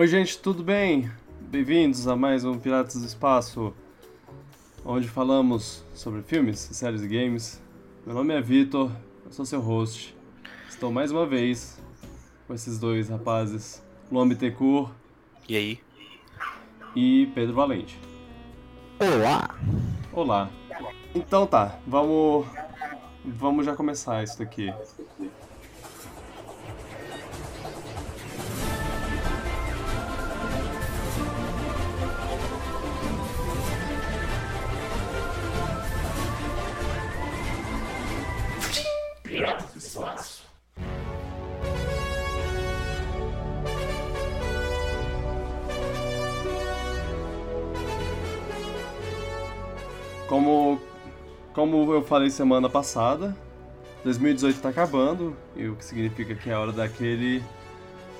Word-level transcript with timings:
Oi, 0.00 0.08
gente, 0.08 0.38
tudo 0.38 0.62
bem? 0.62 1.10
Bem-vindos 1.42 2.08
a 2.08 2.16
mais 2.16 2.42
um 2.42 2.58
Piratas 2.58 3.02
do 3.02 3.06
Espaço, 3.06 3.74
onde 4.82 5.06
falamos 5.06 5.84
sobre 5.92 6.22
filmes, 6.22 6.58
séries 6.58 7.02
e 7.02 7.06
games. 7.06 7.62
Meu 8.06 8.14
nome 8.14 8.32
é 8.32 8.40
Vitor, 8.40 8.90
eu 9.26 9.30
sou 9.30 9.44
seu 9.44 9.60
host. 9.60 10.16
Estou 10.70 10.90
mais 10.90 11.10
uma 11.12 11.26
vez 11.26 11.78
com 12.46 12.54
esses 12.54 12.78
dois 12.78 13.10
rapazes, 13.10 13.82
Luan 14.10 14.26
Bittencourt 14.26 14.90
E 15.46 15.54
aí? 15.54 15.80
e 16.96 17.30
Pedro 17.34 17.54
Valente. 17.54 18.00
Olá! 18.98 19.54
Olá. 20.14 20.50
Então 21.14 21.46
tá, 21.46 21.78
vamos 21.86 22.46
vamos 23.22 23.66
já 23.66 23.76
começar 23.76 24.24
isso 24.24 24.38
daqui. 24.38 24.72
Como 51.70 51.92
eu 51.92 52.02
falei 52.02 52.30
semana 52.30 52.68
passada, 52.68 53.36
2018 54.02 54.60
tá 54.60 54.70
acabando, 54.70 55.36
e 55.54 55.68
o 55.68 55.76
que 55.76 55.84
significa 55.84 56.34
que 56.34 56.50
é 56.50 56.56
hora 56.56 56.72
daquele. 56.72 57.42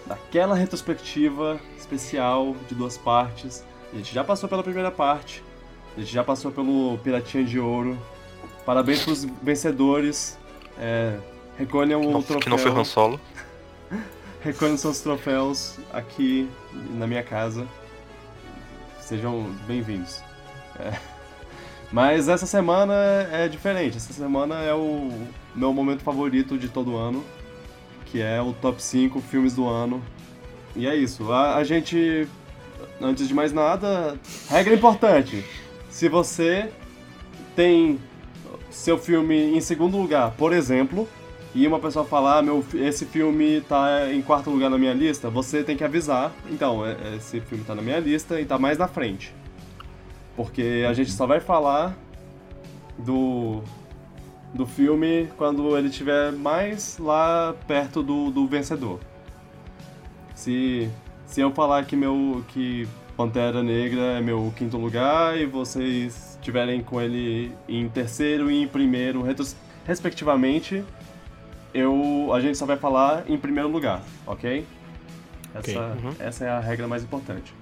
daquela 0.07 0.55
retrospectiva 0.55 1.61
especial 1.77 2.55
de 2.69 2.75
duas 2.75 2.97
partes. 2.97 3.65
A 3.93 3.97
gente 3.97 4.15
já 4.15 4.23
passou 4.23 4.49
pela 4.49 4.63
primeira 4.63 4.91
parte, 4.91 5.42
a 5.97 6.01
gente 6.01 6.12
já 6.12 6.23
passou 6.23 6.53
pelo 6.53 6.97
Piratinha 6.98 7.45
de 7.45 7.59
Ouro. 7.59 7.98
Parabéns 8.65 9.03
pros 9.03 9.25
vencedores. 9.25 10.39
É, 10.79 11.19
recolham 11.59 12.01
o 12.01 12.23
troféu. 12.23 12.39
que 12.39 12.48
não 12.48 12.59
foi 12.59 12.70
Han 12.70 12.85
Solo. 12.85 13.20
Recolham 14.42 14.77
seus 14.77 15.01
troféus 15.01 15.77
aqui 15.92 16.48
na 16.92 17.07
minha 17.07 17.23
casa. 17.23 17.67
Sejam 19.01 19.42
bem-vindos. 19.67 20.23
É. 20.79 21.20
Mas 21.92 22.28
essa 22.28 22.46
semana 22.46 22.94
é 23.33 23.48
diferente. 23.48 23.96
Essa 23.96 24.12
semana 24.12 24.56
é 24.62 24.72
o 24.74 25.10
meu 25.55 25.72
momento 25.72 26.02
favorito 26.02 26.56
de 26.56 26.69
todo 26.69 26.96
ano, 26.96 27.24
que 28.06 28.20
é 28.20 28.41
o 28.41 28.52
top 28.52 28.83
5 28.83 29.20
filmes 29.20 29.55
do 29.55 29.66
ano. 29.66 30.02
E 30.77 30.86
é 30.86 30.94
isso. 30.94 31.33
A, 31.33 31.56
a 31.56 31.64
gente, 31.64 32.28
antes 33.00 33.27
de 33.27 33.34
mais 33.34 33.52
nada, 33.52 34.16
regra 34.48 34.74
importante. 34.74 35.44
Se 35.91 36.08
você 36.08 36.70
tem 37.56 37.98
seu 38.70 38.96
filme 38.96 39.56
em 39.56 39.61
segundo 39.61 39.96
lugar, 39.98 40.30
por 40.33 40.52
exemplo, 40.52 41.08
e 41.52 41.66
uma 41.66 41.80
pessoa 41.80 42.05
falar, 42.05 42.38
ah, 42.38 42.42
meu, 42.42 42.64
esse 42.74 43.05
filme 43.05 43.61
tá 43.62 44.12
em 44.12 44.22
quarto 44.22 44.48
lugar 44.50 44.70
na 44.70 44.78
minha 44.78 44.94
lista, 44.94 45.28
você 45.28 45.64
tem 45.64 45.77
que 45.77 45.83
avisar. 45.83 46.33
Então, 46.48 46.86
é- 46.86 47.16
esse 47.16 47.41
filme 47.41 47.64
tá 47.64 47.74
na 47.74 47.83
minha 47.83 47.98
lista 47.98 48.41
e 48.41 48.44
tá 48.44 48.56
mais 48.56 48.78
na 48.78 48.86
frente. 48.86 49.34
Porque 50.42 50.86
a 50.88 50.94
gente 50.94 51.12
só 51.12 51.27
vai 51.27 51.38
falar 51.38 51.94
do, 52.96 53.60
do 54.55 54.64
filme 54.64 55.28
quando 55.36 55.77
ele 55.77 55.88
estiver 55.88 56.33
mais 56.33 56.96
lá 56.96 57.55
perto 57.66 58.02
do, 58.02 58.30
do 58.30 58.46
vencedor. 58.46 59.00
Se, 60.34 60.91
se 61.27 61.42
eu 61.42 61.52
falar 61.52 61.84
que 61.84 61.94
meu 61.94 62.42
que 62.48 62.88
Pantera 63.18 63.62
Negra 63.62 64.00
é 64.16 64.20
meu 64.22 64.50
quinto 64.56 64.78
lugar 64.78 65.38
e 65.38 65.44
vocês 65.44 66.38
estiverem 66.41 66.83
com 66.83 66.98
ele 66.98 67.55
em 67.68 67.86
terceiro 67.86 68.50
e 68.50 68.62
em 68.62 68.66
primeiro, 68.66 69.22
respectivamente, 69.84 70.83
eu, 71.74 72.30
a 72.33 72.40
gente 72.40 72.56
só 72.56 72.64
vai 72.64 72.79
falar 72.79 73.24
em 73.29 73.36
primeiro 73.36 73.68
lugar, 73.68 74.00
ok? 74.27 74.64
Ok. 75.55 75.74
Essa, 75.74 75.80
Uhum. 76.02 76.14
essa 76.18 76.45
é 76.46 76.48
a 76.48 76.61
regra 76.61 76.89
mais 76.89 77.02
importante. 77.02 77.52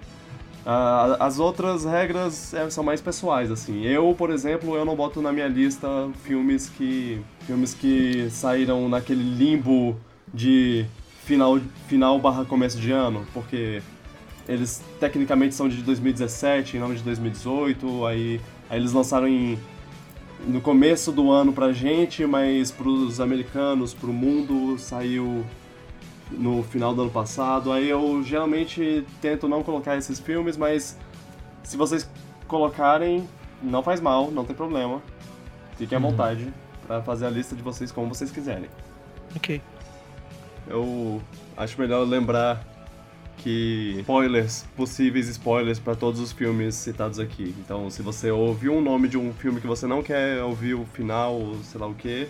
Ah, 0.71 1.17
as 1.21 1.39
outras 1.39 1.87
regras 1.87 2.53
é, 2.53 2.69
são 2.69 2.85
mais 2.85 3.01
pessoais, 3.01 3.51
assim. 3.51 3.87
Eu, 3.87 4.15
por 4.15 4.29
exemplo, 4.29 4.77
eu 4.77 4.85
não 4.85 4.95
boto 4.95 5.23
na 5.23 5.33
minha 5.33 5.49
lista 5.49 5.89
filmes 6.23 6.69
que 6.69 7.23
filmes 7.47 7.73
que 7.73 8.29
saíram 8.29 8.87
naquele 8.87 9.23
limbo 9.23 9.97
de 10.33 10.85
final 11.25 11.59
final 11.87 12.19
barra 12.19 12.45
começo 12.45 12.79
de 12.79 12.93
ano, 12.93 13.27
porque 13.33 13.81
eles 14.47 14.85
tecnicamente 15.01 15.55
são 15.55 15.71
de 15.71 15.83
2017 15.83 16.77
e 16.77 16.81
não 16.81 16.93
de 16.93 17.03
2018, 17.03 18.05
aí, 18.05 18.39
aí 18.69 18.79
eles 18.79 18.93
lançaram 18.93 19.27
em 19.27 19.59
no 20.47 20.61
começo 20.61 21.11
do 21.11 21.31
ano 21.31 21.51
pra 21.51 21.73
gente, 21.73 22.27
mas 22.27 22.71
pros 22.71 23.21
americanos, 23.21 23.95
pro 23.95 24.13
mundo, 24.13 24.79
saiu 24.79 25.47
no 26.31 26.63
final 26.63 26.95
do 26.95 27.03
ano 27.03 27.11
passado. 27.11 27.73
Aí 27.73 27.89
eu 27.89 28.23
geralmente 28.23 29.05
tento 29.21 29.49
não 29.49 29.63
colocar 29.63 29.97
esses 29.97 30.19
filmes, 30.19 30.57
mas 30.57 30.99
se 31.63 31.77
vocês 31.77 32.09
colocarem, 32.47 33.29
não 33.63 33.83
faz 33.83 34.01
mal, 34.01 34.31
não 34.31 34.45
tem 34.45 34.55
problema. 34.55 35.03
Fiquem 35.77 35.97
à 35.97 36.01
vontade 36.01 36.53
pra 36.87 37.03
fazer 37.03 37.27
a 37.27 37.31
lista 37.31 37.55
de 37.55 37.63
vocês 37.63 37.93
como 37.93 38.09
vocês 38.13 38.31
quiserem. 38.31 38.69
Ok. 39.37 39.61
Eu 40.67 41.23
acho 41.57 41.81
melhor 41.81 42.07
lembrar 42.07 42.65
que 43.39 43.97
spoilers, 44.01 44.65
possíveis 44.77 45.29
spoilers 45.29 45.79
pra 45.79 45.95
todos 45.95 46.21
os 46.21 46.33
filmes 46.33 46.75
citados 46.75 47.19
aqui. 47.19 47.55
Então, 47.59 47.89
se 47.89 48.03
você 48.03 48.31
ouviu 48.31 48.75
um 48.75 48.81
nome 48.81 49.09
de 49.09 49.17
um 49.17 49.33
filme 49.33 49.61
que 49.61 49.67
você 49.67 49.87
não 49.87 50.03
quer 50.03 50.43
ouvir 50.43 50.75
o 50.75 50.85
final, 50.85 51.35
ou 51.35 51.63
sei 51.63 51.81
lá 51.81 51.87
o 51.87 51.95
que, 51.95 52.29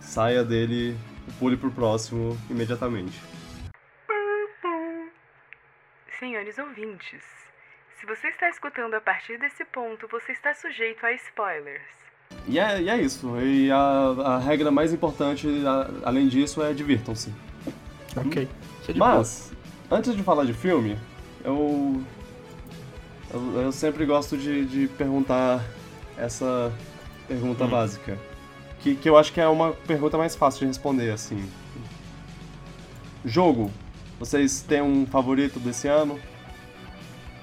saia 0.00 0.42
dele, 0.42 0.96
pule 1.38 1.56
pro 1.56 1.70
próximo 1.70 2.36
imediatamente. 2.50 3.18
Senhores 6.18 6.58
ouvintes, 6.58 7.22
se 8.00 8.06
você 8.06 8.28
está 8.28 8.48
escutando 8.48 8.94
a 8.94 9.00
partir 9.00 9.38
desse 9.38 9.64
ponto, 9.66 10.08
você 10.08 10.32
está 10.32 10.52
sujeito 10.52 11.04
a 11.06 11.12
spoilers. 11.12 11.82
E 12.46 12.58
é, 12.58 12.80
e 12.82 12.88
é 12.90 12.96
isso. 13.00 13.36
E 13.40 13.70
a, 13.70 13.78
a 13.78 14.38
regra 14.38 14.70
mais 14.70 14.92
importante, 14.92 15.46
a- 15.66 16.08
além 16.08 16.26
disso, 16.28 16.62
é 16.62 16.72
divirtam-se. 16.72 17.32
Ok. 18.16 18.48
Isso 18.82 18.90
é 18.90 18.94
Mas, 18.94 19.52
antes 19.90 20.14
de 20.16 20.22
falar 20.22 20.44
de 20.44 20.52
filme, 20.54 20.98
eu. 21.44 22.02
Eu, 23.32 23.60
eu 23.62 23.72
sempre 23.72 24.04
gosto 24.06 24.36
de, 24.38 24.64
de 24.64 24.88
perguntar 24.88 25.62
essa 26.16 26.72
pergunta 27.28 27.64
Hum. 27.64 27.68
básica. 27.68 28.18
Que, 28.80 28.94
que 28.94 29.08
eu 29.08 29.16
acho 29.16 29.32
que 29.32 29.40
é 29.40 29.48
uma 29.48 29.72
pergunta 29.72 30.16
mais 30.16 30.36
fácil 30.36 30.60
de 30.60 30.66
responder, 30.66 31.10
assim. 31.10 31.48
Jogo. 33.24 33.70
Vocês 34.18 34.62
têm 34.62 34.82
um 34.82 35.06
favorito 35.06 35.60
desse 35.60 35.86
ano? 35.86 36.18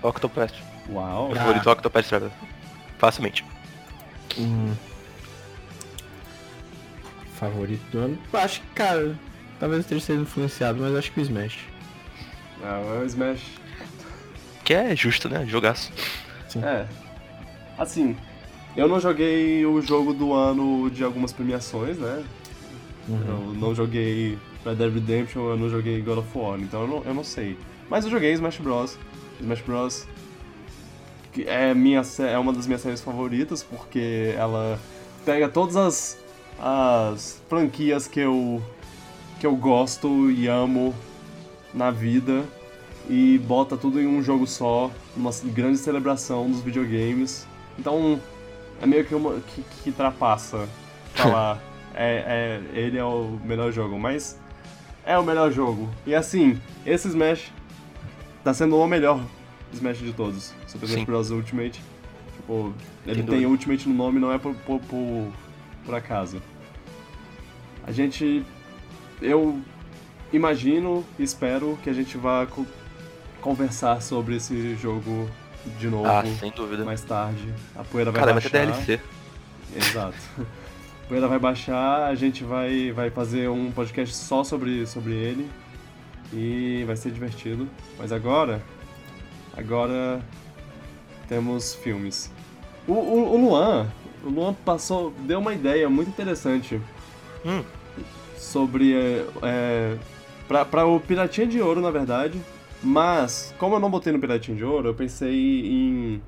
Octopath. 0.01 0.53
Uau! 0.89 1.27
Meu 1.27 1.37
favorito 1.37 1.69
é 1.69 1.71
Octopath 1.71 2.07
Traveler. 2.07 2.33
Facilmente. 2.97 3.45
Hum. 4.37 4.73
Favorito 7.39 7.83
do 7.91 7.99
ano? 7.99 8.19
Eu 8.31 8.39
acho 8.39 8.61
que, 8.61 8.67
cara, 8.67 9.17
talvez 9.59 9.79
eu 9.79 9.81
esteja 9.81 10.05
sendo 10.05 10.21
influenciado, 10.23 10.79
mas 10.81 10.91
eu 10.91 10.99
acho 10.99 11.11
que 11.11 11.19
o 11.19 11.23
Smash. 11.23 11.59
Ah, 12.63 12.79
é 12.79 12.99
o 12.99 13.05
Smash. 13.05 13.41
Que 14.63 14.73
é 14.73 14.95
justo, 14.95 15.29
né? 15.29 15.45
Jogaço. 15.45 15.91
É. 16.63 16.85
Assim, 17.77 18.15
eu 18.75 18.87
não 18.87 18.99
joguei 18.99 19.65
o 19.65 19.81
jogo 19.81 20.13
do 20.13 20.33
ano 20.33 20.89
de 20.89 21.03
algumas 21.03 21.31
premiações, 21.31 21.97
né? 21.97 22.23
Uhum. 23.07 23.21
Eu 23.27 23.53
não 23.53 23.75
joguei 23.75 24.37
Red 24.65 24.75
Dead 24.75 24.93
Redemption, 24.93 25.49
eu 25.49 25.57
não 25.57 25.69
joguei 25.69 26.01
God 26.01 26.17
of 26.17 26.37
War, 26.37 26.59
então 26.59 26.81
eu 26.81 26.87
não, 26.87 27.03
eu 27.03 27.13
não 27.13 27.23
sei. 27.23 27.57
Mas 27.89 28.03
eu 28.03 28.11
joguei 28.11 28.33
Smash 28.33 28.57
Bros. 28.57 28.97
Smash 29.39 29.61
Bros. 29.61 30.07
é, 31.45 31.73
minha, 31.73 32.01
é 32.19 32.37
uma 32.37 32.51
das 32.51 32.65
minhas 32.67 32.81
séries 32.81 33.01
favoritas, 33.01 33.63
porque 33.63 34.33
ela 34.35 34.79
pega 35.23 35.47
todas 35.47 35.75
as, 35.75 36.17
as 36.59 37.41
franquias 37.47 38.07
que 38.07 38.19
eu, 38.19 38.61
que 39.39 39.45
eu 39.45 39.55
gosto 39.55 40.29
e 40.31 40.47
amo 40.47 40.93
na 41.73 41.91
vida 41.91 42.43
e 43.09 43.37
bota 43.39 43.77
tudo 43.77 44.01
em 44.01 44.07
um 44.07 44.23
jogo 44.23 44.47
só, 44.47 44.89
uma 45.15 45.31
grande 45.45 45.77
celebração 45.77 46.49
dos 46.49 46.61
videogames. 46.61 47.45
Então 47.77 48.19
é 48.81 48.85
meio 48.85 49.05
que 49.05 49.15
uma 49.15 49.39
que, 49.39 49.63
que 49.83 49.89
ultrapassa 49.89 50.67
falar 51.13 51.61
é, 51.93 52.61
é, 52.73 52.77
ele 52.79 52.97
é 52.97 53.03
o 53.03 53.39
melhor 53.43 53.71
jogo, 53.71 53.97
mas 53.97 54.39
é 55.05 55.17
o 55.17 55.23
melhor 55.23 55.51
jogo. 55.51 55.89
E 56.05 56.13
assim, 56.15 56.59
esse 56.85 57.07
Smash 57.07 57.51
tá 58.43 58.53
sendo 58.53 58.77
o 58.77 58.87
melhor 58.87 59.19
Smash 59.73 59.99
de 59.99 60.13
todos. 60.13 60.53
Super 60.67 60.85
Smash. 60.87 61.05
Bros. 61.05 61.31
Ultimate. 61.31 61.81
Tipo, 62.35 62.73
ele 63.05 63.15
tem 63.17 63.25
dúvida. 63.25 63.47
Ultimate 63.47 63.89
no 63.89 63.95
nome, 63.95 64.19
não 64.19 64.31
é 64.31 64.37
por, 64.37 64.53
por, 64.55 64.79
por, 64.81 65.31
por 65.85 65.95
acaso. 65.95 66.41
A 67.85 67.91
gente. 67.91 68.43
Eu 69.21 69.59
imagino 70.33 71.05
e 71.17 71.23
espero 71.23 71.77
que 71.83 71.89
a 71.89 71.93
gente 71.93 72.17
vá 72.17 72.45
co- 72.45 72.65
conversar 73.41 74.01
sobre 74.01 74.35
esse 74.35 74.75
jogo 74.75 75.29
de 75.79 75.87
novo 75.87 76.05
Ah, 76.07 76.23
sem 76.39 76.51
dúvida. 76.51 76.83
mais 76.85 77.01
tarde. 77.01 77.53
A 77.75 77.83
poeira 77.83 78.11
vai 78.11 78.19
Cara, 78.21 78.33
vai 78.33 78.41
baixar. 78.41 78.49
ter 78.51 78.65
DLC. 78.67 78.99
Exato. 79.75 80.17
A 81.05 81.07
poeira 81.07 81.27
vai 81.27 81.37
baixar, 81.37 82.07
a 82.07 82.15
gente 82.15 82.43
vai, 82.43 82.91
vai 82.91 83.11
fazer 83.11 83.47
um 83.47 83.71
podcast 83.71 84.15
só 84.15 84.43
sobre, 84.43 84.87
sobre 84.87 85.13
ele. 85.13 85.47
E 86.33 86.83
vai 86.87 86.95
ser 86.95 87.11
divertido. 87.11 87.69
Mas 87.99 88.11
agora. 88.11 88.59
Agora. 89.55 90.19
Temos 91.29 91.75
filmes. 91.75 92.31
O, 92.87 92.93
o, 92.93 93.33
o 93.35 93.37
Luan. 93.37 93.87
O 94.23 94.29
Luan 94.29 94.53
passou. 94.53 95.13
Deu 95.19 95.37
uma 95.39 95.53
ideia 95.53 95.87
muito 95.89 96.07
interessante. 96.09 96.81
Hum. 97.45 97.63
Sobre. 98.35 98.95
É, 98.95 99.25
é, 99.43 99.97
pra, 100.47 100.65
pra 100.65 100.85
o 100.87 100.99
Piratinha 100.99 101.45
de 101.45 101.61
Ouro, 101.61 101.81
na 101.81 101.91
verdade. 101.91 102.41
Mas, 102.85 103.51
como 103.57 103.75
eu 103.75 103.79
não 103.79 103.89
botei 103.89 104.13
no 104.13 104.19
Piratinha 104.19 104.55
de 104.55 104.63
Ouro, 104.63 104.89
eu 104.89 104.93
pensei 104.93 105.33
em. 105.65 106.21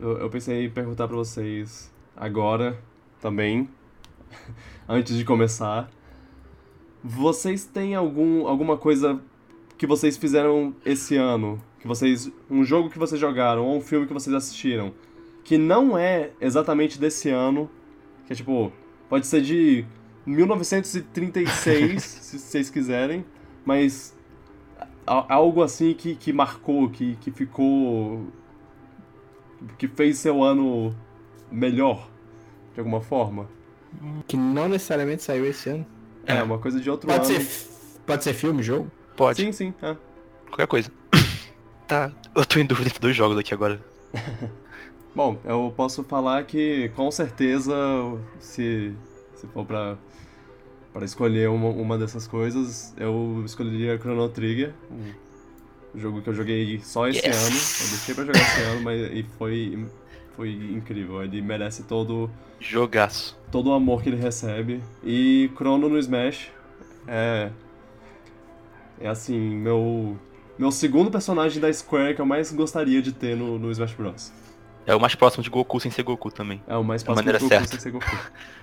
Eu, 0.00 0.16
eu 0.16 0.30
pensei 0.30 0.64
em 0.64 0.70
perguntar 0.70 1.06
pra 1.06 1.14
vocês 1.14 1.92
agora 2.16 2.82
também, 3.20 3.68
antes 4.88 5.14
de 5.14 5.26
começar. 5.26 5.90
Vocês 7.04 7.66
têm 7.66 7.94
algum, 7.94 8.46
alguma 8.46 8.78
coisa 8.78 9.20
que 9.76 9.86
vocês 9.86 10.16
fizeram 10.16 10.74
esse 10.86 11.18
ano? 11.18 11.62
Que 11.80 11.86
vocês. 11.86 12.32
Um 12.50 12.64
jogo 12.64 12.88
que 12.88 12.98
vocês 12.98 13.20
jogaram, 13.20 13.66
ou 13.66 13.76
um 13.76 13.82
filme 13.82 14.06
que 14.06 14.12
vocês 14.14 14.34
assistiram, 14.34 14.94
que 15.44 15.58
não 15.58 15.98
é 15.98 16.30
exatamente 16.40 16.98
desse 16.98 17.28
ano, 17.28 17.70
que 18.26 18.32
é 18.32 18.36
tipo. 18.36 18.72
Pode 19.06 19.26
ser 19.26 19.42
de 19.42 19.84
1936, 20.24 22.00
se 22.02 22.38
vocês 22.38 22.70
quiserem, 22.70 23.22
mas 23.66 24.16
algo 25.06 25.62
assim 25.62 25.94
que, 25.94 26.14
que 26.14 26.32
marcou, 26.32 26.88
que, 26.90 27.16
que 27.16 27.30
ficou. 27.30 28.26
que 29.78 29.88
fez 29.88 30.18
seu 30.18 30.42
ano 30.42 30.94
melhor, 31.50 32.08
de 32.74 32.80
alguma 32.80 33.00
forma. 33.00 33.48
Que 34.26 34.36
não 34.36 34.68
necessariamente 34.68 35.22
saiu 35.22 35.44
esse 35.46 35.68
ano. 35.68 35.86
É, 36.24 36.42
uma 36.42 36.58
coisa 36.58 36.80
de 36.80 36.88
outro 36.88 37.08
Pode 37.08 37.32
ano. 37.34 37.44
ser, 37.44 37.68
pode 38.06 38.24
ser 38.24 38.32
filme, 38.32 38.62
jogo? 38.62 38.90
Pode, 39.16 39.42
Sim, 39.42 39.52
sim. 39.52 39.74
é. 39.82 39.96
qualquer 40.46 40.66
coisa. 40.66 40.90
tá, 41.86 42.10
eu 42.34 42.46
tô 42.46 42.58
em 42.58 42.64
dúvida 42.64 42.88
entre 42.88 43.00
dois 43.00 43.14
jogos 43.16 43.36
aqui 43.36 43.52
agora. 43.52 43.80
Bom, 45.14 45.36
eu 45.44 45.72
posso 45.76 46.02
falar 46.04 46.44
que 46.44 46.90
com 46.96 47.10
certeza, 47.10 47.74
se, 48.40 48.94
se 49.34 49.46
for 49.48 49.66
pra, 49.66 49.98
pra 50.92 51.04
escolher 51.04 51.48
uma, 51.48 51.68
uma 51.68 51.98
dessas 51.98 52.26
coisas, 52.26 52.94
eu 52.98 53.42
escolheria 53.44 53.98
Chrono 53.98 54.28
Trigger, 54.28 54.72
um 55.94 55.98
jogo 55.98 56.22
que 56.22 56.28
eu 56.28 56.34
joguei 56.34 56.80
só 56.82 57.08
esse 57.08 57.18
Yes! 57.26 57.36
ano. 57.36 57.56
Eu 57.84 57.90
deixei 57.96 58.14
pra 58.14 58.24
jogar 58.24 58.40
esse 58.40 58.60
ano, 58.62 58.82
mas 58.82 59.00
e 59.12 59.22
foi, 59.38 59.86
foi 60.36 60.50
incrível. 60.50 61.22
Ele 61.22 61.40
merece 61.42 61.82
todo, 61.84 62.30
Jogaço. 62.60 63.38
todo 63.50 63.70
o 63.70 63.72
amor 63.72 64.02
que 64.02 64.08
ele 64.08 64.16
recebe. 64.16 64.82
E 65.04 65.50
Chrono 65.54 65.88
no 65.88 65.98
Smash 65.98 66.50
é. 67.06 67.50
É 69.00 69.08
assim, 69.08 69.38
meu. 69.38 70.16
Meu 70.58 70.70
segundo 70.70 71.10
personagem 71.10 71.60
da 71.60 71.72
Square 71.72 72.14
que 72.14 72.20
eu 72.20 72.26
mais 72.26 72.52
gostaria 72.52 73.02
de 73.02 73.10
ter 73.12 73.36
no, 73.36 73.58
no 73.58 73.70
Smash 73.72 73.94
Bros. 73.94 74.32
É 74.86 74.94
o 74.94 75.00
mais 75.00 75.14
próximo 75.14 75.42
de 75.42 75.50
Goku 75.50 75.78
sem 75.78 75.90
ser 75.90 76.02
Goku 76.02 76.30
também. 76.30 76.60
É 76.66 76.76
o 76.76 76.82
mais 76.82 77.02
próximo 77.02 77.26
do 77.26 77.38
Goku 77.38 77.48
certa. 77.48 77.68
sem 77.68 77.80
ser 77.80 77.90
Goku. 77.90 78.16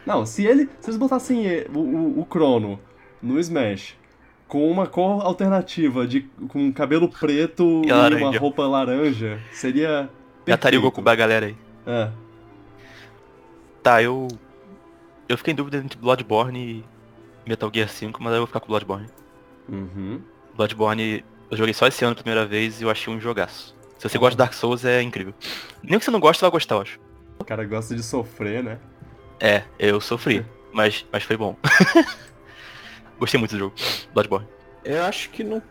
Não, 0.06 0.26
se 0.26 0.46
ele. 0.46 0.70
Se 0.80 0.90
eles 0.90 0.98
botassem 0.98 1.46
o, 1.74 1.80
o, 1.80 2.20
o 2.20 2.26
Crono 2.26 2.80
no 3.22 3.40
Smash 3.40 3.96
com 4.48 4.70
uma 4.70 4.88
cor 4.88 5.24
alternativa, 5.24 6.08
de, 6.08 6.22
com 6.50 6.74
cabelo 6.74 7.08
preto 7.08 7.84
E 7.86 7.90
e, 7.90 8.24
uma 8.24 8.38
roupa 8.38 8.66
laranja, 8.68 9.40
seria. 9.52 10.10
Já 10.48 10.56
estaria 10.56 10.80
o 10.80 10.82
perfeito. 10.82 10.82
Goku 10.82 11.04
pra 11.04 11.16
galera 11.16 11.46
aí. 11.46 11.56
É. 11.86 12.10
Tá, 13.84 14.02
eu. 14.02 14.28
Eu 15.28 15.38
fiquei 15.38 15.54
em 15.54 15.56
dúvida 15.56 15.78
entre 15.78 15.98
Bloodborne 15.98 16.60
e 16.60 16.84
Metal 17.48 17.70
Gear 17.74 17.88
5, 17.88 18.22
mas 18.22 18.34
aí 18.34 18.38
eu 18.38 18.42
vou 18.42 18.48
ficar 18.48 18.60
com 18.60 18.68
Bloodborne. 18.68 19.08
Uhum. 19.70 20.20
Bloodborne 20.56 21.24
eu 21.52 21.58
joguei 21.58 21.74
só 21.74 21.88
esse 21.88 22.04
ano 22.04 22.16
pela 22.16 22.24
primeira 22.24 22.46
vez 22.46 22.80
e 22.80 22.84
eu 22.84 22.90
achei 22.90 23.14
um 23.14 23.20
jogaço. 23.20 23.76
Se 24.00 24.08
você 24.08 24.18
gosta 24.18 24.32
de 24.32 24.38
Dark 24.38 24.54
Souls 24.54 24.86
é 24.86 25.02
incrível. 25.02 25.34
Nem 25.84 26.00
que 26.00 26.06
você 26.06 26.10
não 26.10 26.22
gosta, 26.22 26.40
você 26.40 26.46
vai 26.46 26.52
gostar, 26.52 26.76
eu 26.76 26.82
acho. 26.82 27.00
O 27.38 27.44
cara 27.44 27.66
gosta 27.66 27.94
de 27.94 28.02
sofrer, 28.02 28.64
né? 28.64 28.80
É, 29.42 29.64
eu 29.78 30.00
sofri, 30.00 30.46
mas, 30.72 31.06
mas 31.12 31.24
foi 31.24 31.36
bom. 31.36 31.58
Gostei 33.20 33.38
muito 33.38 33.52
do 33.52 33.60
jogo, 33.60 33.76
Bloodborne. 34.14 34.48
Eu 34.86 35.04
acho 35.04 35.30
que 35.32 35.44
não. 35.44 35.62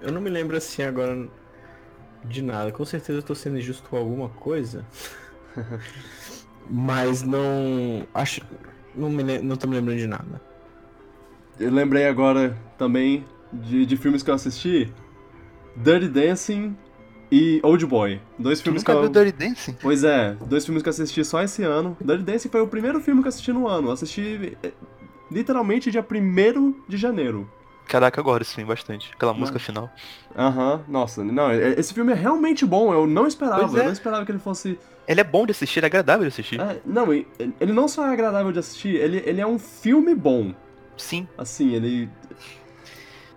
Eu 0.00 0.12
não 0.12 0.20
me 0.20 0.30
lembro 0.30 0.56
assim 0.56 0.84
agora 0.84 1.28
de 2.24 2.40
nada. 2.40 2.70
Com 2.70 2.84
certeza 2.84 3.18
eu 3.18 3.22
tô 3.22 3.34
sendo 3.34 3.58
injusto 3.58 3.88
com 3.88 3.96
alguma 3.96 4.28
coisa. 4.28 4.86
Mas 6.70 7.22
não. 7.22 8.06
Acho. 8.14 8.42
Não, 8.94 9.10
me, 9.10 9.40
não 9.40 9.56
tô 9.56 9.66
me 9.66 9.74
lembrando 9.74 9.98
de 9.98 10.06
nada. 10.06 10.40
Eu 11.58 11.72
lembrei 11.72 12.06
agora 12.06 12.56
também 12.78 13.24
de, 13.52 13.84
de 13.84 13.96
filmes 13.96 14.22
que 14.22 14.30
eu 14.30 14.34
assisti. 14.34 14.92
Dirty 15.76 16.08
Dancing 16.08 16.76
e 17.32 17.60
Old 17.62 17.86
Boy. 17.86 18.20
Dois 18.38 18.60
filmes 18.60 18.84
que 18.84 18.90
eu... 18.90 19.08
Dirty 19.08 19.32
Dancing? 19.32 19.74
Pois 19.80 20.04
é, 20.04 20.36
dois 20.44 20.66
filmes 20.66 20.82
que 20.82 20.88
eu 20.88 20.90
assisti 20.90 21.24
só 21.24 21.42
esse 21.42 21.62
ano. 21.62 21.96
Dirty 21.98 22.22
Dancing 22.22 22.50
foi 22.50 22.60
o 22.60 22.66
primeiro 22.66 23.00
filme 23.00 23.22
que 23.22 23.26
eu 23.26 23.30
assisti 23.30 23.50
no 23.54 23.66
ano. 23.66 23.88
Eu 23.88 23.92
assisti 23.92 24.54
eh, 24.62 24.72
literalmente 25.30 25.90
dia 25.90 26.04
1 26.08 26.74
de 26.86 26.96
janeiro. 26.98 27.50
Caraca, 27.86 28.20
eu 28.20 28.24
gosto 28.24 28.44
sim, 28.44 28.66
bastante. 28.66 29.10
Aquela 29.14 29.32
música 29.32 29.58
final. 29.58 29.90
Aham, 30.36 30.82
nossa, 30.86 31.24
não, 31.24 31.50
eh, 31.50 31.74
esse 31.78 31.94
filme 31.94 32.12
é 32.12 32.14
realmente 32.14 32.66
bom, 32.66 32.92
eu 32.92 33.06
não 33.06 33.26
esperava, 33.26 33.78
é. 33.78 33.80
eu 33.80 33.84
não 33.84 33.92
esperava 33.92 34.26
que 34.26 34.32
ele 34.32 34.38
fosse... 34.38 34.78
Ele 35.08 35.20
é 35.20 35.24
bom 35.24 35.46
de 35.46 35.52
assistir, 35.52 35.82
é 35.82 35.86
agradável 35.86 36.22
de 36.22 36.28
assistir. 36.28 36.60
É, 36.60 36.80
não, 36.84 37.12
ele 37.12 37.72
não 37.72 37.88
só 37.88 38.06
é 38.06 38.12
agradável 38.12 38.52
de 38.52 38.58
assistir, 38.58 38.94
ele, 38.94 39.22
ele 39.26 39.40
é 39.40 39.46
um 39.46 39.58
filme 39.58 40.14
bom, 40.14 40.54
Sim. 40.96 41.26
assim, 41.36 41.74
ele... 41.74 42.08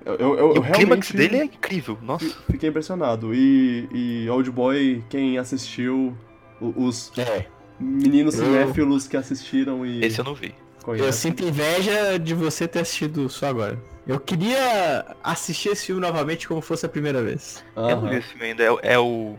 Eu, 0.05 0.13
eu, 0.15 0.37
eu, 0.37 0.53
E 0.53 0.55
eu 0.57 0.61
o 0.61 0.71
clímax 0.71 1.09
realmente 1.09 1.17
dele 1.17 1.37
é 1.37 1.43
incrível, 1.45 1.97
nossa. 2.01 2.25
fi- 2.25 2.35
fiquei 2.51 2.69
impressionado. 2.69 3.33
E, 3.33 3.87
e 3.91 4.29
Old 4.29 4.51
Boy, 4.51 5.03
quem 5.09 5.37
assistiu, 5.39 6.15
o- 6.61 6.85
os 6.85 7.11
É. 7.17 7.45
meninos 7.79 8.37
Eu- 8.37 8.45
cinéfilos 8.45 9.07
que 9.07 9.17
assistiram 9.17 9.85
e 9.85 10.03
Esse 10.05 10.19
eu 10.19 10.25
não 10.25 10.35
vi. 10.35 10.47
Eu 10.79 10.83
conhecem. 10.83 11.11
sinto 11.31 11.43
inveja 11.43 12.19
de 12.19 12.35
você 12.35 12.67
ter 12.67 12.81
assistido 12.81 13.27
só 13.27 13.47
agora. 13.47 13.79
Eu 14.05 14.19
queria 14.19 15.03
assistir 15.23 15.69
esse 15.69 15.87
filme 15.87 15.99
novamente 15.99 16.47
como 16.47 16.61
fosse 16.61 16.85
a 16.85 16.89
primeira 16.89 17.23
vez. 17.23 17.65
Eu 17.75 17.81
não 17.81 18.01
vi 18.01 18.07
Aham. 18.09 18.17
esse 18.19 18.27
filme 18.27 18.45
ainda. 18.45 18.63
É, 18.63 18.93
é 18.93 18.99
o. 18.99 19.35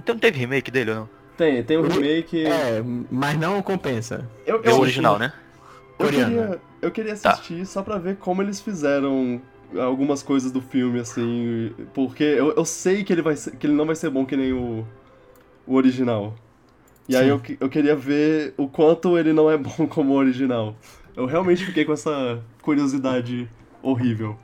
Então 0.00 0.14
não 0.14 0.20
teve 0.20 0.38
remake 0.38 0.70
dele 0.70 0.92
ou 0.92 0.96
não? 0.96 1.08
Tem, 1.36 1.62
tem 1.62 1.76
um 1.76 1.82
remake. 1.86 2.46
É, 2.46 2.82
mas 3.10 3.38
não 3.38 3.60
compensa. 3.60 4.26
Eu, 4.46 4.62
É 4.64 4.72
o 4.72 4.80
original, 4.80 5.18
né? 5.18 5.34
Eu 5.98 6.06
Coreano. 6.06 6.30
queria, 6.34 6.60
eu 6.80 6.90
queria 6.90 7.16
Tá. 7.16 7.32
assistir 7.32 7.66
só 7.66 7.82
pra 7.82 7.98
ver 7.98 8.16
como 8.16 8.40
eles 8.40 8.58
fizeram 8.62 9.42
algumas 9.78 10.22
coisas 10.22 10.52
do 10.52 10.60
filme, 10.60 11.00
assim. 11.00 11.72
Porque 11.94 12.22
eu, 12.24 12.52
eu 12.52 12.64
sei 12.64 13.02
que 13.04 13.12
ele, 13.12 13.22
vai 13.22 13.36
ser- 13.36 13.56
que 13.56 13.66
ele 13.66 13.74
não 13.74 13.86
vai 13.86 13.94
ser 13.96 14.10
bom 14.10 14.24
que 14.26 14.36
nem 14.36 14.52
o, 14.52 14.86
o 15.66 15.74
original. 15.74 16.34
E 17.08 17.14
aí 17.16 17.24
Sim. 17.24 17.30
eu, 17.30 17.40
que- 17.40 17.56
eu 17.60 17.68
queria 17.68 17.94
ver 17.96 18.54
o 18.56 18.68
quanto 18.68 19.16
ele 19.18 19.32
não 19.32 19.50
é 19.50 19.56
bom 19.58 19.86
como 19.88 20.12
o 20.12 20.16
original. 20.16 20.74
Eu 21.16 21.26
realmente 21.26 21.64
fiquei 21.64 21.84
com 21.84 21.92
essa 21.92 22.42
curiosidade 22.62 23.48
horrível. 23.82 24.36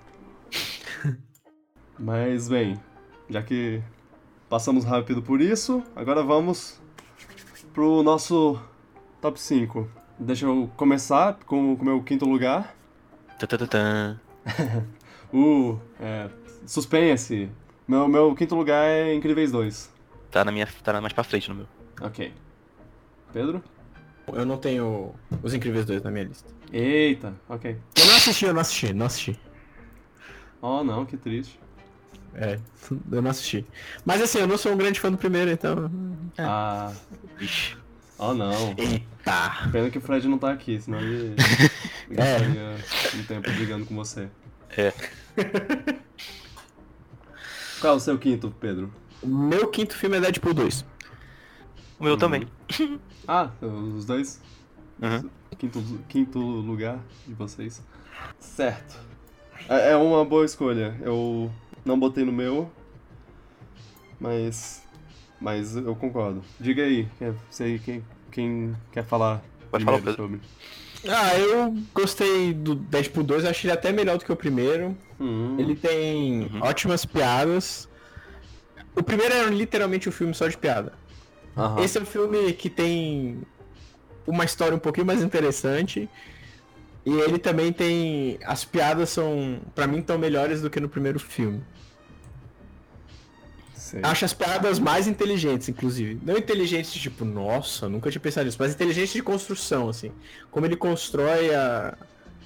Mas, 1.99 2.49
bem, 2.49 2.81
já 3.29 3.43
que 3.43 3.83
passamos 4.49 4.85
rápido 4.85 5.23
por 5.23 5.41
isso, 5.41 5.83
agora 5.95 6.23
vamos 6.23 6.81
pro 7.73 8.03
nosso 8.03 8.59
top 9.21 9.41
5. 9.41 9.89
Deixa 10.19 10.47
eu 10.47 10.71
começar 10.77 11.39
com 11.47 11.75
o 11.75 11.85
meu 11.85 12.03
quinto 12.03 12.25
lugar. 12.25 12.75
Tatatã. 13.39 14.19
O 15.33 15.79
é, 16.01 16.29
suspense. 16.67 17.49
Meu, 17.89 18.07
meu 18.09 18.35
quinto 18.35 18.55
lugar 18.55 18.85
é 18.87 19.15
Incríveis 19.15 19.51
2. 19.51 19.91
Tá 20.31 20.45
na 20.45 20.53
minha. 20.53 20.67
Tá 20.83 21.01
mais 21.01 21.13
pra 21.13 21.25
frente 21.25 21.49
no 21.49 21.55
meu. 21.57 21.67
Ok. 22.01 22.33
Pedro? 23.33 23.63
Eu 24.33 24.47
não 24.47 24.57
tenho 24.57 25.15
Os 25.43 25.53
Incríveis 25.53 25.85
2 25.85 26.03
na 26.03 26.11
minha 26.11 26.25
lista. 26.25 26.49
Eita, 26.73 27.35
ok. 27.49 27.77
Eu 27.97 28.07
não 28.07 28.15
assisti, 28.17 28.45
eu 28.45 28.55
não 28.55 28.61
assisti, 28.61 28.93
não 28.95 29.07
assisti. 29.07 29.41
Oh 30.61 30.85
não, 30.85 31.05
que 31.05 31.17
triste. 31.17 31.59
É, 32.35 32.59
eu 33.11 33.21
não 33.21 33.31
assisti. 33.31 33.67
Mas 34.07 34.23
assim, 34.23 34.39
eu 34.39 34.47
não 34.47 34.57
sou 34.57 34.73
um 34.73 34.77
grande 34.77 34.99
fã 35.01 35.11
do 35.11 35.19
primeiro, 35.19 35.51
então. 35.51 35.91
É. 36.39 36.45
Ah, 36.45 36.93
Vixe. 37.37 37.77
oh 38.17 38.33
não. 38.33 38.75
Eita! 38.79 39.69
Pena 39.71 39.91
que 39.91 39.99
o 39.99 40.01
Fred 40.01 40.27
não 40.29 40.39
tá 40.39 40.51
aqui, 40.53 40.81
senão 40.81 40.99
ele, 41.01 41.35
ele 42.09 42.21
É. 42.21 42.39
gastaria 42.39 42.77
um 43.17 43.25
tempo 43.25 43.51
brigando 43.51 43.85
com 43.85 43.95
você. 43.97 44.29
É. 44.77 44.93
Qual 47.81 47.95
é 47.95 47.97
o 47.97 48.01
seu 48.01 48.19
quinto, 48.19 48.55
Pedro? 48.61 48.93
O 49.23 49.27
meu 49.27 49.69
quinto 49.69 49.97
filme 49.97 50.17
é 50.17 50.21
Deadpool 50.21 50.55
2. 50.55 50.85
O 51.99 52.05
meu 52.05 52.13
Uhum. 52.15 52.19
também. 52.19 52.47
Ah, 53.27 53.51
os 53.63 54.05
dois? 54.05 54.41
Uhum. 55.01 55.31
Quinto, 55.57 55.81
quinto 56.09 56.41
lugar 56.41 56.99
de 57.25 57.33
vocês. 57.35 57.81
Certo. 58.41 58.99
É, 59.69 59.91
é 59.93 59.97
uma 59.97 60.25
boa 60.25 60.45
escolha. 60.45 60.99
Eu 61.03 61.49
não 61.85 61.97
botei 62.01 62.25
no 62.25 62.33
meu, 62.33 62.69
Mas. 64.19 64.83
Mas 65.41 65.77
eu 65.77 65.95
concordo. 65.95 66.43
Diga 66.59 66.83
aí, 66.83 67.09
quem- 67.17 67.35
sei 67.49 67.79
quem, 67.79 68.05
quem 68.33 68.77
quer 68.91 69.05
falar 69.05 69.41
Pode 69.71 69.85
falar, 69.85 69.99
Pedro. 69.99 70.15
sobre. 70.17 70.41
Ah, 71.09 71.37
eu 71.39 71.77
gostei 71.95 72.53
do 72.53 72.75
Deadpool 72.75 73.23
2, 73.23 73.45
eu 73.45 73.51
achei 73.51 73.71
ele 73.71 73.79
até 73.79 73.93
melhor 73.93 74.19
do 74.19 74.25
que 74.25 74.33
o 74.33 74.37
primeiro. 74.37 74.97
Hum, 75.23 75.57
Ele 75.59 75.77
tem 75.77 76.43
Uhum. 76.43 76.61
ótimas 76.61 77.05
piadas. 77.05 77.89
O 78.97 79.03
primeiro 79.03 79.33
era 79.35 79.49
literalmente 79.51 80.09
um 80.09 80.13
filme 80.13 80.35
só 80.35 80.49
de 80.49 80.57
piada. 80.59 80.93
aham. 81.57 81.85
Esse 81.85 81.99
é 81.99 82.03
um 82.03 82.07
filme 82.07 82.53
que 82.55 82.69
tem 82.69 83.43
uma 84.27 84.45
história 84.45 84.75
um 84.75 84.81
pouquinho 84.81 85.07
mais 85.07 85.23
interessante. 85.23 86.09
E 87.05 87.11
ele 87.11 87.39
também 87.39 87.73
tem. 87.73 88.39
As 88.45 88.65
piadas 88.65 89.11
são, 89.11 89.61
pra 89.75 89.87
mim, 89.87 90.03
tão 90.03 90.19
melhores 90.19 90.63
do 90.63 90.71
que 90.71 90.79
no 90.81 90.89
primeiro 90.89 91.19
filme. 91.19 91.63
sei. 93.75 94.01
Acho 94.03 94.25
as 94.25 94.33
piadas 94.33 94.79
mais 94.79 95.07
inteligentes, 95.09 95.69
inclusive. 95.69 96.21
Não 96.25 96.37
inteligentes, 96.37 96.93
tipo, 96.93 97.25
nossa, 97.25 97.89
nunca 97.89 98.11
tinha 98.11 98.21
pensado 98.21 98.47
nisso, 98.47 98.57
mas 98.61 98.73
inteligentes 98.75 99.13
de 99.13 99.23
construção, 99.23 99.89
assim. 99.89 100.13
Como 100.51 100.65
ele 100.67 100.77
constrói 100.77 101.55
a, 101.55 101.97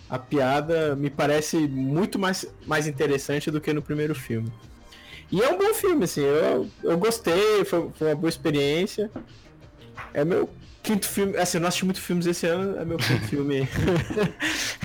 a 0.08 0.18
piada, 0.18 0.94
me 0.94 1.10
parece 1.10 1.56
muito 1.56 2.18
mais, 2.18 2.46
mais 2.66 2.86
interessante 2.86 3.50
do 3.50 3.60
que 3.60 3.72
no 3.72 3.82
primeiro 3.82 4.14
filme. 4.14 4.52
E 5.30 5.42
é 5.42 5.48
um 5.50 5.58
bom 5.58 5.74
filme, 5.74 6.04
assim, 6.04 6.20
eu, 6.20 6.70
eu 6.82 6.96
gostei, 6.96 7.64
foi, 7.64 7.90
foi 7.94 8.08
uma 8.08 8.14
boa 8.14 8.28
experiência. 8.28 9.10
É 10.14 10.24
meu 10.24 10.48
quinto 10.82 11.08
filme, 11.08 11.36
assim, 11.36 11.56
eu 11.56 11.60
não 11.62 11.68
assisti 11.68 11.84
muitos 11.84 12.02
filmes 12.02 12.26
esse 12.26 12.46
ano, 12.46 12.78
é 12.78 12.84
meu 12.84 12.96
quinto 12.96 13.22
filme. 13.26 13.68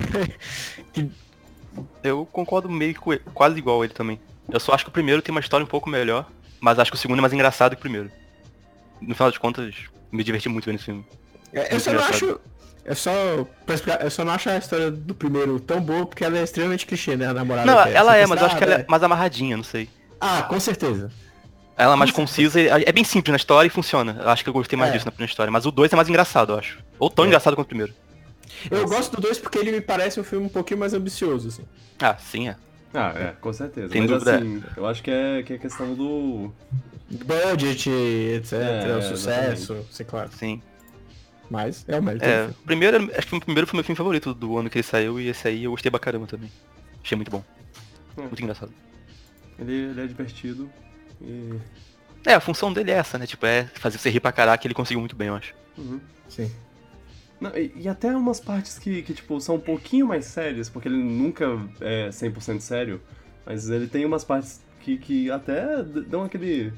que 0.92 1.08
Eu 2.02 2.26
concordo 2.26 2.68
meio 2.68 2.94
que 2.94 3.00
com 3.00 3.12
ele, 3.12 3.22
quase 3.32 3.56
igual 3.56 3.84
ele 3.84 3.92
também. 3.92 4.20
Eu 4.50 4.58
só 4.58 4.72
acho 4.72 4.84
que 4.84 4.90
o 4.90 4.92
primeiro 4.92 5.22
tem 5.22 5.32
uma 5.32 5.40
história 5.40 5.64
um 5.64 5.68
pouco 5.68 5.88
melhor, 5.88 6.28
mas 6.60 6.78
acho 6.78 6.90
que 6.90 6.96
o 6.96 7.00
segundo 7.00 7.18
é 7.18 7.22
mais 7.22 7.32
engraçado 7.32 7.76
que 7.76 7.78
o 7.78 7.82
primeiro. 7.82 8.10
No 9.00 9.14
final 9.14 9.30
das 9.30 9.38
contas, 9.38 9.74
me 10.10 10.24
diverti 10.24 10.48
muito 10.48 10.64
vendo 10.64 10.76
esse 10.76 10.84
filme. 10.86 11.04
É, 11.52 11.74
eu 11.74 11.80
só 11.80 11.92
não 11.92 12.02
acho. 12.04 12.40
Eu 12.84 12.96
só, 12.96 13.12
pra 13.64 13.74
explicar, 13.76 14.02
eu 14.02 14.10
só 14.10 14.24
não 14.24 14.32
acho 14.32 14.50
a 14.50 14.56
história 14.58 14.90
do 14.90 15.14
primeiro 15.14 15.60
tão 15.60 15.80
boa 15.80 16.04
porque 16.04 16.24
ela 16.24 16.36
é 16.38 16.42
extremamente 16.42 16.84
clichê, 16.84 17.16
né? 17.16 17.26
A 17.28 17.34
namorada. 17.34 17.64
Não, 17.70 17.78
ela 17.80 18.16
é, 18.16 18.26
mas 18.26 18.40
eu 18.40 18.46
acho 18.46 18.56
que 18.56 18.64
ela 18.64 18.72
é 18.72 18.76
sequestrada. 18.78 18.86
mais 18.90 19.02
amarradinha, 19.04 19.56
não 19.56 19.62
sei. 19.64 19.88
Ah, 20.20 20.42
com 20.42 20.58
certeza. 20.58 21.10
Ela 21.76 21.94
é 21.94 21.96
mais 21.96 22.10
concisa, 22.10 22.60
e- 22.60 22.66
é 22.84 22.92
bem 22.92 23.04
simples 23.04 23.30
na 23.30 23.36
história 23.36 23.66
e 23.66 23.70
funciona. 23.70 24.18
Eu 24.20 24.28
acho 24.28 24.42
que 24.42 24.48
eu 24.50 24.52
gostei 24.52 24.76
mais 24.78 24.90
É. 24.90 24.94
disso 24.94 25.06
na 25.06 25.12
primeira 25.12 25.30
história. 25.30 25.50
Mas 25.50 25.64
o 25.64 25.70
2 25.70 25.92
é 25.92 25.96
mais 25.96 26.08
engraçado, 26.08 26.52
eu 26.52 26.58
acho. 26.58 26.78
Ou 26.98 27.08
tão 27.08 27.24
É. 27.24 27.28
engraçado 27.28 27.54
quanto 27.54 27.66
o 27.66 27.68
primeiro. 27.68 27.94
Eu 28.70 28.86
gosto 28.86 29.16
do 29.16 29.22
dois 29.22 29.38
porque 29.38 29.58
ele 29.58 29.72
me 29.72 29.80
parece 29.80 30.20
um 30.20 30.24
filme 30.24 30.46
um 30.46 30.48
pouquinho 30.48 30.78
mais 30.80 30.92
ambicioso, 30.92 31.48
assim. 31.48 31.64
Ah, 32.00 32.16
sim, 32.18 32.48
é. 32.48 32.56
Ah, 32.92 33.12
é, 33.16 33.32
com 33.40 33.52
certeza. 33.52 33.88
Sem 33.90 34.02
Mas 34.02 34.10
dúvida. 34.10 34.36
assim, 34.36 34.62
eu 34.76 34.86
acho 34.86 35.02
que 35.02 35.10
é, 35.10 35.42
que 35.42 35.52
é 35.54 35.58
questão 35.58 35.94
do. 35.94 36.52
Budget, 37.10 37.88
etc, 37.90 38.52
É, 38.52 38.96
o 38.96 39.02
sucesso, 39.02 39.86
sim, 39.90 40.04
claro. 40.04 40.30
Sim. 40.38 40.62
Mas 41.50 41.84
é 41.88 41.98
o 41.98 42.02
mérito. 42.02 42.24
É, 42.24 42.50
primeiro, 42.64 43.10
acho 43.16 43.26
que 43.26 43.36
o 43.36 43.40
primeiro 43.40 43.66
foi 43.66 43.76
meu 43.76 43.84
filme 43.84 43.96
favorito 43.96 44.32
do 44.32 44.56
ano 44.56 44.70
que 44.70 44.78
ele 44.78 44.82
saiu 44.82 45.20
e 45.20 45.28
esse 45.28 45.46
aí 45.48 45.64
eu 45.64 45.70
gostei 45.70 45.90
pra 45.90 46.00
caramba 46.00 46.26
também. 46.26 46.50
Achei 47.02 47.16
muito 47.16 47.30
bom. 47.30 47.44
Hum. 48.16 48.22
Muito 48.22 48.42
engraçado. 48.42 48.72
Ele, 49.58 49.72
ele 49.72 50.00
é 50.00 50.06
divertido. 50.06 50.70
E. 51.20 51.58
É, 52.26 52.34
a 52.34 52.40
função 52.40 52.72
dele 52.72 52.90
é 52.90 52.94
essa, 52.94 53.18
né? 53.18 53.26
Tipo, 53.26 53.46
é 53.46 53.64
fazer 53.74 53.98
você 53.98 54.08
rir 54.08 54.20
pra 54.20 54.32
caraca 54.32 54.64
e 54.64 54.66
ele 54.66 54.74
conseguiu 54.74 55.00
muito 55.00 55.16
bem, 55.16 55.28
eu 55.28 55.34
acho. 55.34 55.54
Uhum. 55.76 56.00
Sim. 56.28 56.50
Não, 57.40 57.50
e, 57.56 57.72
e 57.74 57.88
até 57.88 58.14
umas 58.16 58.38
partes 58.38 58.78
que, 58.78 59.02
que, 59.02 59.12
tipo, 59.12 59.40
são 59.40 59.56
um 59.56 59.60
pouquinho 59.60 60.06
mais 60.06 60.26
sérias, 60.26 60.70
porque 60.70 60.86
ele 60.86 60.96
nunca 60.96 61.58
é 61.80 62.08
100% 62.08 62.60
sério, 62.60 63.02
mas 63.44 63.68
ele 63.68 63.88
tem 63.88 64.04
umas 64.04 64.22
partes 64.22 64.60
que, 64.80 64.96
que 64.96 65.30
até 65.30 65.82
dão 65.82 66.22
aquele 66.22 66.72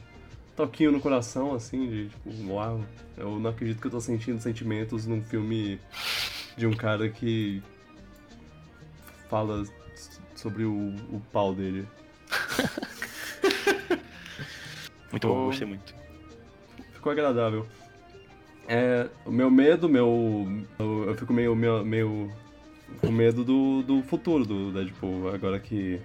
toquinho 0.57 0.93
no 0.93 1.01
coração, 1.01 1.55
assim, 1.55 1.89
de 1.89 2.09
tipo, 2.09 2.53
uau, 2.53 2.81
eu 3.17 3.39
não 3.39 3.51
acredito 3.51 3.81
que 3.81 3.87
eu 3.87 3.91
tô 3.91 4.01
sentindo 4.01 4.41
sentimentos 4.41 5.07
num 5.07 5.23
filme 5.23 5.79
de 6.57 6.67
um 6.67 6.75
cara 6.75 7.09
que 7.09 7.63
fala 9.29 9.65
sobre 10.35 10.65
o, 10.65 10.95
o 11.13 11.23
pau 11.33 11.55
dele. 11.55 11.87
Muito 15.11 15.29
bom, 15.29 15.47
gostei 15.47 15.67
muito. 15.67 15.95
Ficou 16.93 17.13
agradável. 17.13 17.67
É, 18.67 19.09
o 19.25 19.31
meu 19.31 19.49
medo, 19.51 19.89
meu. 19.89 20.49
Eu, 20.77 21.05
eu 21.05 21.15
fico 21.15 21.33
meio, 21.33 21.55
meio, 21.55 21.85
meio 21.85 22.33
com 23.01 23.13
medo 23.13 23.45
do, 23.45 23.83
do 23.83 24.03
futuro 24.03 24.45
do 24.45 24.73
Deadpool, 24.73 25.29
agora 25.33 25.61
que 25.61 26.01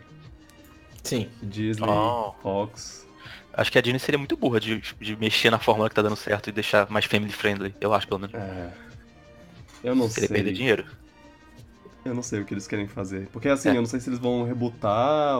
Sim. 1.03 1.27
Disney, 1.41 1.87
Oh. 1.89 2.33
Fox. 2.41 3.07
Acho 3.59 3.71
que 3.71 3.77
a 3.77 3.81
Disney 3.81 3.99
seria 3.99 4.17
muito 4.17 4.37
burra 4.37 4.59
de, 4.59 4.81
de 5.01 5.15
mexer 5.17 5.49
na 5.49 5.59
fórmula 5.59 5.89
que 5.89 5.95
tá 5.95 6.01
dando 6.01 6.15
certo 6.15 6.49
e 6.49 6.51
deixar 6.53 6.89
mais 6.89 7.05
family 7.05 7.31
friendly, 7.31 7.75
eu 7.81 7.93
acho 7.93 8.07
pelo 8.07 8.21
menos. 8.21 8.33
É, 8.35 8.69
eu 9.83 9.95
não 9.95 10.09
Seria 10.09 10.27
sei. 10.27 10.35
perder 10.37 10.53
dinheiro. 10.53 10.85
Eu 12.05 12.13
não 12.15 12.23
sei 12.23 12.39
o 12.39 12.45
que 12.45 12.53
eles 12.53 12.67
querem 12.67 12.87
fazer. 12.87 13.27
Porque 13.33 13.49
assim, 13.49 13.69
É. 13.69 13.71
eu 13.71 13.81
não 13.81 13.85
sei 13.85 13.99
se 13.99 14.09
eles 14.09 14.19
vão 14.19 14.45
rebutar 14.45 15.37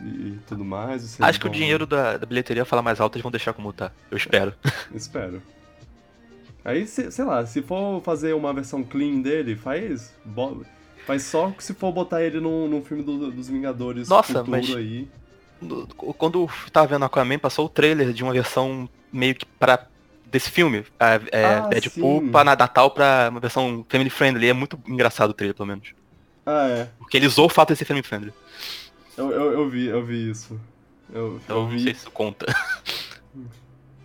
e 0.00 0.38
tudo 0.46 0.62
mais. 0.64 1.18
Acho 1.20 1.40
que 1.40 1.46
o 1.46 1.50
dinheiro 1.50 1.86
da, 1.86 2.18
da 2.18 2.26
bilheteria 2.26 2.64
falar 2.66 2.82
mais 2.82 3.00
alto 3.00 3.16
eles 3.16 3.22
vão 3.22 3.30
deixar 3.30 3.54
como 3.54 3.72
tá. 3.72 3.90
Eu 4.10 4.16
espero. 4.18 4.52
Espero. 4.94 5.42
Aí, 6.64 6.86
se- 6.86 7.10
sei 7.12 7.24
lá, 7.24 7.46
se 7.46 7.62
for 7.62 8.02
fazer 8.02 8.34
uma 8.34 8.52
versão 8.52 8.82
clean 8.82 9.22
dele, 9.22 9.56
faz. 9.56 10.12
Faz 11.06 11.22
só 11.22 11.54
se 11.58 11.72
for 11.72 11.92
botar 11.92 12.22
ele 12.22 12.40
num, 12.40 12.68
num 12.68 12.82
filme 12.84 13.02
do- 13.04 13.30
dos 13.30 13.48
Vingadores 13.48 14.08
Nossa, 14.08 14.34
futuro 14.40 14.50
mas- 14.50 14.74
aí. 14.74 15.08
Quando 16.16 16.42
eu 16.42 16.50
tava 16.70 16.86
vendo 16.86 17.04
Aquaman, 17.04 17.38
passou 17.38 17.66
o 17.66 17.68
trailer 17.68 18.12
de 18.12 18.22
uma 18.22 18.32
versão 18.32 18.88
meio 19.12 19.34
que 19.34 19.46
para 19.46 19.86
desse 20.30 20.50
filme, 20.50 20.84
é, 20.98 21.20
é, 21.32 21.44
Ah, 21.44 21.60
Deadpool 21.68 22.20
sim. 22.20 22.28
pra 22.30 22.44
Natal 22.44 22.90
pra 22.90 23.28
uma 23.30 23.40
versão 23.40 23.86
family 23.88 24.10
friendly. 24.10 24.48
É 24.48 24.52
muito 24.52 24.78
engraçado 24.86 25.30
o 25.30 25.34
trailer, 25.34 25.54
pelo 25.54 25.68
menos. 25.68 25.94
Ah, 26.44 26.68
é. 26.68 26.88
Porque 26.98 27.16
ele 27.16 27.26
usou 27.26 27.46
o 27.46 27.48
fato 27.48 27.68
de 27.72 27.76
ser 27.76 27.84
family 27.84 28.06
friendly. 28.06 28.32
Eu, 29.16 29.30
eu, 29.30 29.52
eu 29.52 29.68
vi, 29.70 29.86
eu 29.86 30.04
vi 30.04 30.30
isso. 30.30 30.60
Eu, 31.12 31.40
Então 31.44 31.56
eu 31.58 31.62
não 31.62 31.70
vi. 31.70 31.82
sei 31.84 31.94
se 31.94 32.00
isso 32.00 32.10
conta. 32.10 32.46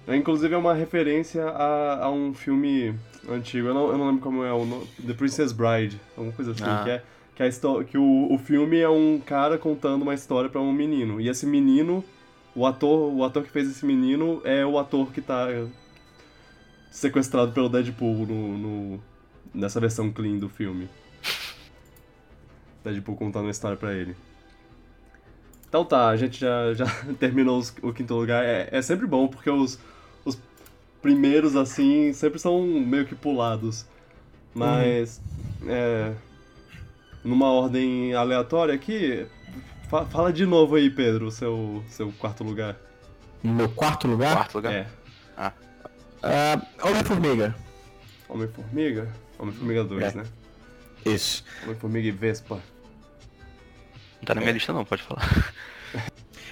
É, 0.07 0.15
Inclusive 0.15 0.53
é 0.53 0.57
uma 0.57 0.73
referência 0.73 1.43
a, 1.49 2.05
a 2.05 2.11
um 2.11 2.33
filme 2.33 2.95
antigo. 3.29 3.67
Eu 3.67 3.73
não, 3.73 3.91
eu 3.91 3.97
não 3.97 4.07
lembro 4.07 4.21
como 4.21 4.43
é 4.43 4.51
o 4.53 4.65
nome. 4.65 4.87
The 5.05 5.13
Princess 5.13 5.51
Bride. 5.51 5.99
Alguma 6.17 6.33
coisa 6.35 6.51
assim. 6.51 6.63
Ah. 6.65 6.81
Que 6.83 6.89
é, 6.91 7.03
que, 7.49 7.67
a 7.67 7.83
que 7.83 7.97
o, 7.97 8.33
o 8.33 8.37
filme 8.37 8.77
é 8.79 8.89
um 8.89 9.19
cara 9.19 9.57
contando 9.57 10.01
uma 10.03 10.13
história 10.13 10.49
pra 10.49 10.59
um 10.61 10.71
menino. 10.71 11.19
E 11.21 11.27
esse 11.29 11.45
menino, 11.45 12.03
o 12.55 12.65
ator, 12.65 13.13
o 13.13 13.23
ator 13.23 13.43
que 13.43 13.49
fez 13.49 13.69
esse 13.69 13.85
menino 13.85 14.41
é 14.43 14.65
o 14.65 14.77
ator 14.77 15.11
que 15.11 15.21
tá 15.21 15.47
sequestrado 16.89 17.51
pelo 17.51 17.69
Deadpool 17.69 18.25
no, 18.27 18.57
no- 18.57 19.03
nessa 19.53 19.79
versão 19.79 20.11
clean 20.11 20.37
do 20.37 20.49
filme. 20.49 20.89
Deadpool 22.83 23.15
contando 23.15 23.45
uma 23.45 23.51
história 23.51 23.77
pra 23.77 23.93
ele. 23.93 24.15
Então 25.69 25.85
tá, 25.85 26.09
a 26.09 26.17
gente 26.17 26.39
já, 26.39 26.73
já 26.73 26.85
terminou 27.19 27.57
os- 27.57 27.73
o 27.81 27.93
quinto 27.93 28.13
lugar. 28.13 28.43
É, 28.43 28.67
é 28.71 28.81
sempre 28.81 29.07
bom, 29.07 29.27
porque 29.27 29.49
os, 29.49 29.79
os 30.25 30.37
primeiros, 31.01 31.55
assim, 31.55 32.11
sempre 32.13 32.39
são 32.39 32.61
meio 32.61 33.05
que 33.05 33.15
pulados. 33.15 33.85
Mas, 34.53 35.21
é, 35.65 36.11
numa 37.23 37.49
ordem 37.51 38.13
aleatória 38.13 38.73
aqui, 38.73 39.25
fa- 39.89 40.05
fala 40.05 40.31
de 40.33 40.45
novo 40.45 40.75
aí, 40.75 40.89
Pedro, 40.89 41.27
o 41.27 41.31
seu, 41.31 41.83
seu 41.89 42.11
quarto 42.13 42.43
lugar. 42.43 42.75
Meu 43.43 43.69
quarto 43.69 44.07
lugar, 44.07 44.35
Quarto 44.35 44.55
lugar. 44.55 44.73
É, 44.73 44.85
ah, 46.23 46.61
Homem-Formiga. 46.83 47.55
Homem-Formiga? 48.29 49.09
Homem-Formiga 49.39 49.83
2, 49.83 50.03
É. 50.03 50.17
né? 50.17 50.23
Isso. 51.05 51.43
Homem-Formiga 51.63 52.07
e 52.07 52.11
Vespa. 52.11 52.55
Não 54.19 54.25
tá 54.25 54.35
na 54.35 54.41
minha 54.41 54.53
lista 54.53 54.71
não, 54.71 54.85
pode 54.85 55.03
falar. 55.03 55.23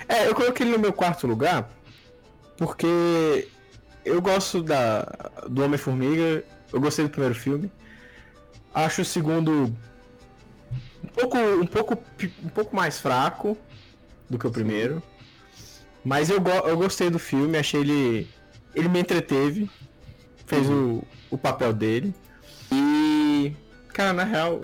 É, 0.07 0.27
eu 0.27 0.33
coloquei 0.33 0.65
ele 0.65 0.75
no 0.75 0.81
meu 0.81 0.91
quarto 0.91 1.27
lugar 1.27 1.69
porque 2.57 3.47
eu 4.03 4.19
gosto 4.19 4.63
da, 4.63 5.03
do 5.47 5.63
Homem-Formiga, 5.63 6.43
eu 6.73 6.81
gostei 6.81 7.05
do 7.05 7.11
primeiro 7.11 7.35
filme. 7.35 7.71
Acho 8.73 9.03
o 9.03 9.05
segundo 9.05 9.71
pouco, 11.19 11.37
um 11.37 11.65
pouco, 11.65 12.03
um 12.43 12.49
pouco 12.49 12.75
mais 12.75 12.99
fraco 12.99 13.57
do 14.29 14.37
que 14.37 14.47
o 14.47 14.51
primeiro. 14.51 15.01
Mas 16.03 16.29
eu, 16.29 16.39
go 16.39 16.49
eu 16.49 16.77
gostei 16.77 17.09
do 17.09 17.19
filme, 17.19 17.57
achei 17.57 17.81
ele. 17.81 18.27
Ele 18.73 18.87
me 18.87 18.99
entreteve. 18.99 19.69
Fez 20.45 20.69
o, 20.69 21.03
o 21.29 21.37
papel 21.37 21.73
dele. 21.73 22.13
E. 22.71 23.53
Cara, 23.93 24.13
na 24.13 24.23
real. 24.23 24.61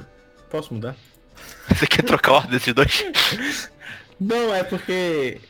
Posso 0.50 0.74
mudar? 0.74 0.96
Você 1.70 1.86
quer 1.88 2.04
trocar 2.04 2.32
a 2.32 2.36
ordem 2.36 2.52
desses 2.52 2.74
dois? 2.74 3.70
Não, 4.20 4.54
é 4.54 4.64
porque. 4.64 5.42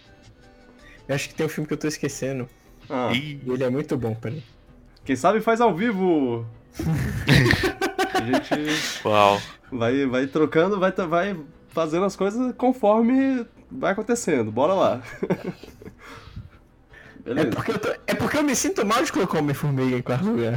Eu 1.08 1.14
acho 1.16 1.30
que 1.30 1.36
tem 1.36 1.46
um 1.46 1.50
filme 1.50 1.68
que 1.68 1.74
eu 1.74 1.78
tô 1.78 1.88
esquecendo. 1.88 2.50
Ah, 2.90 3.12
E 3.14 3.40
ele 3.46 3.64
é 3.64 3.70
muito 3.70 3.96
bom, 3.98 4.16
peraí. 4.16 4.44
quem 5.04 5.16
sabe 5.16 5.40
faz 5.42 5.62
ao 5.62 5.74
vivo! 5.76 6.46
a 8.14 8.22
gente 8.22 9.06
uau. 9.06 9.42
Vai, 9.77 10.05
vai 10.05 10.27
trocando, 10.27 10.79
vai, 10.79 10.91
vai 10.91 11.39
fazendo 11.70 12.05
as 12.05 12.15
coisas 12.15 12.53
conforme 12.58 13.46
vai 13.72 13.91
acontecendo. 13.94 14.51
Bora 14.51 14.74
lá. 14.74 15.01
É 17.27 17.46
porque, 17.46 17.72
eu 17.72 17.79
tô- 17.79 17.96
é 18.05 18.13
porque 18.13 18.38
eu 18.38 18.44
me 18.44 18.55
sinto 18.55 18.86
mal 18.86 19.03
de 19.03 19.12
colocar 19.12 19.39
Homem-Formiga 19.39 19.98
em 19.98 20.01
quarto 20.03 20.25
lugar. 20.25 20.53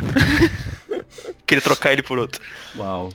Queria 1.46 1.62
trocar 1.62 1.92
ele 1.94 2.02
por 2.02 2.18
outro. 2.18 2.42
Uau. 2.76 3.10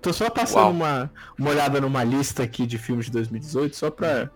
Tô 0.00 0.10
só 0.10 0.30
passando 0.30 0.62
Uau. 0.62 0.70
uma, 0.70 1.12
uma 1.38 1.50
olhada 1.50 1.82
numa 1.82 2.02
lista 2.02 2.42
aqui 2.42 2.66
de 2.66 2.78
filmes 2.78 3.04
de 3.06 3.12
2018, 3.12 3.76
só 3.76 3.90
pra, 3.90 4.30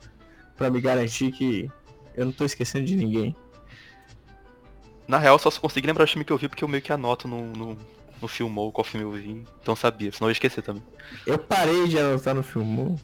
pra 0.55 0.69
me 0.71 0.83
garantir 0.83 1.33
que 1.33 1.71
eu 2.15 2.27
não 2.27 2.33
tô 2.33 2.45
esquecendo 2.45 2.85
de 2.85 2.95
ninguém. 2.95 3.35
Na 5.09 5.17
real, 5.17 5.39
só 5.39 5.51
consegui 5.51 5.87
lembrar 5.87 6.05
o 6.05 6.09
filme 6.09 6.23
que 6.25 6.33
eu 6.33 6.37
vi 6.37 6.47
porque 6.47 6.63
eu 6.63 6.69
meio 6.69 6.83
que 6.83 6.93
anoto 6.93 7.27
no, 7.27 7.47
no, 7.55 7.79
no 8.23 8.29
filmou 8.29 8.71
qual 8.73 8.85
filme 8.85 9.05
eu 9.05 9.11
vi. 9.13 9.31
Então 9.61 9.73
eu 9.73 9.77
sabia, 9.77 10.11
senão 10.13 10.29
eu 10.29 10.31
ia 10.31 10.33
esquecer 10.33 10.63
também. 10.63 10.83
Eu 11.27 11.39
parei 11.39 11.87
de 11.89 11.99
anotar 11.99 12.35
no 12.35 12.43
filme. 12.43 12.97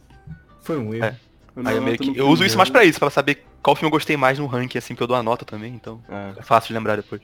Foi 0.63 0.79
um 0.79 0.95
erro. 0.95 1.05
É. 1.07 1.17
não 1.57 1.71
Aí 1.71 1.77
eu 1.77 1.83
meio 1.83 1.99
que. 1.99 2.17
Eu 2.17 2.29
uso 2.29 2.45
isso 2.45 2.57
mais 2.57 2.71
pra 2.71 2.85
isso, 2.85 2.99
pra 2.99 3.11
saber 3.11 3.45
qual 3.63 3.75
filme 3.77 3.89
eu 3.89 3.91
gostei 3.93 4.17
mais 4.17 4.39
no 4.39 4.47
ranking, 4.47 4.79
assim, 4.79 4.95
porque 4.95 5.03
eu 5.03 5.09
dou 5.09 5.17
a 5.17 5.23
nota 5.23 5.45
também, 5.45 5.75
então 5.75 6.01
É. 6.09 6.39
é 6.39 6.43
fácil 6.43 6.69
de 6.69 6.75
lembrar 6.75 6.97
depois. 6.97 7.21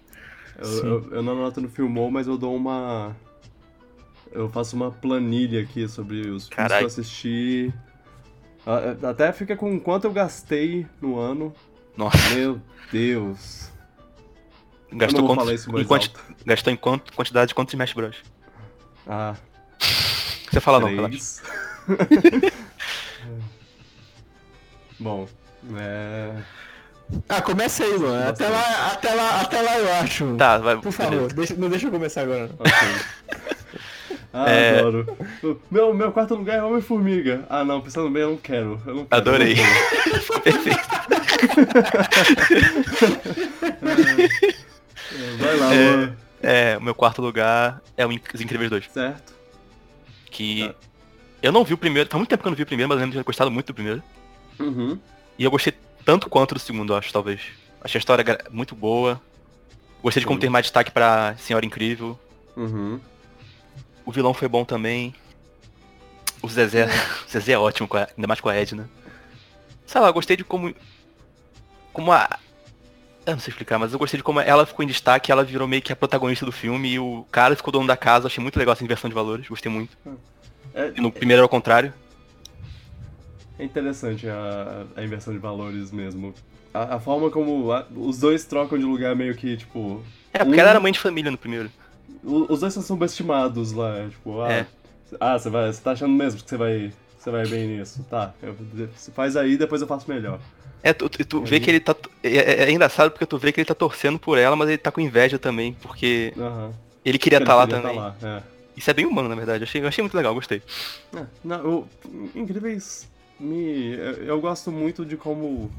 Eu, 0.58 0.84
eu, 0.86 1.12
eu 1.14 1.22
não 1.22 1.32
anoto 1.32 1.60
no 1.60 1.68
Filmou, 1.68 2.10
mas 2.10 2.26
eu 2.26 2.36
dou 2.38 2.54
uma. 2.54 3.14
Eu 4.32 4.48
faço 4.48 4.74
uma 4.76 4.90
planilha 4.90 5.60
aqui 5.62 5.86
sobre 5.88 6.28
os 6.28 6.48
filmes 6.48 6.72
que 6.72 6.82
eu 6.82 6.86
assisti. 6.86 7.74
A- 8.66 9.06
a- 9.06 9.10
Até 9.10 9.32
fica 9.32 9.56
com 9.56 9.78
quanto 9.78 10.04
eu 10.06 10.12
gastei 10.12 10.86
no 11.00 11.18
ano. 11.18 11.52
Nossa, 11.96 12.16
Meu 12.34 12.60
Deus. 12.90 13.70
Gastou 14.94 15.26
quanto, 15.26 15.50
em 15.80 15.84
quanti- 15.84 16.12
gastou 16.46 16.72
em 16.72 16.76
quanto, 16.76 17.12
quantidade 17.12 17.48
de 17.48 17.54
quantos 17.54 17.74
Smash 17.74 17.92
Bros? 17.92 18.16
Ah, 19.06 19.34
Você 20.50 20.60
fala 20.60 20.80
não, 20.80 20.88
relaxa. 20.88 21.08
três. 21.08 21.42
Bom, 24.98 25.28
é. 25.76 26.30
Ah, 27.28 27.42
começa 27.42 27.84
aí, 27.84 27.92
Luan. 27.96 28.28
Até 28.28 28.48
lá, 28.48 28.92
até 28.92 29.14
lá, 29.14 29.40
até 29.42 29.60
lá 29.60 29.78
eu 29.78 29.92
acho. 29.94 30.36
Tá, 30.36 30.56
vai. 30.58 30.76
Por 30.78 30.92
favor, 30.92 31.30
deixa- 31.32 31.54
não 31.54 31.68
deixa 31.68 31.86
eu 31.86 31.90
começar 31.90 32.22
agora. 32.22 32.46
não. 32.48 32.54
Ok. 32.54 32.72
Ah, 34.36 34.50
É. 34.50 34.80
adoro. 34.80 35.16
Meu, 35.70 35.94
meu 35.94 36.10
quarto 36.10 36.34
lugar 36.34 36.58
é 36.58 36.62
Homem-Formiga. 36.64 37.44
Ah, 37.48 37.64
não, 37.64 37.80
pensando 37.80 38.10
bem, 38.10 38.22
eu 38.22 38.30
não 38.30 38.36
quero. 38.36 38.82
Eu 38.84 38.94
não 38.96 39.04
quero 39.04 39.16
Adorei. 39.20 39.54
não 39.54 39.62
quero. 39.62 40.42
Perfeito. 40.42 40.80
É, 43.82 44.54
Vai 45.38 45.56
lá, 45.56 45.74
É. 45.74 45.90
Luan. 45.90 46.16
É, 46.42 46.76
o 46.76 46.82
meu 46.82 46.94
quarto 46.94 47.22
lugar 47.22 47.80
é 47.96 48.04
o 48.04 48.10
Os 48.10 48.40
Incríveis 48.40 48.70
2. 48.70 48.90
Certo. 48.92 49.34
Que. 50.30 50.68
Tá. 50.68 50.74
Eu 51.42 51.52
não 51.52 51.64
vi 51.64 51.74
o 51.74 51.78
primeiro, 51.78 52.08
faz 52.08 52.18
muito 52.18 52.28
tempo 52.30 52.42
que 52.42 52.48
eu 52.48 52.50
não 52.50 52.56
vi 52.56 52.62
o 52.62 52.66
primeiro, 52.66 52.88
mas 52.88 52.96
eu 52.96 53.00
lembro 53.00 53.12
de 53.12 53.18
ter 53.18 53.24
gostado 53.26 53.50
muito 53.50 53.66
do 53.66 53.74
primeiro. 53.74 54.02
Uhum. 54.58 54.98
E 55.38 55.44
eu 55.44 55.50
gostei 55.50 55.74
tanto 56.04 56.28
quanto 56.30 56.54
do 56.54 56.60
segundo, 56.60 56.92
eu 56.92 56.96
acho, 56.96 57.12
talvez. 57.12 57.40
Achei 57.82 57.98
a 57.98 58.00
história 58.00 58.24
muito 58.50 58.74
boa. 58.74 59.20
Gostei 60.02 60.20
de 60.20 60.26
como 60.26 60.38
ter 60.40 60.48
mais 60.48 60.64
destaque 60.66 60.90
pra 60.90 61.34
Senhora 61.38 61.64
Incrível. 61.66 62.18
Uhum. 62.56 63.00
O 64.06 64.12
vilão 64.12 64.32
foi 64.34 64.48
bom 64.48 64.64
também. 64.64 65.14
O 66.42 66.48
Zezé. 66.48 66.86
O 67.26 67.28
Zezé 67.30 67.52
é 67.52 67.58
ótimo, 67.58 67.88
ainda 67.92 68.26
mais 68.28 68.40
com 68.40 68.48
a 68.48 68.54
Edna. 68.54 68.88
Sei 69.86 70.00
lá, 70.00 70.08
eu 70.08 70.12
gostei 70.14 70.36
de 70.36 70.44
como. 70.44 70.74
Como 71.92 72.12
a. 72.12 72.38
Eu 73.26 73.32
não 73.32 73.40
sei 73.40 73.50
explicar, 73.52 73.78
mas 73.78 73.92
eu 73.92 73.98
gostei 73.98 74.18
de 74.18 74.22
como 74.24 74.38
ela 74.40 74.66
ficou 74.66 74.84
em 74.84 74.88
destaque, 74.88 75.32
ela 75.32 75.42
virou 75.42 75.66
meio 75.66 75.80
que 75.80 75.92
a 75.92 75.96
protagonista 75.96 76.44
do 76.44 76.52
filme 76.52 76.92
e 76.92 76.98
o 76.98 77.24
cara 77.30 77.56
ficou 77.56 77.72
dono 77.72 77.86
da 77.86 77.96
casa. 77.96 78.26
Achei 78.26 78.42
muito 78.42 78.58
legal 78.58 78.74
essa 78.74 78.84
inversão 78.84 79.08
de 79.08 79.14
valores, 79.14 79.48
gostei 79.48 79.72
muito. 79.72 79.96
É, 80.74 80.92
E 80.96 81.00
no 81.00 81.10
primeiro 81.10 81.40
era 81.40 81.46
o 81.46 81.48
contrário. 81.48 81.92
é 83.58 83.64
interessante 83.64 84.28
a, 84.28 84.84
a 84.96 85.02
inversão 85.02 85.32
de 85.32 85.38
valores 85.38 85.90
mesmo. 85.90 86.34
A, 86.72 86.96
a 86.96 87.00
forma 87.00 87.30
como 87.30 87.72
a- 87.72 87.86
os 87.96 88.18
dois 88.18 88.44
trocam 88.44 88.76
de 88.76 88.84
lugar 88.84 89.14
meio 89.16 89.34
que, 89.34 89.56
tipo. 89.56 90.02
É, 90.32 90.38
porque 90.40 90.56
Um- 90.56 90.60
ela 90.60 90.70
era 90.70 90.80
mãe 90.80 90.92
de 90.92 90.98
família 90.98 91.30
no 91.30 91.38
primeiro. 91.38 91.70
o- 92.22 92.52
Os 92.52 92.60
dois 92.60 92.74
são 92.74 92.82
subestimados 92.82 93.72
lá. 93.72 94.06
Tipo, 94.10 94.40
ah, 94.42 94.52
É. 94.52 94.66
ah 95.20 95.38
você, 95.38 95.48
vai, 95.48 95.72
você 95.72 95.80
tá 95.80 95.92
achando 95.92 96.12
mesmo 96.12 96.42
que 96.42 96.48
você 96.50 96.56
vai, 96.58 96.92
você 97.18 97.30
vai 97.30 97.46
bem 97.46 97.68
nisso? 97.68 98.04
Tá, 98.10 98.34
eu- 98.42 98.54
você 98.94 99.10
faz 99.12 99.34
aí, 99.36 99.56
depois 99.56 99.80
eu 99.80 99.86
faço 99.88 100.10
melhor. 100.10 100.40
É, 100.86 100.92
tu, 100.92 101.08
tu- 101.08 101.42
vê 101.42 101.56
aí? 101.56 101.60
que 101.62 101.70
ele 101.70 101.80
tá. 101.80 101.96
É, 102.22 102.28
é- 102.28 102.64
é 102.64 102.70
engraçado 102.70 103.10
porque 103.10 103.24
tu 103.24 103.38
vê 103.38 103.50
que 103.50 103.58
ele 103.60 103.64
tá 103.64 103.74
torcendo 103.74 104.18
por 104.18 104.36
ela, 104.36 104.54
mas 104.54 104.68
ele 104.68 104.76
tá 104.76 104.92
com 104.92 105.00
inveja 105.00 105.38
também, 105.38 105.72
porque 105.80 106.32
Aham. 106.36 106.72
ele 107.02 107.18
queria 107.18 107.38
estar 107.38 107.54
lá 107.56 107.66
queria 107.66 107.80
também. 107.80 107.96
tá 107.96 108.02
lá, 108.02 108.16
é. 108.22 108.42
Isso 108.76 108.90
é 108.90 108.92
bem 108.94 109.06
humano, 109.06 109.28
na 109.28 109.34
verdade. 109.34 109.62
Eu 109.62 109.66
achei, 109.66 109.80
eu 109.82 109.88
achei 109.88 110.02
muito 110.02 110.14
legal, 110.16 110.34
gostei. 110.34 110.60
É, 111.16 111.24
não, 111.42 111.56
eu- 111.64 111.88
incríveis 112.34 113.08
me. 113.40 113.94
Eu, 113.94 114.12
eu 114.24 114.40
gosto 114.40 114.70
muito 114.70 115.06
de 115.06 115.16
como. 115.16 115.72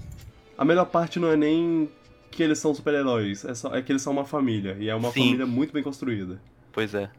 A 0.58 0.65
melhor 0.65 0.86
parte 0.86 1.20
não 1.20 1.30
é 1.30 1.36
nem 1.36 1.88
que 2.32 2.41
eles 2.41 2.58
são 2.58 2.74
super-heróis, 2.74 3.46
é, 3.46 3.54
só- 3.54 3.76
é 3.76 3.82
que 3.84 3.91
eles 3.91 4.02
são 4.02 4.12
uma 4.12 4.26
família. 4.26 4.76
E 4.80 4.89
é 4.89 4.96
uma 4.96 5.12
Sim. 5.12 5.20
família 5.26 5.46
muito 5.46 5.72
bem 5.72 5.84
construída. 5.84 6.41
Pois 6.72 6.96
é. 6.96 7.10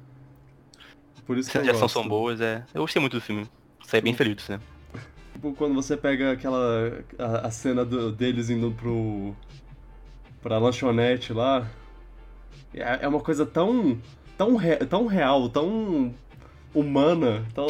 Por 1.24 1.38
isso 1.38 1.48
As 1.48 1.52
que 1.62 1.70
eu 1.70 1.72
gosto. 1.78 1.88
são 1.88 2.06
boas, 2.08 2.40
é. 2.40 2.64
Eu 2.74 2.82
gostei 2.82 3.00
muito 3.00 3.14
do 3.16 3.20
filme. 3.20 3.46
Saí 3.86 4.00
bem 4.00 4.12
feliz 4.14 4.34
do 4.36 4.42
cinema. 4.42 4.62
Tipo, 5.36 5.52
quando 5.52 5.74
você 5.74 5.98
pega 5.98 6.32
aquela. 6.32 7.04
a, 7.18 7.46
a 7.48 7.50
cena 7.50 7.84
do- 7.84 8.10
deles 8.10 8.48
indo 8.48 8.70
pro. 8.72 9.34
pra 10.42 10.56
lanchonete 10.56 11.34
lá. 11.34 11.68
É, 12.72 13.00
é 13.04 13.08
uma 13.08 13.20
coisa 13.20 13.44
tão. 13.44 14.00
tão, 14.38 14.56
re- 14.56 14.78
tão 14.86 15.06
real, 15.06 15.46
tão 15.50 16.14
humana, 16.74 17.44
tão. 17.54 17.66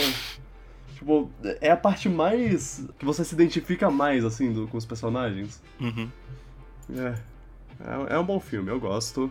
Tipo, 0.94 1.28
é 1.60 1.72
a 1.72 1.76
parte 1.76 2.08
mais. 2.08 2.86
que 3.00 3.04
você 3.04 3.24
se 3.24 3.34
identifica 3.34 3.90
mais, 3.90 4.24
assim, 4.24 4.52
do- 4.52 4.68
com 4.68 4.76
os 4.76 4.86
personagens. 4.86 5.60
Uhum. 5.80 6.08
É. 6.96 7.14
É, 7.80 8.14
é 8.14 8.18
um 8.20 8.24
bom 8.24 8.38
filme, 8.38 8.70
eu 8.70 8.78
gosto. 8.78 9.28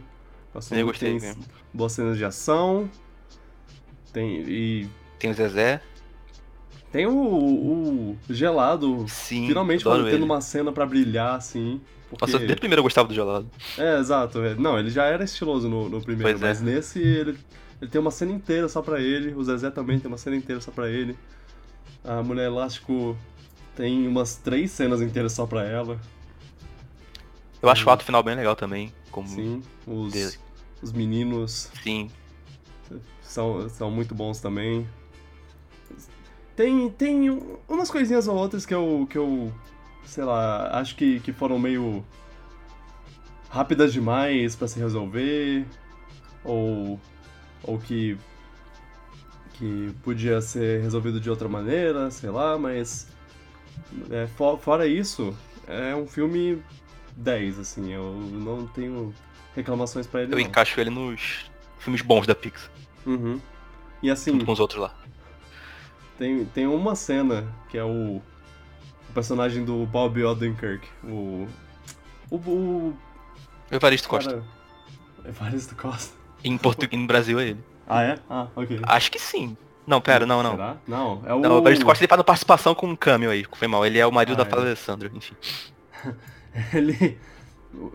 gosto 0.54 0.76
Eu 0.76 0.86
gostei 0.88 1.12
Tem 1.18 1.22
mesmo. 1.22 1.42
boas 1.74 1.94
cenas 1.94 2.18
de 2.18 2.26
ação. 2.26 2.90
Tem. 4.12 4.42
E. 4.42 4.90
Tem 5.20 5.32
o 5.32 5.34
Zezé. 5.34 5.82
Tem 6.92 7.06
o, 7.06 7.12
o 7.14 8.18
gelado 8.30 9.06
Sim. 9.08 9.48
Finalmente 9.48 9.84
tendo 9.84 10.08
ele. 10.08 10.24
uma 10.24 10.40
cena 10.40 10.72
pra 10.72 10.86
brilhar, 10.86 11.36
assim. 11.36 11.82
Porque... 12.10 12.26
Nossa, 12.26 12.38
desde 12.38 12.54
o 12.56 12.60
primeiro 12.60 12.80
eu 12.80 12.84
gostava 12.84 13.08
do 13.08 13.14
gelado. 13.14 13.50
É, 13.78 14.00
exato. 14.00 14.40
é. 14.42 14.56
Não, 14.56 14.80
ele 14.80 14.90
já 14.90 15.06
era 15.06 15.24
estiloso 15.24 15.68
no, 15.68 15.90
no 15.90 16.02
primeiro, 16.02 16.40
Pois 16.40 16.42
é. 16.42 16.48
mas 16.48 16.62
nesse 16.62 17.00
ele, 17.00 17.38
ele 17.82 17.92
tem 17.92 18.00
uma 18.00 18.12
cena 18.12 18.32
inteira 18.32 18.70
só 18.70 18.82
pra 18.82 19.02
ele. 19.02 19.34
O 19.34 19.44
Zezé 19.44 19.70
também 19.70 20.00
tem 20.00 20.08
uma 20.08 20.18
cena 20.18 20.36
inteira 20.36 20.62
só 20.62 20.72
pra 20.72 20.90
ele. 20.90 21.18
A 22.04 22.22
Mulher 22.24 22.46
Elástico 22.46 23.18
tem 23.76 24.08
umas 24.08 24.36
três 24.36 24.72
cenas 24.72 25.02
inteiras 25.02 25.34
só 25.34 25.46
pra 25.46 25.64
ela. 25.64 26.00
Eu 27.62 27.70
acho 27.70 27.88
o 27.88 27.90
ato 27.92 28.06
final 28.06 28.22
bem 28.22 28.36
legal 28.36 28.56
também. 28.56 28.94
Como... 29.12 29.28
Sim, 29.28 29.62
os, 29.88 30.14
Dele. 30.14 30.34
os 30.82 30.92
meninos 30.92 31.72
Sim. 31.84 32.10
são, 33.22 33.68
são 33.70 33.90
muito 33.90 34.14
bons 34.14 34.40
também. 34.40 34.88
Tem, 36.56 36.90
tem 36.90 37.30
umas 37.68 37.92
coisinhas 37.92 38.28
ou 38.28 38.36
outras 38.36 38.66
que 38.66 38.74
eu, 38.74 39.06
que 39.10 39.18
eu 39.18 39.52
sei 40.06 40.24
lá, 40.24 40.80
acho 40.80 40.96
que, 40.96 41.20
que 41.20 41.34
foram 41.34 41.60
meio 41.60 42.04
rápidas 43.50 43.92
demais 43.94 44.56
pra 44.56 44.68
se 44.68 44.80
resolver, 44.80 45.66
ou, 46.44 47.00
ou 47.64 47.78
que, 47.80 48.18
que 49.54 49.94
podia 50.04 50.42
ser 50.42 50.82
resolvido 50.82 51.20
de 51.20 51.30
outra 51.30 51.48
maneira, 51.50 52.10
sei 52.12 52.30
lá, 52.30 52.58
mas 52.58 53.08
é, 54.12 54.28
fo- 54.28 54.58
fora 54.58 54.86
isso, 54.88 55.36
é 55.68 55.96
um 55.96 56.08
filme 56.08 56.62
10, 57.18 57.60
assim, 57.60 57.92
eu 57.94 58.14
não 58.32 58.68
tenho 58.68 59.14
reclamações 59.56 60.06
pra 60.06 60.22
ele 60.24 60.34
Eu 60.34 60.38
não. 60.38 60.46
encaixo 60.46 60.80
ele 60.80 60.90
nos 60.90 61.50
filmes 61.80 62.02
bons 62.02 62.28
da 62.28 62.36
Pixar. 62.36 62.70
Uhum. 63.06 63.40
E 64.04 64.10
assim, 64.10 64.32
Junto 64.34 64.46
com 64.46 64.52
os 64.52 64.60
outros 64.60 64.82
lá. 64.82 64.94
Tem, 66.18 66.46
tem 66.46 66.68
uma 66.68 66.96
cena 66.96 67.48
que 67.70 67.78
é 67.78 67.84
o, 67.84 68.18
o 68.18 69.14
personagem 69.14 69.64
do 69.66 69.86
Bob 69.86 70.24
Odenkirk, 70.24 70.88
o. 71.04 71.48
O. 72.30 72.36
o 72.38 72.94
Evaristo 73.72 74.08
Costa. 74.10 74.30
cara, 74.32 74.44
Evaristo 75.26 75.76
Costa. 75.76 76.16
Em 76.44 76.58
português, 76.58 77.00
no 77.02 77.08
Brasil 77.08 77.40
é 77.40 77.50
ele. 77.50 77.64
Ah, 77.88 78.04
é? 78.04 78.20
Ah, 78.30 78.48
ok. 78.56 78.80
Acho 78.84 79.12
que 79.12 79.20
sim. 79.20 79.56
Não, 79.88 80.02
pera, 80.02 80.26
não, 80.26 80.42
não. 80.42 80.52
Será? 80.52 80.78
Não, 80.88 81.22
é 81.26 81.34
o. 81.34 81.40
Não, 81.40 81.56
o 81.56 81.58
Evaristo 81.60 81.86
Costa 81.86 82.04
ele 82.04 82.08
faz 82.10 82.18
uma 82.20 82.24
participação 82.24 82.74
com 82.74 82.88
um 82.88 82.96
cameo 82.96 83.30
aí, 83.30 83.46
foi 83.54 83.68
mal. 83.68 83.86
Ele 83.86 84.00
é 84.00 84.06
o 84.06 84.12
marido 84.12 84.42
Ah, 84.42 84.44
da 84.44 84.58
é. 84.58 84.60
Alessandra, 84.60 85.12
enfim. 85.14 85.36
Ele. 86.74 87.18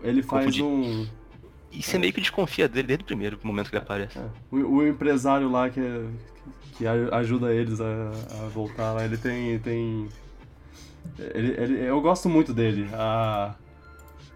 Ele 0.03 0.21
faz 0.23 0.45
Confundi. 0.45 0.63
um. 0.63 1.07
E 1.71 1.81
você 1.81 1.97
meio 1.97 2.11
que 2.13 2.19
desconfia 2.21 2.67
dele 2.67 2.87
desde 2.87 3.03
o 3.03 3.07
primeiro 3.07 3.39
momento 3.43 3.69
que 3.69 3.75
ele 3.75 3.83
aparece. 3.83 4.17
é, 4.19 4.25
o, 4.51 4.57
o 4.57 4.87
empresário 4.87 5.49
lá 5.49 5.69
que, 5.69 5.81
que 6.77 6.85
ajuda 6.85 7.53
eles 7.53 7.79
a, 7.79 7.85
a 8.43 8.47
voltar 8.49 8.91
lá, 8.93 9.05
ele 9.05 9.17
tem. 9.17 9.57
tem 9.59 10.09
ele, 11.17 11.51
ele- 11.61 11.79
eu 11.85 11.99
gosto 12.01 12.27
muito 12.29 12.53
dele. 12.53 12.89
A, 12.93 13.55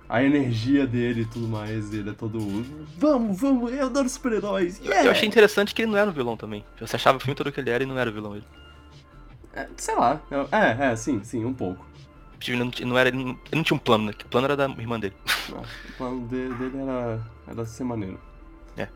a 0.08 0.24
energia 0.24 0.86
dele 0.88 1.22
e 1.22 1.26
tudo 1.26 1.48
mais. 1.48 1.94
Ele 1.94 2.10
é 2.10 2.14
todo. 2.14 2.40
Vamos, 2.98 3.40
vamos, 3.40 3.72
eu 3.74 3.86
adoro 3.86 4.08
super-heróis. 4.08 4.80
Yeah! 4.80 5.06
Eu 5.06 5.12
achei 5.12 5.28
interessante 5.28 5.74
que 5.74 5.82
ele 5.82 5.92
não 5.92 5.98
era 5.98 6.10
o 6.10 6.14
vilão 6.14 6.38
também. 6.38 6.64
Você 6.80 6.96
achava 6.96 7.18
o 7.18 7.22
filme 7.22 7.36
todo 7.36 7.52
que 7.52 7.60
ele 7.60 7.70
era 7.70 7.84
e 7.84 7.88
não 7.88 7.98
era 7.98 8.10
o 8.10 8.14
vilão 8.14 8.36
ele. 8.36 8.46
É, 9.54 9.68
sei 9.78 9.96
lá. 9.96 10.22
é, 10.52 10.92
é, 10.92 10.96
sim, 10.96 11.24
sim, 11.24 11.46
um 11.46 11.54
pouco. 11.54 11.86
Ele 12.54 12.64
não, 12.64 12.72
tinha- 12.72 12.88
não 12.88 12.98
era, 12.98 13.10
ele 13.10 13.24
não, 13.24 13.40
não 13.54 13.64
tinha 13.64 13.76
um 13.76 13.80
plano, 13.80 14.06
né? 14.06 14.14
Que 14.14 14.26
o 14.26 14.28
plano 14.30 14.46
era 14.46 14.56
da 14.58 14.66
irmã 14.70 15.00
dele. 15.00 15.16
Não, 15.50 15.60
o 15.62 15.94
plano 15.98 16.28
de- 16.28 16.54
dele 16.54 16.78
era, 16.82 17.22
era 17.48 17.66
ser 17.66 17.84
maneiro. 17.84 18.20
É. 18.78 18.88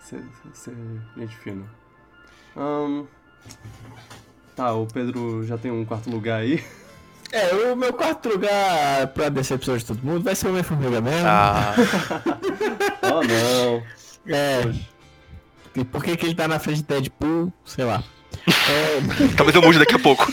Ser, 0.00 0.22
ser 0.52 0.74
gente 1.16 1.36
fina. 1.36 1.64
Ahn, 2.56 3.04
tá, 4.54 4.72
o 4.74 4.86
Pedro 4.86 5.44
já 5.44 5.56
tem 5.58 5.70
um 5.70 5.84
quarto 5.84 6.10
lugar 6.10 6.40
aí. 6.40 6.62
É, 7.32 7.52
o 7.72 7.74
meu 7.76 7.92
quarto 7.92 8.28
lugar 8.28 9.08
pra 9.08 9.28
decepção 9.28 9.76
de 9.76 9.84
todo 9.84 10.00
mundo 10.04 10.22
vai 10.22 10.34
ser 10.36 10.46
o 10.46 10.50
Homem-Formiga 10.50 11.00
mesmo. 11.00 11.26
Ah, 11.26 11.74
oh 13.02 13.22
não. 13.22 13.82
É. 14.32 14.60
E 15.74 15.84
por 15.84 16.04
que, 16.04 16.16
que 16.16 16.26
ele 16.26 16.34
tá 16.36 16.46
na 16.46 16.60
frente 16.60 16.76
de 16.76 16.82
Deadpool? 16.84 17.52
Sei 17.64 17.84
lá. 17.84 18.04
É, 18.46 19.34
talvez 19.36 19.54
eu 19.54 19.62
mude 19.62 19.78
daqui 19.78 19.94
a 19.94 19.98
pouco. 19.98 20.26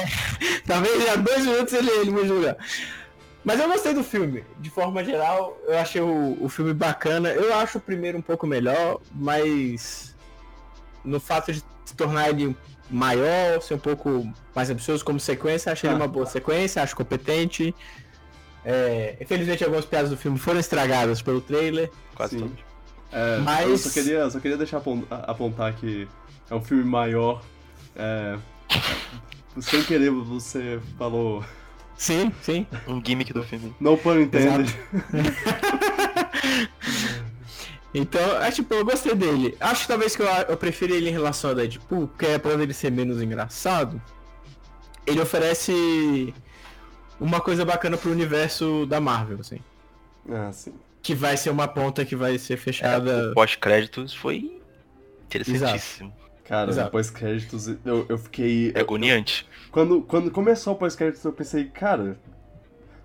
talvez 0.66 1.08
há 1.08 1.16
dois 1.16 1.44
minutos 1.44 1.72
ele, 1.72 1.90
ele 1.90 2.10
mude 2.10 2.28
lugar. 2.28 2.56
Mas 3.44 3.60
eu 3.60 3.68
gostei 3.68 3.92
do 3.92 4.02
filme. 4.02 4.42
De 4.58 4.70
forma 4.70 5.04
geral, 5.04 5.58
eu 5.66 5.78
achei 5.78 6.00
o, 6.00 6.36
o 6.40 6.48
filme 6.48 6.72
bacana. 6.72 7.28
Eu 7.30 7.54
acho 7.56 7.78
o 7.78 7.80
primeiro 7.80 8.16
um 8.18 8.22
pouco 8.22 8.46
melhor, 8.46 9.00
mas 9.14 10.14
no 11.04 11.20
fato 11.20 11.52
de 11.52 11.62
se 11.84 11.94
tornar 11.94 12.30
ele 12.30 12.56
maior, 12.90 13.60
ser 13.60 13.74
um 13.74 13.78
pouco 13.78 14.26
mais 14.54 14.70
ambicioso 14.70 15.04
como 15.04 15.20
sequência, 15.20 15.72
achei 15.72 15.88
ele 15.88 15.96
Ah. 15.96 16.00
uma 16.00 16.08
boa 16.08 16.24
sequência, 16.26 16.82
acho 16.82 16.96
competente. 16.96 17.74
É, 18.64 19.16
infelizmente 19.20 19.62
algumas 19.62 19.84
piadas 19.84 20.08
do 20.10 20.16
filme 20.16 20.38
foram 20.38 20.58
estragadas 20.58 21.20
pelo 21.20 21.40
trailer. 21.42 21.90
Quase 22.14 22.36
Sim. 22.38 22.42
todos. 22.48 22.64
É, 23.12 23.38
Mas- 23.38 23.68
Eu 23.68 23.78
só 23.78 23.90
queria, 23.90 24.30
só 24.30 24.40
queria 24.40 24.56
deixar 24.56 24.80
apontar 25.26 25.74
que 25.74 26.08
é 26.50 26.54
um 26.54 26.62
filme 26.62 26.84
maior. 26.84 27.42
É, 27.96 28.38
sem 29.60 29.82
querer 29.84 30.10
você 30.10 30.80
falou. 30.98 31.44
Sim, 31.96 32.32
sim. 32.42 32.66
Um 32.88 33.02
gimmick 33.04 33.32
do 33.32 33.42
filme. 33.44 33.74
No 33.80 33.96
pun 33.96 34.20
intended. 34.20 34.74
Então, 37.96 38.42
é 38.42 38.50
tipo, 38.50 38.74
eu 38.74 38.84
gostei 38.84 39.14
dele. 39.14 39.56
Acho 39.60 39.82
que 39.82 39.88
talvez 39.88 40.16
que 40.16 40.22
eu, 40.22 40.26
eu 40.26 40.56
prefiro 40.56 40.92
ele 40.92 41.08
em 41.08 41.12
relação 41.12 41.50
ao 41.50 41.56
Deadpool, 41.56 42.08
porque 42.08 42.26
apesar 42.26 42.56
dele 42.56 42.74
ser 42.74 42.90
menos 42.90 43.22
engraçado, 43.22 44.02
ele 45.06 45.20
oferece 45.20 46.34
uma 47.20 47.40
coisa 47.40 47.64
bacana 47.64 47.96
pro 47.96 48.10
universo 48.10 48.84
da 48.86 49.00
Marvel, 49.00 49.38
assim. 49.40 49.60
Ah, 50.28 50.50
sim. 50.52 50.74
Que 51.00 51.14
vai 51.14 51.36
ser 51.36 51.50
uma 51.50 51.68
ponta 51.68 52.04
que 52.04 52.16
vai 52.16 52.36
ser 52.36 52.56
fechada. 52.56 53.30
O 53.30 53.34
pós-créditos 53.34 54.12
foi 54.12 54.60
interessantíssimo. 55.26 56.12
Cara, 56.44 56.70
Exato. 56.70 56.86
depois 56.88 57.08
créditos, 57.10 57.68
eu, 57.84 58.04
eu 58.08 58.18
fiquei. 58.18 58.72
É 58.74 58.80
agoniante. 58.80 59.48
Quando, 59.70 60.02
quando 60.02 60.30
começou 60.30 60.74
o 60.74 60.76
pós-créditos, 60.76 61.24
eu 61.24 61.32
pensei, 61.32 61.64
cara. 61.64 62.18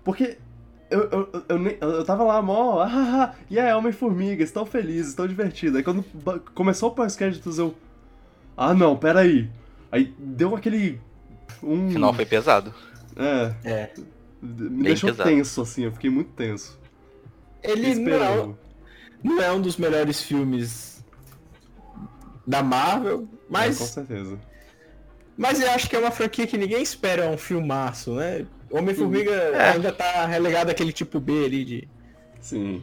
Porque 0.04 0.36
eu, 0.90 1.00
eu, 1.10 1.30
eu, 1.32 1.44
eu, 1.48 1.66
eu- 1.80 1.90
eu 1.90 2.04
tava 2.04 2.22
lá, 2.24 2.40
mó. 2.42 2.80
Ah, 2.80 2.86
ah, 2.92 3.24
ah, 3.24 3.34
e 3.50 3.58
aí, 3.58 3.72
Homem-Formiga, 3.72 4.42
estão 4.44 4.66
felizes, 4.66 5.08
estão 5.08 5.26
divertidos. 5.26 5.76
Aí 5.76 5.82
quando 5.82 6.04
começou 6.54 6.90
o 6.90 6.94
pós-créditos, 6.94 7.58
eu. 7.58 7.74
Ah, 8.56 8.74
não, 8.74 8.96
peraí. 8.96 9.48
Aí 9.90 10.14
deu 10.18 10.54
aquele. 10.54 11.00
Um. 11.62 11.88
O 11.88 11.90
final 11.92 12.12
foi 12.14 12.26
pesado. 12.26 12.74
É, 13.16 13.54
É. 13.64 13.90
me 14.42 14.68
Bem 14.68 14.82
deixou 14.82 15.10
pesado. 15.10 15.28
tenso, 15.30 15.62
assim, 15.62 15.84
eu 15.84 15.92
fiquei 15.92 16.10
muito 16.10 16.30
tenso. 16.32 16.78
Ele 17.62 17.94
não, 17.94 18.02
Esperando. 18.02 18.58
não 19.24 19.42
é 19.42 19.50
um 19.52 19.60
dos 19.60 19.76
melhores 19.76 20.22
filmes 20.22 20.99
da 22.46 22.62
Marvel, 22.62 23.14
É, 23.14 23.16
com 23.18 23.28
mas, 23.48 23.76
certeza. 23.76 24.38
mas 25.36 25.60
eu 25.60 25.70
acho 25.70 25.88
que 25.88 25.96
é 25.96 25.98
uma 25.98 26.10
franquia 26.10 26.46
que 26.46 26.58
ninguém 26.58 26.82
espera 26.82 27.28
um 27.28 27.38
filmaço, 27.38 28.14
né? 28.14 28.46
Homem-Formiga 28.70 29.30
É. 29.32 29.70
ainda 29.72 29.92
tá 29.92 30.26
relegado 30.26 30.70
àquele 30.70 30.92
tipo 30.92 31.18
B 31.20 31.44
ali 31.44 31.64
de, 31.64 31.88
Sim. 32.40 32.82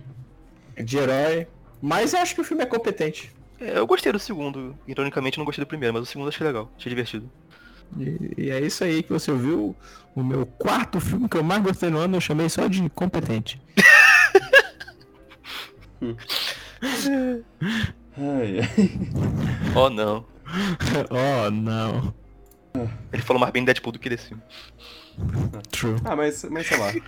de 0.83 0.97
herói. 0.97 1.47
Mas 1.81 2.13
eu 2.13 2.19
acho 2.19 2.35
que 2.35 2.41
o 2.41 2.43
filme 2.43 2.63
é 2.63 2.65
competente. 2.65 3.31
É, 3.59 3.77
Eu 3.79 3.87
gostei 3.87 4.11
do 4.11 4.19
segundo. 4.19 4.77
Ironicamente, 4.87 5.37
não 5.37 5.45
gostei 5.45 5.63
do 5.63 5.67
primeiro, 5.67 5.93
mas 5.93 6.03
o 6.03 6.05
segundo 6.05 6.27
achei 6.27 6.45
legal. 6.45 6.69
Achei 6.77 6.89
divertido. 6.89 7.29
E, 7.97 8.33
e 8.37 8.49
é 8.51 8.59
isso 8.59 8.83
aí 8.83 9.01
que 9.01 9.11
você 9.13 9.31
ouviu. 9.31 9.73
O 10.13 10.21
meu 10.23 10.45
quarto 10.45 10.99
filme 10.99 11.29
que 11.29 11.37
eu 11.37 11.43
mais 11.43 11.63
gostei 11.63 11.89
no 11.89 11.99
ano, 11.99 12.17
eu 12.17 12.21
chamei 12.21 12.49
só 12.49 12.67
de 12.67 12.89
competente. 12.89 13.61
Ai, 18.17 18.59
ai. 18.59 18.99
Oh, 19.75 19.89
não. 19.89 20.25
oh, 21.11 21.51
não. 21.51 22.13
Ele 23.11 23.21
falou 23.21 23.39
mais 23.39 23.51
bem 23.51 23.63
de 23.63 23.67
Deadpool 23.67 23.91
do 23.91 23.99
que 23.99 24.09
desse 24.09 24.27
filme. 24.29 24.43
True. 25.71 25.95
Ah, 26.05 26.15
mas, 26.15 26.43
mas 26.45 26.67
sei 26.67 26.77
lá. 26.77 26.91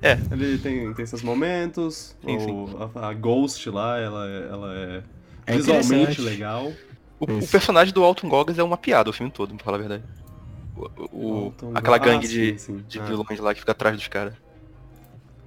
É. 0.00 0.12
Ele 0.30 0.56
tem, 0.58 0.94
tem 0.94 1.06
seus 1.06 1.24
momentos. 1.24 2.16
Sim, 2.24 2.36
o, 2.36 2.88
A, 2.94 3.08
a 3.08 3.12
Ghost 3.12 3.68
lá, 3.68 3.98
ela, 3.98 4.28
é- 4.28 4.48
ela 4.48 4.72
é, 4.76 5.02
É 5.44 5.56
visualmente 5.56 6.20
legal. 6.20 6.72
O, 7.18 7.24
o 7.24 7.48
personagem 7.48 7.92
do 7.92 8.04
Alton 8.04 8.28
Goggins 8.28 8.58
é 8.60 8.62
uma 8.62 8.76
piada 8.76 9.10
o 9.10 9.12
filme 9.12 9.32
todo, 9.32 9.52
pra 9.56 9.64
falar 9.64 9.76
a 9.78 9.80
verdade. 9.80 10.04
O, 10.76 11.48
o- 11.50 11.54
aquela 11.74 11.98
Goggins. 11.98 12.12
gangue 12.14 12.26
Ah, 12.26 12.30
de, 12.30 12.58
sim, 12.60 12.76
sim. 12.76 12.84
de 12.86 13.00
Ah. 13.00 13.04
vilões 13.06 13.40
lá 13.40 13.52
que 13.52 13.58
fica 13.58 13.72
atrás 13.72 13.96
dos 13.96 14.06
caras. 14.06 14.34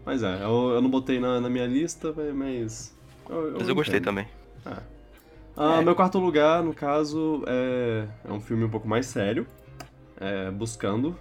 Mas 0.06 0.22
é, 0.22 0.44
eu, 0.44 0.72
eu 0.72 0.82
não 0.82 0.90
botei 0.90 1.18
na, 1.18 1.40
na 1.40 1.50
minha 1.50 1.66
lista, 1.66 2.14
mas. 2.36 2.94
Eu, 3.30 3.56
Mas 3.58 3.70
eu 3.70 3.74
gostei 3.76 4.00
entendo. 4.00 4.04
também. 4.10 4.28
Ah, 4.66 5.80
É. 5.80 5.84
Meu 5.84 5.94
quarto 5.96 6.18
lugar, 6.20 6.64
no 6.64 6.74
caso, 6.74 7.44
é, 7.48 8.08
é 8.28 8.32
um 8.32 8.40
filme 8.40 8.64
um 8.64 8.70
pouco 8.70 8.88
mais 8.88 9.06
sério. 9.06 9.46
É 10.20 10.50
Buscando. 10.52 11.18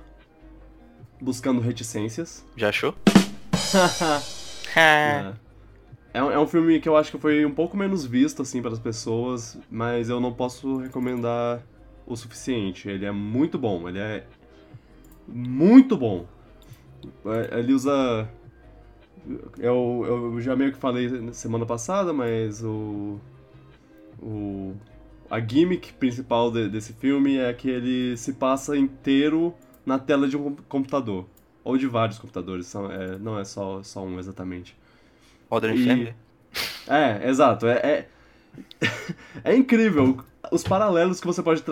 Buscando 1.20 1.60
Reticências. 1.60 2.44
Já 2.56 2.68
achou? 2.68 2.94
É. 4.76 5.32
É, 6.14 6.22
um- 6.22 6.30
é 6.30 6.38
um 6.38 6.46
filme 6.46 6.78
que 6.80 6.88
eu 6.88 6.96
acho 6.96 7.10
que 7.10 7.18
foi 7.18 7.44
um 7.44 7.52
pouco 7.52 7.76
menos 7.76 8.04
visto, 8.06 8.42
assim, 8.42 8.62
para 8.62 8.72
as 8.72 8.78
pessoas, 8.78 9.58
mas 9.70 10.08
eu 10.08 10.20
não 10.20 10.32
posso 10.32 10.78
recomendar 10.78 11.60
o 12.06 12.14
suficiente. 12.16 12.88
Ele 12.88 13.04
é 13.04 13.10
muito 13.10 13.58
bom, 13.58 13.88
ele 13.88 13.98
é 13.98 14.24
muito 15.26 15.96
bom. 15.96 16.24
É, 17.26 17.58
Ele 17.58 17.72
usa... 17.72 18.28
Eu, 19.58 20.04
eu 20.06 20.40
já 20.40 20.54
meio 20.56 20.72
que 20.72 20.78
falei 20.78 21.08
na 21.08 21.32
semana 21.32 21.66
passada, 21.66 22.12
mas 22.12 22.62
o... 22.64 23.18
o 24.22 24.74
a 25.30 25.38
gimmick 25.38 25.92
principal 25.94 26.50
de- 26.50 26.68
desse 26.68 26.92
filme 26.92 27.38
é 27.38 27.52
que 27.52 27.70
ele 27.70 28.16
se 28.16 28.32
passa 28.32 28.76
inteiro 28.76 29.54
na 29.86 29.98
tela 29.98 30.26
de 30.28 30.36
um 30.36 30.42
com- 30.42 30.56
computador. 30.68 31.24
Ou 31.62 31.76
de 31.76 31.86
vários 31.86 32.18
computadores, 32.18 32.66
são, 32.66 32.90
é, 32.90 33.16
não 33.18 33.38
é 33.38 33.44
só, 33.44 33.82
só 33.82 34.02
um 34.04 34.18
exatamente. 34.18 34.76
Modern 35.50 35.76
E- 35.76 35.84
Family? 35.86 36.14
É, 36.88 37.28
exato. 37.28 37.66
É, 37.68 37.74
é, 37.76 38.08
é 39.44 39.54
incrível 39.56 40.18
os 40.50 40.64
paralelos 40.64 41.20
que 41.20 41.26
você 41.26 41.42
pode 41.42 41.62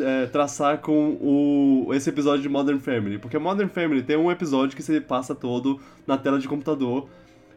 é, 0.00 0.26
traçar 0.26 0.78
com 0.78 1.10
o, 1.20 1.94
esse 1.94 2.08
episódio 2.10 2.42
de 2.42 2.48
Modern 2.48 2.80
Family. 2.80 3.18
Porque 3.18 3.38
Modern 3.38 3.68
Family 3.68 4.02
tem 4.02 4.16
um 4.16 4.30
episódio 4.30 4.74
que 4.76 4.82
se 4.82 5.00
passa 5.00 5.34
todo 5.34 5.80
na 6.06 6.16
tela 6.18 6.38
de 6.40 6.48
computador. 6.48 7.08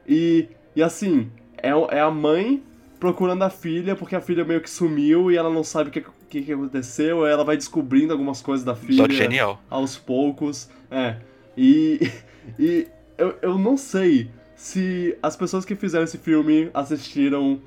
E, 0.08 0.48
e 0.76 0.84
assim, 0.84 1.32
é, 1.58 1.70
é 1.70 2.02
a 2.02 2.12
mãe 2.12 2.62
procurando 3.00 3.44
a 3.44 3.50
filha 3.50 3.96
porque 3.96 4.16
a 4.16 4.22
filha 4.22 4.44
meio 4.44 4.62
que 4.62 4.70
sumiu 4.70 5.32
e 5.32 5.38
ela 5.38 5.50
não 5.50 5.64
sabe 5.64 5.90
o 5.90 5.92
que, 5.94 6.04
que, 6.30 6.42
que 6.42 6.54
aconteceu. 6.54 7.26
Ela 7.26 7.44
vai 7.44 7.56
descobrindo 7.58 8.14
algumas 8.14 8.42
coisas 8.42 8.66
da 8.66 8.76
filha 8.76 8.90
Episódio 9.04 9.18
genial. 9.18 9.62
aos 9.70 9.98
poucos. 9.98 10.70
É. 10.90 11.18
E, 11.56 12.12
e 12.60 12.88
eu, 13.18 13.38
eu 13.42 13.58
não 13.58 13.78
sei 13.78 14.30
se 14.56 15.16
as 15.22 15.36
pessoas 15.36 15.66
que 15.66 15.76
fizeram 15.76 16.04
esse 16.04 16.18
filme 16.18 16.70
assistiram 16.74 17.62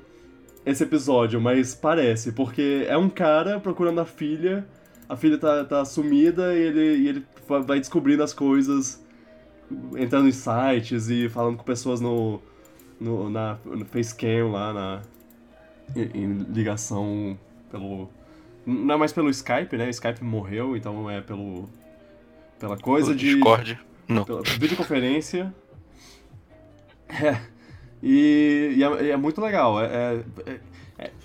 esse 0.65 0.83
episódio, 0.83 1.41
mas 1.41 1.73
parece, 1.73 2.31
porque 2.33 2.85
é 2.87 2.95
um 2.95 3.09
cara 3.09 3.59
procurando 3.59 3.99
a 3.99 4.05
filha, 4.05 4.67
a 5.09 5.15
filha 5.15 5.37
tá, 5.37 5.63
tá 5.65 5.83
sumida 5.85 6.53
e 6.53 6.59
ele, 6.59 6.97
e 6.97 7.07
ele 7.07 7.25
va- 7.47 7.59
vai 7.59 7.79
descobrindo 7.79 8.21
as 8.21 8.31
coisas, 8.33 9.03
entrando 9.95 10.27
em 10.27 10.31
sites 10.31 11.09
e 11.09 11.27
falando 11.29 11.57
com 11.57 11.63
pessoas 11.63 11.99
no, 11.99 12.39
no, 12.99 13.29
na, 13.29 13.57
no 13.65 13.85
Facecam 13.85 14.51
lá, 14.51 14.71
na, 14.73 15.01
em, 15.95 16.37
ligação 16.53 17.37
pelo... 17.69 18.09
Não 18.65 18.95
é 18.95 18.97
mais 18.97 19.11
pelo 19.11 19.29
Skype, 19.29 19.75
né? 19.75 19.89
Skype 19.89 20.23
morreu, 20.23 20.75
então 20.75 21.09
é 21.09 21.21
pelo... 21.21 21.69
Pela 22.59 22.77
coisa 22.77 23.15
de 23.15 23.33
Discord. 23.33 23.79
Não. 24.07 24.23
pela 24.23 24.41
videoconferência. 24.43 25.53
É. 27.09 27.37
E, 28.03 28.75
e 28.77 28.83
é, 28.83 29.09
é 29.09 29.17
muito 29.17 29.41
legal. 29.41 29.81
É, 29.81 29.85
é, 29.85 30.23
é- 30.45 30.61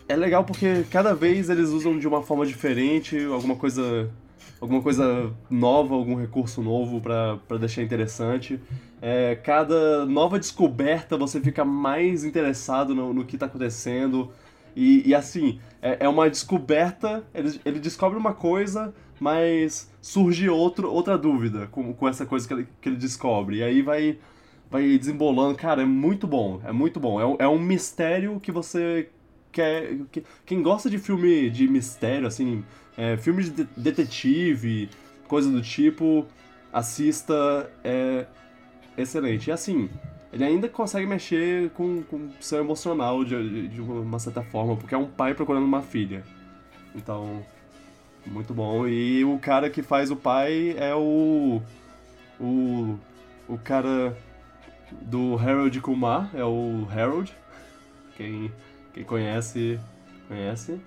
é 0.09 0.16
legal 0.16 0.44
porque 0.44 0.85
cada 0.90 1.14
vez 1.14 1.50
eles 1.50 1.70
usam 1.70 1.98
de 1.98 2.07
uma 2.07 2.22
forma 2.22 2.46
diferente, 2.46 3.22
alguma 3.26 3.57
coisa. 3.57 4.11
Alguma 4.59 4.81
coisa 4.81 5.31
nova, 5.50 5.94
algum 5.94 6.14
recurso 6.14 6.62
novo 6.62 6.98
pra 6.98 7.37
pra 7.46 7.59
deixar 7.59 7.83
interessante. 7.83 8.59
É, 9.02 9.35
cada 9.35 10.07
nova 10.07 10.38
descoberta 10.38 11.16
você 11.18 11.40
fica 11.40 11.62
mais 11.62 12.24
interessado 12.24 12.94
no, 12.94 13.12
no 13.12 13.24
que 13.24 13.37
tá 13.37 13.44
acontecendo. 13.46 14.33
E, 14.76 15.08
e 15.08 15.14
assim, 15.14 15.58
é, 15.80 15.98
é 16.04 16.08
uma 16.08 16.28
descoberta, 16.30 17.24
ele, 17.34 17.60
ele 17.64 17.80
descobre 17.80 18.18
uma 18.18 18.34
coisa, 18.34 18.94
mas 19.18 19.90
surge 20.02 20.48
outro, 20.50 20.92
outra 20.92 21.16
dúvida 21.16 21.66
com, 21.68 21.94
com 21.94 22.06
essa 22.08 22.26
coisa 22.26 22.46
que 22.46 22.52
ele, 22.54 22.68
que 22.80 22.88
ele 22.90 22.96
descobre. 22.96 23.56
E 23.58 23.62
aí 23.62 23.80
vai, 23.82 24.18
vai 24.70 24.98
desembolando. 24.98 25.56
Cara, 25.56 25.82
é 25.82 25.86
muito 25.86 26.26
bom, 26.26 26.60
é 26.64 26.72
muito 26.72 27.00
bom. 27.00 27.18
É, 27.20 27.26
um- 27.26 27.36
é 27.38 27.48
um 27.48 27.58
mistério 27.58 28.38
que 28.38 28.52
você 28.52 29.08
quer. 29.50 29.96
que- 30.12 30.22
quem 30.44 30.62
gosta 30.62 30.90
de 30.90 30.98
filme 30.98 31.48
de 31.50 31.66
mistério, 31.66 32.26
assim, 32.26 32.62
é, 32.98 33.16
filme 33.16 33.42
de- 33.44 33.64
detetive, 33.76 34.90
coisa 35.26 35.50
do 35.50 35.62
tipo, 35.62 36.26
assista. 36.72 37.70
É 37.82 38.26
excelente. 38.98 39.48
E 39.48 39.52
assim, 39.52 39.88
ele 40.37 40.44
ainda 40.44 40.68
consegue 40.68 41.07
mexer 41.07 41.70
com, 41.70 42.03
com 42.03 42.16
o 42.16 42.31
seu 42.40 42.59
emocional 42.59 43.25
de, 43.25 43.68
de, 43.68 43.81
uma 43.81 44.18
certa 44.18 44.42
forma, 44.42 44.77
porque 44.77 44.94
é 44.94 44.99
um 44.99 45.07
pai 45.07 45.33
procurando 45.33 45.64
uma 45.64 45.81
filha. 45.81 46.22
Então, 46.94 47.42
muito 48.27 48.53
bom. 48.53 48.87
E 48.87 49.25
o 49.25 49.38
cara 49.38 49.70
que 49.70 49.83
faz 49.83 50.11
o 50.11 50.16
pai 50.16 50.77
é 50.79 50.94
o. 50.94 51.62
O. 52.38 52.99
O 53.49 53.57
cara 53.57 54.14
do 54.90 55.38
Harold 55.38 55.81
Kumar, 55.81 56.31
é 56.35 56.44
o 56.44 56.87
Harold. 56.94 57.35
Quem, 58.14 58.53
quem 58.92 59.05
conhece, 59.05 59.81
conhece. 60.29 60.79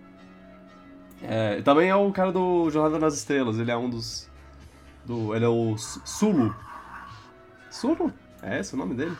É, 1.24 1.60
também 1.64 1.90
é 1.90 1.96
o 1.96 2.12
cara 2.12 2.32
do 2.32 2.70
Jornada 2.70 3.00
nas 3.00 3.16
Estrelas, 3.16 3.58
ele 3.58 3.72
é 3.72 3.78
um 3.78 3.90
dos. 3.90 4.30
Do, 5.06 5.34
ele 5.36 5.46
é 5.46 5.50
o 5.50 5.76
Su- 5.76 6.02
Sulu. 6.06 6.56
Sulu? 7.72 8.14
É 8.44 8.60
esse 8.60 8.76
o 8.76 8.78
nome 8.78 8.94
dele? 8.94 9.18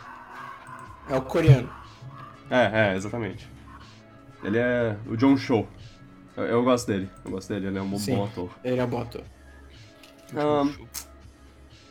É 1.10 1.16
o 1.16 1.22
coreano. 1.22 1.68
É, 2.48 2.92
é, 2.92 2.96
exatamente. 2.96 3.48
Ele 4.42 4.58
é 4.58 4.96
o 5.06 5.16
John 5.16 5.36
Cho. 5.36 5.66
Eu, 6.36 6.44
eu 6.44 6.64
gosto 6.64 6.86
dele, 6.86 7.10
eu 7.24 7.30
gosto 7.32 7.48
dele, 7.48 7.66
ele 7.66 7.78
é 7.78 7.82
um 7.82 7.88
bom, 7.88 7.98
Sim. 7.98 8.16
bom 8.16 8.24
ator. 8.24 8.50
Ele 8.64 8.80
é 8.80 8.84
um 8.84 8.88
bom 8.88 9.00
ator. 9.02 9.22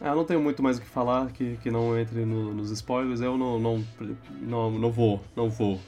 É, 0.02 0.08
eu 0.10 0.16
não 0.16 0.24
tenho 0.24 0.40
muito 0.42 0.64
mais 0.64 0.78
o 0.78 0.82
que 0.82 0.88
falar 0.88 1.28
que, 1.32 1.58
que 1.58 1.70
não 1.70 1.98
entre 2.00 2.24
no- 2.26 2.54
nos 2.54 2.72
spoilers. 2.72 3.20
Eu 3.22 3.38
não, 3.38 3.60
não, 3.60 3.86
não, 4.42 4.72
não 4.72 4.92
vou, 4.92 5.22
não 5.36 5.50
vou 5.50 5.80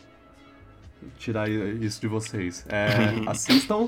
tirar 1.18 1.50
isso 1.50 2.02
de 2.02 2.08
vocês. 2.08 2.66
É, 2.68 2.88
assistam, 3.30 3.88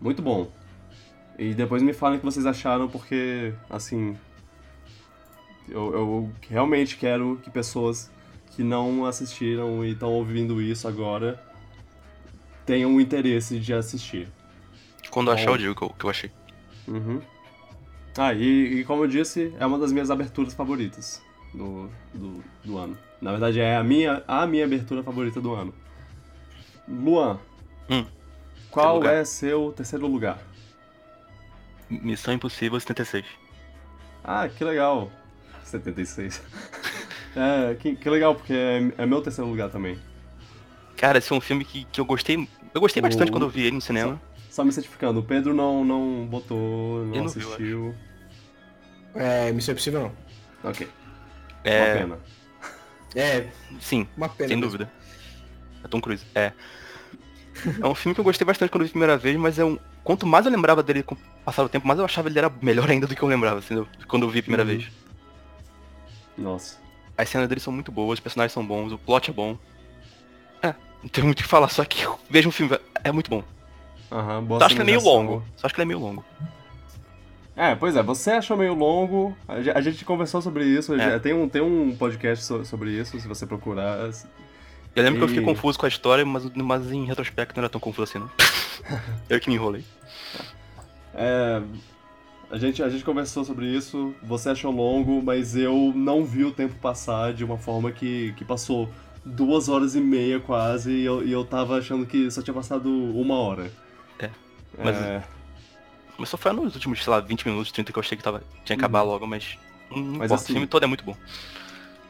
muito 0.00 0.22
bom. 0.22 0.48
E 1.38 1.52
depois 1.54 1.82
me 1.82 1.92
falem 1.92 2.16
o 2.16 2.20
que 2.20 2.24
vocês 2.24 2.46
acharam, 2.46 2.88
porque, 2.88 3.52
assim, 3.68 4.16
eu, 5.68 5.92
eu 5.92 6.30
realmente 6.48 6.96
quero 6.96 7.38
que 7.42 7.50
pessoas 7.50 8.10
que 8.56 8.64
não 8.64 9.04
assistiram 9.04 9.84
e 9.84 9.92
estão 9.92 10.10
ouvindo 10.10 10.62
isso 10.62 10.88
agora 10.88 11.38
tenham 12.64 12.96
o 12.96 13.00
interesse 13.00 13.60
de 13.60 13.74
assistir. 13.74 14.28
Quando 15.10 15.28
eu 15.28 15.34
achar, 15.34 15.50
eu 15.50 15.58
digo 15.58 15.72
o 15.72 15.76
que 15.76 15.82
eu, 15.82 15.90
que 15.90 16.04
eu 16.04 16.10
achei. 16.10 16.30
Uhum. 16.88 17.20
Ah, 18.16 18.32
e, 18.32 18.80
e 18.80 18.84
como 18.84 19.04
eu 19.04 19.08
disse, 19.08 19.54
é 19.60 19.66
uma 19.66 19.78
das 19.78 19.92
minhas 19.92 20.10
aberturas 20.10 20.54
favoritas 20.54 21.22
do, 21.54 21.88
do, 22.14 22.42
do 22.64 22.78
ano. 22.78 22.98
Na 23.20 23.30
verdade, 23.30 23.60
é 23.60 23.76
a 23.76 23.84
minha, 23.84 24.24
a 24.26 24.46
minha 24.46 24.64
abertura 24.64 25.02
favorita 25.02 25.40
do 25.40 25.54
ano. 25.54 25.72
Luan, 26.88 27.38
Hum, 27.88 28.04
qual 28.70 29.04
é 29.04 29.24
seu 29.24 29.72
terceiro 29.76 30.06
lugar? 30.06 30.38
Missão 31.88 32.34
Impossível 32.34 32.80
76. 32.80 33.24
Ah, 34.24 34.48
que 34.48 34.64
legal. 34.64 35.10
76. 35.62 36.42
é, 37.36 37.74
que, 37.74 37.94
que 37.96 38.10
legal, 38.10 38.34
porque 38.34 38.52
é, 38.52 38.92
é 38.98 39.06
meu 39.06 39.20
terceiro 39.22 39.48
lugar 39.50 39.68
também. 39.70 39.98
Cara, 40.96 41.18
esse 41.18 41.32
é 41.32 41.36
um 41.36 41.40
filme 41.40 41.64
que, 41.64 41.84
que 41.84 42.00
eu 42.00 42.04
gostei. 42.04 42.48
Eu 42.74 42.80
gostei 42.80 43.02
bastante 43.02 43.28
O- 43.28 43.32
quando 43.32 43.42
eu 43.44 43.50
vi 43.50 43.62
ele 43.62 43.72
no 43.76 43.80
cinema. 43.80 44.20
Só 44.50 44.64
me 44.64 44.72
certificando, 44.72 45.20
o 45.20 45.22
Pedro 45.22 45.52
não, 45.54 45.84
não 45.84 46.26
botou, 46.26 47.04
não, 47.04 47.24
não 47.24 47.28
viu, 47.28 47.46
assistiu. 47.48 47.94
É, 49.14 49.52
Missão 49.52 49.72
Impossível 49.72 50.00
não. 50.62 50.70
ok, 50.70 50.88
É. 51.62 51.78
uma 51.82 51.98
pena. 52.00 52.18
É, 53.14 53.46
Sim, 53.80 54.08
uma 54.16 54.28
pena. 54.30 54.48
sem 54.48 54.56
mesmo. 54.56 54.70
dúvida. 54.70 54.90
É 55.84 55.88
Tom 55.88 56.00
Cruise. 56.00 56.24
É. 56.34 56.52
É 57.80 57.86
um 57.86 57.94
filme 57.94 58.14
que 58.14 58.20
eu 58.20 58.24
gostei 58.24 58.44
bastante 58.46 58.70
quando 58.70 58.82
eu 58.82 58.86
vi 58.86 58.90
a 58.90 58.92
primeira 58.92 59.16
vez, 59.18 59.36
mas 59.36 59.58
é 59.58 59.64
um. 59.64 59.78
Quanto 60.04 60.26
mais 60.26 60.44
eu 60.46 60.52
lembrava 60.52 60.82
dele 60.82 61.02
com 61.02 61.14
o 61.14 61.18
passar 61.44 61.62
do 61.62 61.68
tempo, 61.68 61.86
mais 61.86 61.98
eu 61.98 62.04
achava 62.04 62.28
ele 62.28 62.38
era 62.38 62.50
melhor 62.62 62.88
ainda 62.90 63.06
do 63.06 63.14
que 63.14 63.22
eu 63.22 63.28
lembrava, 63.28 63.58
assim, 63.58 63.86
quando 64.08 64.24
eu 64.24 64.30
vi 64.30 64.38
a 64.40 64.42
primeira 64.42 64.62
Uhum. 64.62 64.68
vez. 64.78 64.88
Nossa. 66.36 66.78
As 67.18 67.28
cenas 67.28 67.48
dele 67.48 67.60
são 67.60 67.72
muito 67.72 67.90
boas, 67.90 68.18
os 68.18 68.20
personagens 68.20 68.52
são 68.52 68.64
bons, 68.64 68.92
o 68.92 68.98
plot 68.98 69.30
é 69.30 69.32
bom. 69.32 69.56
É, 70.62 70.74
não 71.02 71.08
tem 71.08 71.24
muito 71.24 71.40
o 71.40 71.42
que 71.42 71.48
falar, 71.48 71.68
só 71.68 71.84
que 71.84 72.04
veja 72.28 72.48
um 72.48 72.52
filme, 72.52 72.78
é 73.02 73.10
muito 73.12 73.30
bom. 73.30 73.42
Aham, 74.12 74.44
boa 74.44 74.60
Só 74.60 74.66
acho 74.66 74.74
que 74.76 74.82
ele 74.82 74.90
é 74.90 74.94
meio 74.96 75.04
longo. 75.04 75.42
Só 75.56 75.66
acho 75.66 75.74
que 75.74 75.80
ele 75.80 75.86
é 75.86 75.92
meio 75.94 75.98
longo. 76.00 76.24
É, 77.56 77.74
pois 77.74 77.96
é, 77.96 78.02
você 78.02 78.32
achou 78.32 78.54
meio 78.56 78.74
longo, 78.74 79.34
a 79.48 79.62
ge- 79.62 79.70
a 79.70 79.80
gente 79.80 80.04
conversou 80.04 80.42
sobre 80.42 80.64
isso, 80.66 80.94
É. 80.94 81.18
tem, 81.18 81.32
um, 81.32 81.48
tem 81.48 81.62
um 81.62 81.96
podcast 81.96 82.44
so- 82.44 82.64
sobre 82.66 82.90
isso, 82.90 83.18
se 83.18 83.26
você 83.26 83.46
procurar. 83.46 84.10
Eu 84.94 85.02
lembro 85.02 85.18
que 85.18 85.24
eu 85.24 85.28
fiquei 85.28 85.42
E- 85.42 85.46
confuso 85.46 85.78
com 85.78 85.86
a 85.86 85.88
história, 85.88 86.24
mas, 86.24 86.44
mas 86.54 86.92
em 86.92 87.06
retrospecto 87.06 87.54
não 87.56 87.62
era 87.64 87.70
tão 87.70 87.80
confuso 87.80 88.02
assim, 88.10 88.18
não. 88.18 88.30
eu 89.30 89.40
que 89.40 89.48
me 89.48 89.54
enrolei. 89.56 89.82
É, 91.14 91.62
a, 92.50 92.58
gente, 92.58 92.82
a 92.82 92.88
gente 92.88 93.04
conversou 93.04 93.44
sobre 93.44 93.66
isso, 93.66 94.14
você 94.22 94.50
achou 94.50 94.70
longo, 94.72 95.22
mas 95.22 95.56
eu 95.56 95.92
não 95.94 96.24
vi 96.24 96.44
o 96.44 96.50
tempo 96.52 96.74
passar 96.76 97.32
de 97.34 97.44
uma 97.44 97.58
forma 97.58 97.90
que, 97.92 98.32
que 98.36 98.44
passou 98.44 98.88
duas 99.24 99.68
horas 99.68 99.94
e 99.96 100.00
meia 100.00 100.38
quase, 100.38 100.90
e 100.92 101.04
eu, 101.04 101.26
e 101.26 101.32
eu 101.32 101.44
tava 101.44 101.78
achando 101.78 102.06
que 102.06 102.30
só 102.30 102.40
tinha 102.42 102.54
passado 102.54 102.88
uma 102.88 103.34
hora. 103.38 103.70
É, 104.20 104.30
mas- 104.82 104.96
É, 104.96 105.22
Mas 106.18 106.28
só 106.30 106.36
foi 106.38 106.52
nos 106.52 106.74
últimos, 106.74 107.02
sei 107.02 107.10
lá, 107.12 107.20
20 107.20 107.46
minutos, 107.46 107.70
30 107.72 107.92
que 107.92 107.98
eu 107.98 108.00
achei 108.02 108.16
que 108.16 108.22
tava, 108.24 108.42
tinha 108.64 108.76
que 108.76 108.84
acabar 108.84 109.02
logo, 109.02 109.26
mas. 109.26 109.58
Não 109.90 109.98
Mas 109.98 110.14
importa, 110.14 110.34
assim- 110.34 110.44
o 110.44 110.54
filme 110.54 110.66
todo 110.66 110.82
é 110.84 110.86
muito 110.86 111.04
bom. 111.04 111.14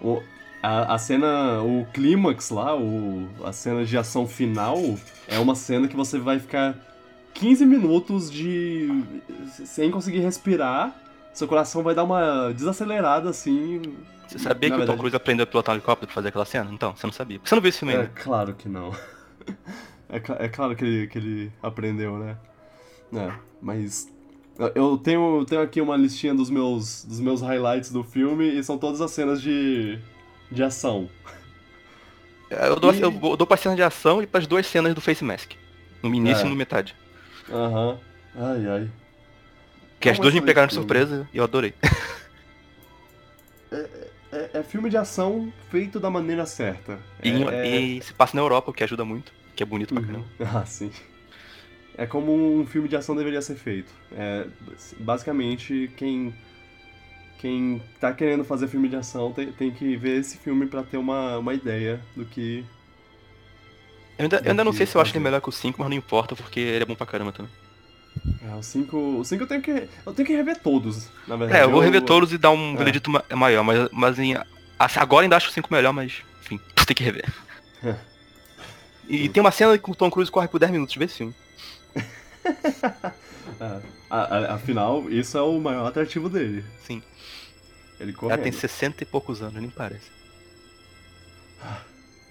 o- 0.01 0.22
a, 0.62 0.94
a 0.94 0.99
cena, 0.99 1.61
o 1.62 1.87
clímax 1.92 2.51
lá, 2.51 2.77
o, 2.77 3.29
a 3.44 3.53
cena 3.53 3.85
de 3.85 3.96
ação 3.96 4.27
final, 4.27 4.79
é 5.29 5.38
uma 5.38 5.55
cena 5.55 5.87
que 5.88 5.94
você 5.96 6.18
vai 6.18 6.38
ficar 6.38 6.75
15 7.38 7.64
minutos 7.66 8.31
de. 8.31 8.88
sem 9.64 9.90
conseguir 9.90 10.20
respirar. 10.20 10.94
Seu 11.33 11.46
coração 11.46 11.83
vai 11.83 11.94
dar 11.94 12.05
uma 12.05 12.53
desacelerada 12.53 13.29
assim. 13.31 13.83
Você 14.27 14.38
sabia 14.38 14.70
Na 14.70 14.77
que 14.77 14.83
o 14.83 14.87
Tom 14.87 14.92
verdade- 14.92 14.99
Cruise 14.99 15.16
aprendeu 15.16 15.44
a 15.44 15.46
pilotar 15.46 15.75
um 15.75 15.77
helicóptero 15.77 16.07
pra 16.09 16.14
fazer 16.14 16.29
aquela 16.29 16.44
cena? 16.44 16.70
Então, 16.72 16.96
você 16.96 17.07
não 17.07 17.12
sabia. 17.12 17.38
Porque 17.38 17.49
você 17.49 17.55
não 17.55 17.62
viu 17.62 17.68
esse 17.68 17.79
filme 17.79 17.94
É 17.94 17.96
ainda. 17.99 18.11
claro 18.14 18.55
que 18.55 18.68
não. 18.68 18.90
É, 20.09 20.20
cla- 20.20 20.37
é 20.38 20.49
claro 20.49 20.77
que 20.77 20.85
ele, 20.85 21.07
que 21.09 21.18
ele 21.18 21.53
aprendeu, 21.61 22.16
né? 22.16 22.37
É, 23.12 23.33
mas. 23.61 24.09
Eu 24.77 24.96
tenho, 24.96 25.44
tenho 25.44 25.61
aqui 25.61 25.81
uma 25.81 25.96
listinha 25.96 26.33
dos 26.33 26.49
meus, 26.49 27.05
dos 27.05 27.18
meus 27.18 27.42
highlights 27.42 27.90
do 27.90 28.05
filme 28.05 28.49
e 28.57 28.62
são 28.62 28.79
todas 28.79 29.01
as 29.01 29.11
cenas 29.11 29.42
de, 29.42 29.99
de 30.51 30.62
ação. 30.62 31.11
Eu 32.49 32.77
dou, 32.79 32.94
E- 32.94 33.01
eu 33.01 33.11
dou 33.37 33.46
pra 33.46 33.57
cena 33.57 33.75
de 33.75 33.83
ação 33.83 34.22
e 34.22 34.27
pras 34.29 34.46
duas 34.46 34.64
cenas 34.66 34.94
do 34.94 35.01
Face 35.01 35.25
Mask. 35.25 35.53
No 36.03 36.14
início 36.14 36.44
É. 36.44 36.46
e 36.46 36.51
no 36.51 36.55
metade. 36.57 36.94
Aham. 37.50 37.98
Ai, 38.35 38.66
ai. 38.68 38.90
Que 40.00 40.09
É 40.09 40.12
as 40.12 40.18
duas 40.18 40.35
me 40.35 40.40
pegaram 40.42 40.68
de 40.68 40.74
surpresa 40.74 41.28
e 41.32 41.38
eu 41.38 41.44
adorei. 41.44 41.74
É, 44.32 44.59
é 44.59 44.62
filme 44.62 44.90
de 44.90 44.96
ação 44.96 45.52
feito 45.70 45.98
da 46.00 46.11
maneira 46.11 46.44
certa. 46.46 46.98
E, 47.22 47.30
É- 47.30 47.76
é- 47.76 47.80
e 47.80 48.02
se 48.02 48.12
passa 48.12 48.37
na 48.37 48.42
Europa, 48.42 48.70
o 48.70 48.74
que 48.74 48.82
ajuda 48.85 49.04
muito. 49.04 49.32
Que 49.54 49.62
é 49.62 49.66
bonito 49.66 49.94
pra 49.94 50.02
Uhum. 50.02 50.06
caramba. 50.06 50.26
Ah, 50.62 50.66
sim. 50.66 50.90
É 51.96 52.06
como 52.06 52.32
um 52.35 52.66
filme 52.66 52.88
de 52.88 52.96
ação 52.96 53.16
deveria 53.16 53.40
ser 53.40 53.54
feito. 53.56 53.92
É, 54.12 54.46
basicamente, 54.98 55.90
quem 55.96 56.35
quem 57.38 57.82
tá 58.00 58.12
querendo 58.12 58.44
fazer 58.44 58.66
filme 58.66 58.88
de 58.88 58.96
ação 58.96 59.30
tem, 59.32 59.52
tem 59.52 59.70
que 59.70 59.94
ver 59.96 60.20
esse 60.20 60.38
filme 60.38 60.66
pra 60.66 60.82
ter 60.82 60.96
uma, 60.96 61.38
uma 61.38 61.54
ideia 61.54 62.00
do 62.16 62.24
que. 62.24 62.64
Eu 64.18 64.22
ainda, 64.24 64.37
eu 64.44 64.50
ainda 64.50 64.64
não 64.64 64.72
sei 64.72 64.87
se 64.87 64.96
eu 64.96 65.00
acho 65.00 65.12
ele 65.12 65.20
melhor 65.22 65.40
que 65.40 65.48
o 65.48 65.52
5, 65.52 65.79
mas 65.79 65.88
não 65.90 65.96
importa, 65.96 66.35
porque 66.35 66.59
ele 66.61 66.83
é 66.83 66.87
bom 66.87 66.94
pra 66.94 67.07
caramba 67.07 67.33
também. 67.33 67.50
É, 68.50 68.55
o 68.55 68.62
5. 68.62 68.96
O 69.20 69.24
5 69.24 69.42
eu 69.42 69.46
tenho 69.46 69.61
que. 69.62 69.88
Eu 70.07 70.14
tenho 70.14 70.26
que 70.26 70.35
rever 70.35 70.59
todos, 70.61 71.09
na 71.29 71.37
verdade. 71.37 71.61
É, 71.61 71.64
eu 71.64 71.70
vou 71.70 71.81
rever 71.81 72.00
todos 72.02 72.33
e 72.33 72.38
dar 72.38 72.50
um 72.50 72.74
é. 72.74 72.76
veredito 72.76 73.11
ma- 73.11 73.24
maior, 73.35 73.62
mas, 73.62 73.88
mas 73.92 74.18
em, 74.18 74.35
assim, 74.79 74.98
agora 74.98 75.24
ainda 75.24 75.37
acho 75.37 75.50
o 75.50 75.52
5 75.52 75.68
melhor, 75.72 75.92
mas 75.92 76.22
enfim, 76.42 76.59
tem 76.87 76.94
que 76.96 77.05
rever. 77.05 77.31
É. 77.85 77.94
E 79.09 79.29
tem 79.29 79.40
uma 79.40 79.50
cena 79.52 79.76
que 79.79 79.90
o 79.90 79.94
Tom 79.94 80.11
Cruise 80.11 80.31
corre 80.31 80.48
por 80.48 80.59
10 80.59 80.72
minutos, 80.72 80.96
vê 80.96 81.05
esse 81.05 81.18
filme. 81.18 81.35
É, 83.61 83.81
a- 84.11 84.37
a- 84.37 84.55
afinal, 84.55 85.09
isso 85.09 85.38
é 85.38 85.40
o 85.40 85.59
maior 85.61 85.87
atrativo 85.87 86.29
dele. 86.29 86.64
Sim. 86.85 87.00
Ele 87.98 88.12
cara 88.12 88.20
correndo. 88.29 88.42
tem 88.42 88.52
60 88.52 89.02
e 89.02 89.07
poucos 89.07 89.40
anos, 89.40 89.55
nem 89.61 89.70
parece. 89.70 90.11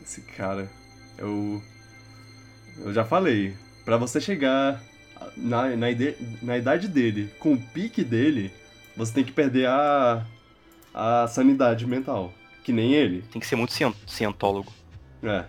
Esse 0.04 0.22
cara, 0.22 0.70
eu. 1.18 1.64
Eu 2.80 2.94
já 2.94 3.04
falei, 3.06 3.56
pra 3.84 3.98
você 3.98 4.20
chegar 4.20 4.82
na, 5.36 5.76
na, 5.76 5.90
ide- 5.92 6.16
na 6.42 6.58
idade 6.58 6.88
dele, 6.88 7.32
com 7.40 7.54
o 7.54 7.58
pique 7.62 8.04
dele, 8.04 8.52
você 8.96 9.14
tem 9.14 9.24
que 9.24 9.32
perder 9.32 9.68
a. 9.68 10.26
a 10.94 11.28
sanidade 11.28 11.86
mental. 11.88 12.34
Que 12.64 12.74
nem 12.74 12.94
ele. 12.94 13.22
Tem 13.32 13.40
que 13.40 13.46
ser 13.48 13.56
muito 13.56 13.74
cien- 13.74 13.94
cientólogo. 14.08 14.72
É. 15.24 15.46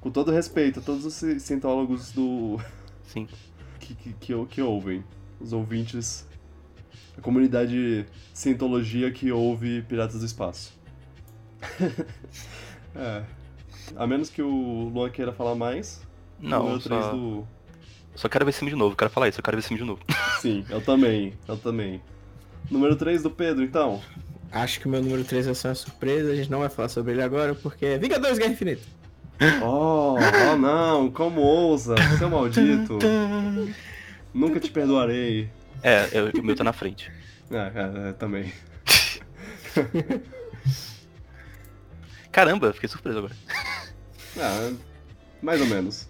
com 0.00 0.10
todo 0.10 0.30
respeito 0.30 0.78
a 0.78 0.82
todos 0.82 1.04
os 1.04 1.14
ci- 1.14 1.40
cientólogos 1.40 2.12
do 2.12 2.58
Sim. 3.08 3.28
que, 3.80 3.94
que, 3.94 4.12
que, 4.12 4.46
que 4.46 4.62
ouvem, 4.62 5.04
os 5.40 5.52
ouvintes, 5.52 6.26
a 7.18 7.20
comunidade 7.20 8.06
cientologia 8.32 9.10
que 9.10 9.32
ouve 9.32 9.82
Piratas 9.82 10.20
do 10.20 10.26
Espaço. 10.26 10.78
é. 12.94 13.24
A 13.96 14.06
menos 14.06 14.30
que 14.30 14.42
o 14.42 14.90
Luan 14.92 15.10
queira 15.10 15.32
falar 15.32 15.54
mais. 15.54 16.00
Não, 16.40 16.62
número 16.64 16.80
três 16.80 17.04
só, 17.04 17.12
do. 17.12 17.46
só 18.14 18.28
quero 18.28 18.44
ver 18.44 18.50
esse 18.50 18.58
filme 18.58 18.72
de 18.72 18.76
novo. 18.78 18.96
Quero 18.96 19.10
falar 19.10 19.28
isso, 19.28 19.38
eu 19.40 19.44
quero 19.44 19.56
ver 19.56 19.60
esse 19.60 19.68
filme 19.68 19.82
de 19.82 19.86
novo. 19.88 20.00
Sim, 20.40 20.64
eu 20.68 20.80
também, 20.80 21.34
eu 21.46 21.56
também. 21.56 22.00
Número 22.70 22.96
3 22.96 23.22
do 23.22 23.30
Pedro, 23.30 23.62
então. 23.62 24.00
Acho 24.50 24.80
que 24.80 24.86
o 24.86 24.90
meu 24.90 25.02
número 25.02 25.22
3 25.24 25.46
vai 25.46 25.54
ser 25.54 25.68
uma 25.68 25.74
surpresa, 25.74 26.32
a 26.32 26.34
gente 26.34 26.50
não 26.50 26.60
vai 26.60 26.68
falar 26.68 26.88
sobre 26.88 27.12
ele 27.12 27.22
agora, 27.22 27.54
porque 27.54 27.86
é 27.86 27.98
Vingadores 27.98 28.38
Guerra 28.38 28.52
Infinita. 28.52 28.82
Oh, 29.62 30.16
oh 30.52 30.56
não, 30.56 31.10
como 31.10 31.40
ousa, 31.42 31.94
seu 32.18 32.28
maldito. 32.30 32.98
Nunca 34.34 34.58
te 34.58 34.70
perdoarei. 34.70 35.48
É, 35.82 36.08
eu- 36.12 36.30
o 36.40 36.42
meu 36.42 36.56
tá 36.56 36.64
na 36.64 36.72
frente. 36.72 37.12
Ah, 37.50 37.70
é, 37.74 38.08
é, 38.08 38.12
também. 38.14 38.50
Caramba, 42.32 42.72
fiquei 42.72 42.88
surpreso 42.88 43.18
agora. 43.18 43.36
Ah, 44.38 44.72
mais 45.42 45.60
ou 45.60 45.66
menos. 45.66 46.08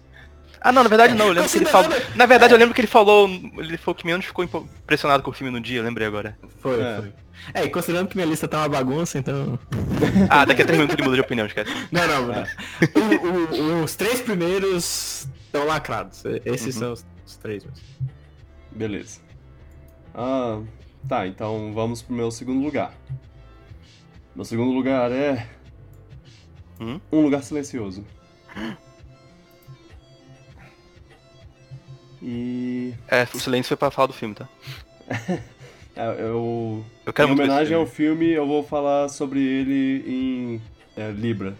Ah, 0.59 0.71
não, 0.71 0.81
na 0.83 0.89
verdade 0.89 1.13
não, 1.13 1.27
eu 1.27 1.33
lembro 1.33 1.49
que 1.49 1.57
ele 1.57 1.65
falou. 1.65 1.89
Na 2.15 2.25
verdade, 2.25 2.53
eu 2.53 2.57
lembro 2.57 2.73
que 2.73 2.81
ele 2.81 2.87
falou. 2.87 3.27
Ele 3.29 3.77
falou 3.77 3.95
que 3.95 4.05
menos 4.05 4.25
ficou 4.25 4.43
impressionado 4.43 5.21
com 5.23 5.29
o 5.29 5.33
filme 5.33 5.51
no 5.51 5.61
dia, 5.61 5.79
eu 5.79 5.83
lembrei 5.83 6.07
agora. 6.07 6.37
Foi, 6.59 6.81
É. 6.81 6.97
foi. 6.97 7.13
É, 7.53 7.63
e 7.65 7.69
considerando 7.69 8.07
que 8.09 8.15
minha 8.17 8.27
lista 8.27 8.47
tá 8.47 8.57
uma 8.59 8.69
bagunça, 8.69 9.17
então. 9.19 9.57
Ah, 10.29 10.43
daqui 10.45 10.63
a 10.63 10.65
três 10.65 10.77
minutos 10.79 10.95
ele 10.95 11.03
muda 11.03 11.15
de 11.15 11.21
opinião, 11.21 11.45
esquece. 11.45 11.71
Não, 11.91 12.07
não, 12.07 12.27
não. 12.27 12.43
O- 12.95 13.79
o- 13.79 13.83
os 13.83 13.95
três 13.95 14.19
primeiros 14.19 15.27
estão 15.45 15.65
lacrados. 15.65 16.23
Esses 16.43 16.75
Uhum. 16.75 16.81
são 16.81 16.93
os, 16.93 17.05
os 17.25 17.35
três 17.37 17.63
mesmo. 17.63 17.79
Beleza. 18.71 19.19
Ah, 20.15 20.59
tá, 21.07 21.27
então 21.27 21.71
vamos 21.73 22.01
pro 22.01 22.15
meu 22.15 22.31
segundo 22.31 22.63
lugar. 22.63 22.91
Meu 24.35 24.43
segundo 24.43 24.71
lugar 24.71 25.11
é. 25.11 25.47
Hum? 26.81 26.99
Um 27.11 27.21
Lugar 27.21 27.43
Silencioso. 27.43 28.03
E. 32.21 32.93
É, 33.07 33.23
o 33.33 33.39
silêncio 33.39 33.67
foi 33.69 33.77
pra 33.77 33.91
falar 33.91 34.07
do 34.07 34.13
filme, 34.13 34.33
tá? 34.35 34.47
é, 35.95 36.15
Eu. 36.19 36.83
Eu 37.05 37.13
quero 37.13 37.29
em 37.29 37.31
homenagem 37.33 37.75
ao 37.75 37.85
filme. 37.85 38.25
filme, 38.25 38.33
eu 38.33 38.47
vou 38.47 38.63
falar 38.63 39.09
sobre 39.09 39.39
ele 39.39 40.03
em. 40.07 40.61
é, 40.95 41.11
Libra. 41.11 41.55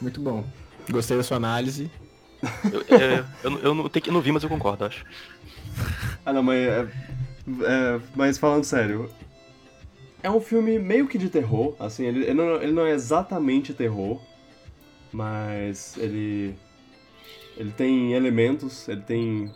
Muito 0.00 0.20
bom. 0.20 0.44
Gostei 0.90 1.16
da 1.16 1.22
sua 1.22 1.38
análise. 1.38 1.90
Eu, 2.70 2.80
é, 2.98 3.24
eu, 3.42 3.50
não- 3.50 3.58
eu, 3.60 3.74
não, 3.74 3.88
tenho 3.88 4.02
que- 4.02 4.10
eu 4.10 4.14
não 4.14 4.20
vi, 4.20 4.30
mas 4.30 4.42
eu 4.42 4.50
concordo, 4.50 4.84
acho. 4.84 5.04
Ah, 6.26 6.32
não, 6.32 6.42
mas. 6.42 6.58
é- 6.58 6.86
é, 7.62 8.00
mas 8.14 8.36
falando 8.36 8.64
sério. 8.64 9.10
É 10.24 10.30
um 10.30 10.40
filme 10.40 10.78
meio 10.78 11.06
que 11.06 11.18
de 11.18 11.28
terror, 11.28 11.76
assim, 11.78 12.06
ele, 12.06 12.24
ele, 12.24 12.32
não, 12.32 12.54
ele 12.54 12.72
não 12.72 12.86
é 12.86 12.92
exatamente 12.92 13.74
terror, 13.74 14.18
mas 15.12 15.98
ele. 15.98 16.54
Ele 17.58 17.70
tem 17.70 18.14
elementos, 18.14 18.88
ele 18.88 19.02
tem 19.02 19.52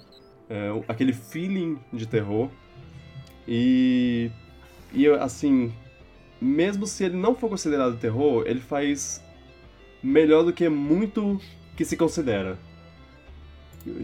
é, 0.47 0.69
aquele 0.87 1.15
feeling 1.15 1.79
de 1.91 2.07
terror. 2.07 2.51
E. 3.49 4.31
E 4.93 5.09
assim. 5.09 5.73
Mesmo 6.39 6.87
se 6.87 7.03
ele 7.03 7.17
não 7.17 7.35
for 7.35 7.49
considerado 7.49 7.99
terror, 7.99 8.45
ele 8.47 8.61
faz 8.61 9.25
melhor 10.03 10.45
do 10.45 10.53
que 10.53 10.69
muito 10.69 11.41
que 11.79 11.85
se 11.85 11.97
considera. 11.97 12.59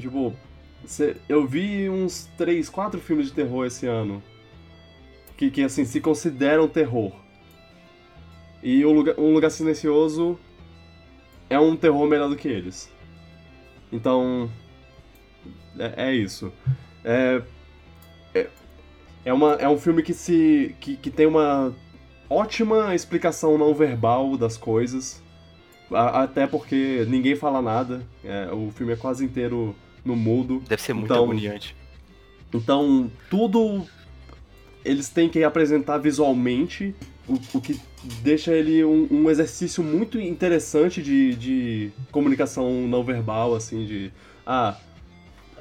Tipo, 0.00 0.32
eu 1.28 1.46
vi 1.46 1.90
uns 1.90 2.24
3, 2.38 2.70
4 2.70 2.98
filmes 3.00 3.26
de 3.26 3.34
terror 3.34 3.66
esse 3.66 3.86
ano. 3.86 4.22
Que, 5.36 5.50
que 5.50 5.62
assim, 5.62 5.84
se 5.84 6.00
consideram 6.00 6.68
terror. 6.68 7.12
E 8.62 8.84
o 8.84 8.92
lugar, 8.92 9.18
Um 9.18 9.32
Lugar 9.34 9.50
Silencioso 9.50 10.38
é 11.50 11.58
um 11.58 11.76
terror 11.76 12.06
melhor 12.06 12.28
do 12.28 12.36
que 12.36 12.48
eles. 12.48 12.90
Então. 13.92 14.50
É, 15.78 16.08
é 16.08 16.14
isso. 16.14 16.52
É, 17.04 17.42
é, 18.34 18.48
é, 19.24 19.32
uma, 19.32 19.54
é 19.54 19.68
um 19.68 19.76
filme 19.78 20.02
que 20.02 20.14
se. 20.14 20.74
Que, 20.80 20.96
que 20.96 21.10
tem 21.10 21.26
uma 21.26 21.74
ótima 22.30 22.94
explicação 22.94 23.58
não 23.58 23.74
verbal 23.74 24.36
das 24.36 24.56
coisas. 24.56 25.22
A- 25.92 26.22
até 26.22 26.46
porque 26.46 27.04
ninguém 27.08 27.36
fala 27.36 27.60
nada. 27.60 28.02
É, 28.24 28.50
o 28.52 28.70
filme 28.70 28.92
é 28.94 28.96
quase 28.96 29.24
inteiro 29.24 29.74
no 30.04 30.16
mudo. 30.16 30.62
Deve 30.66 30.80
ser 30.80 30.94
muito 30.94 31.12
Então- 31.12 31.24
agoniante. 31.24 31.76
Então, 32.52 33.10
tudo 33.28 33.84
eles 34.84 35.08
têm 35.08 35.28
que 35.28 35.42
apresentar 35.42 35.98
visualmente, 35.98 36.94
o, 37.28 37.38
o 37.54 37.60
que 37.60 37.80
deixa 38.22 38.52
ele 38.52 38.84
um, 38.84 39.08
um 39.10 39.30
exercício 39.30 39.82
muito 39.82 40.20
interessante 40.20 41.02
de, 41.02 41.34
de 41.34 41.92
comunicação 42.12 42.86
não 42.86 43.02
verbal, 43.02 43.54
assim, 43.54 43.84
de. 43.86 44.12
Ah, 44.46 44.76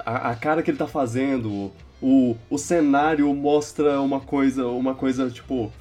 a, 0.04 0.30
a 0.30 0.36
cara 0.36 0.62
que 0.62 0.70
ele 0.70 0.78
tá 0.78 0.86
fazendo, 0.86 1.72
o, 2.02 2.36
o 2.50 2.58
cenário 2.58 3.32
mostra 3.34 4.00
uma 4.00 4.20
coisa, 4.20 4.66
uma 4.66 4.94
coisa, 4.94 5.30
tipo. 5.30 5.72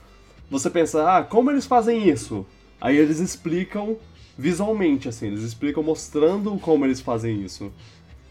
Você 0.49 0.69
pensa, 0.69 1.17
ah, 1.17 1.23
como 1.23 1.51
eles 1.51 1.65
fazem 1.65 2.09
isso? 2.09 2.45
Aí 2.79 2.97
eles 2.97 3.19
explicam 3.19 3.97
visualmente, 4.37 5.07
assim, 5.07 5.27
eles 5.27 5.41
explicam 5.41 5.83
mostrando 5.83 6.57
como 6.59 6.85
eles 6.85 6.99
fazem 6.99 7.43
isso. 7.43 7.71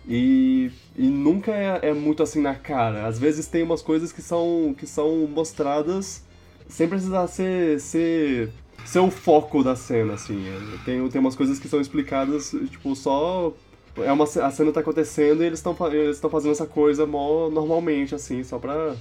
E, 0.06 0.70
e 0.96 1.06
nunca 1.06 1.52
é, 1.52 1.90
é 1.90 1.92
muito 1.94 2.22
assim 2.22 2.40
na 2.40 2.54
cara. 2.54 3.06
Às 3.06 3.18
vezes 3.18 3.46
tem 3.46 3.62
umas 3.62 3.82
coisas 3.82 4.12
que 4.12 4.20
são, 4.22 4.74
que 4.76 4.86
são 4.86 5.26
mostradas 5.28 6.24
sem 6.68 6.88
precisar 6.88 7.26
ser, 7.28 7.80
ser, 7.80 8.50
ser 8.84 8.98
o 8.98 9.10
foco 9.10 9.62
da 9.62 9.76
cena, 9.76 10.14
assim. 10.14 10.44
Tem, 10.84 11.06
tem 11.08 11.20
umas 11.20 11.36
coisas 11.36 11.58
que 11.58 11.68
são 11.68 11.80
explicadas, 11.80 12.50
tipo, 12.70 12.94
só. 12.96 13.52
É 13.98 14.10
uma, 14.10 14.24
a 14.24 14.50
cena 14.50 14.72
tá 14.72 14.80
acontecendo 14.80 15.42
e 15.42 15.46
eles 15.46 15.58
estão 15.58 15.76
eles 15.92 16.18
fazendo 16.18 16.52
essa 16.52 16.66
coisa 16.66 17.04
mó 17.06 17.50
normalmente, 17.50 18.14
assim, 18.14 18.42
só 18.42 18.58
pra 18.58 18.96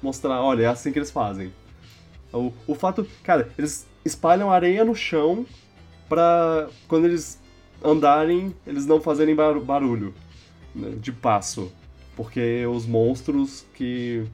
mostrar, 0.00 0.40
olha, 0.40 0.62
é 0.62 0.66
assim 0.66 0.92
que 0.92 0.98
eles 1.00 1.10
fazem. 1.10 1.52
O, 2.32 2.52
o 2.66 2.74
fato. 2.74 3.06
Cara, 3.24 3.50
eles 3.58 3.86
espalham 4.04 4.50
areia 4.50 4.84
no 4.84 4.94
chão 4.94 5.44
pra. 6.08 6.68
Quando 6.88 7.06
eles 7.06 7.40
andarem, 7.84 8.54
eles 8.66 8.86
não 8.86 9.00
fazerem 9.00 9.34
baru- 9.34 9.60
barulho 9.60 10.14
de 11.00 11.12
passo. 11.12 11.72
Porque 12.16 12.64
os 12.66 12.86
monstros 12.86 13.66
que. 13.74 14.24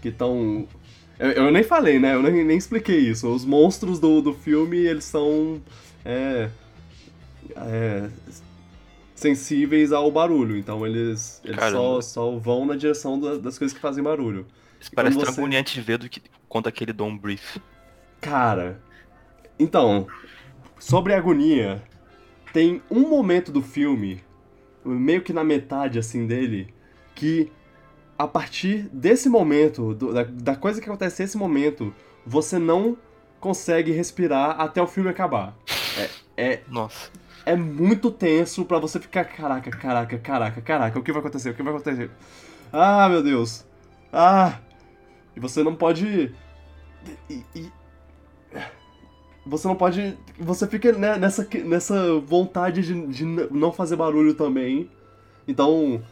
que 0.00 0.08
estão. 0.08 0.66
Eu, 1.18 1.30
eu 1.32 1.50
nem 1.52 1.62
falei, 1.62 1.98
né? 1.98 2.14
Eu 2.14 2.22
nem, 2.22 2.44
nem 2.44 2.56
expliquei 2.56 2.98
isso. 2.98 3.28
Os 3.32 3.44
monstros 3.44 4.00
do, 4.00 4.20
do 4.20 4.32
filme, 4.32 4.78
eles 4.78 5.04
são. 5.04 5.60
É, 6.04 6.48
é, 7.56 8.08
sensíveis 9.14 9.92
ao 9.92 10.10
barulho. 10.10 10.56
Então 10.56 10.86
eles, 10.86 11.40
eles 11.44 11.56
só, 11.56 11.60
Caramba. 11.60 12.02
só 12.02 12.30
vão 12.38 12.66
na 12.66 12.76
direção 12.76 13.18
da- 13.18 13.36
das 13.36 13.58
coisas 13.58 13.74
que 13.74 13.80
fazem 13.80 14.02
barulho. 14.02 14.46
Isso 14.80 14.90
parece 14.94 15.16
tão 15.16 15.24
você- 15.26 15.40
agoniante 15.40 15.74
de 15.74 15.80
ver 15.80 15.98
do 15.98 16.08
que 16.08 16.20
quanto 16.48 16.68
aquele 16.68 16.92
Don't 16.92 17.18
Brief. 17.20 17.58
Cara, 18.20 18.80
então, 19.58 20.06
sobre 20.78 21.12
a 21.14 21.18
agonia, 21.18 21.82
tem 22.52 22.82
um 22.90 23.08
momento 23.08 23.52
do 23.52 23.62
filme, 23.62 24.22
meio 24.84 25.22
que 25.22 25.32
na 25.32 25.42
metade 25.44 25.98
assim 25.98 26.26
dele, 26.26 26.72
que 27.14 27.50
a 28.18 28.26
partir 28.28 28.88
desse 28.92 29.28
momento, 29.28 29.94
do- 29.94 30.12
da, 30.12 30.22
da 30.24 30.56
coisa 30.56 30.80
que 30.80 30.88
acontece 30.88 31.22
nesse 31.22 31.36
momento, 31.36 31.92
você 32.26 32.58
não 32.58 32.96
consegue 33.40 33.90
respirar 33.92 34.60
até 34.60 34.80
o 34.80 34.86
filme 34.86 35.10
acabar. 35.10 35.56
É, 35.98 36.10
é, 36.52 36.60
Nossa. 36.68 37.10
é 37.44 37.54
muito 37.56 38.10
tenso 38.10 38.64
pra 38.64 38.78
você 38.78 38.98
ficar, 39.00 39.24
caraca, 39.24 39.70
caraca, 39.70 40.18
caraca, 40.18 40.60
caraca, 40.60 40.98
o 40.98 41.02
que 41.02 41.12
vai 41.12 41.20
acontecer? 41.20 41.50
O 41.50 41.54
que 41.54 41.62
vai 41.62 41.74
acontecer? 41.74 42.10
Ah, 42.72 43.08
meu 43.08 43.22
Deus. 43.22 43.64
Ah! 44.12 44.58
E 45.36 45.40
você 45.40 45.62
não 45.62 45.74
pode. 45.74 46.32
e- 47.28 47.42
e- 47.54 47.72
Você 49.46 49.68
não 49.68 49.76
pode. 49.76 50.16
Você 50.38 50.66
fica 50.66 50.92
né, 50.92 51.18
nessa, 51.18 51.46
nessa 51.64 52.18
vontade 52.20 52.82
de, 52.82 53.06
de 53.08 53.24
não 53.24 53.72
fazer 53.72 53.96
barulho 53.96 54.34
também. 54.34 54.90
Então. 55.46 56.02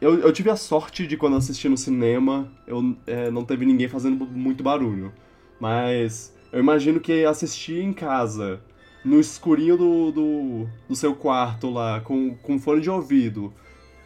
Eu, 0.00 0.18
eu 0.20 0.32
tive 0.32 0.50
a 0.50 0.56
sorte 0.56 1.06
de 1.06 1.16
quando 1.16 1.36
assisti 1.36 1.68
no 1.68 1.76
cinema, 1.78 2.52
eu 2.66 2.94
é, 3.06 3.30
não 3.30 3.44
teve 3.44 3.64
ninguém 3.64 3.88
fazendo 3.88 4.26
muito 4.26 4.62
barulho. 4.62 5.12
Mas 5.58 6.34
eu 6.52 6.60
imagino 6.60 7.00
que 7.00 7.24
assistir 7.24 7.80
em 7.82 7.92
casa, 7.92 8.60
no 9.04 9.18
escurinho 9.18 9.76
do, 9.76 10.12
do, 10.12 10.68
do 10.88 10.96
seu 10.96 11.14
quarto 11.14 11.70
lá, 11.70 12.00
com, 12.00 12.34
com 12.36 12.58
fone 12.58 12.80
de 12.82 12.90
ouvido 12.90 13.52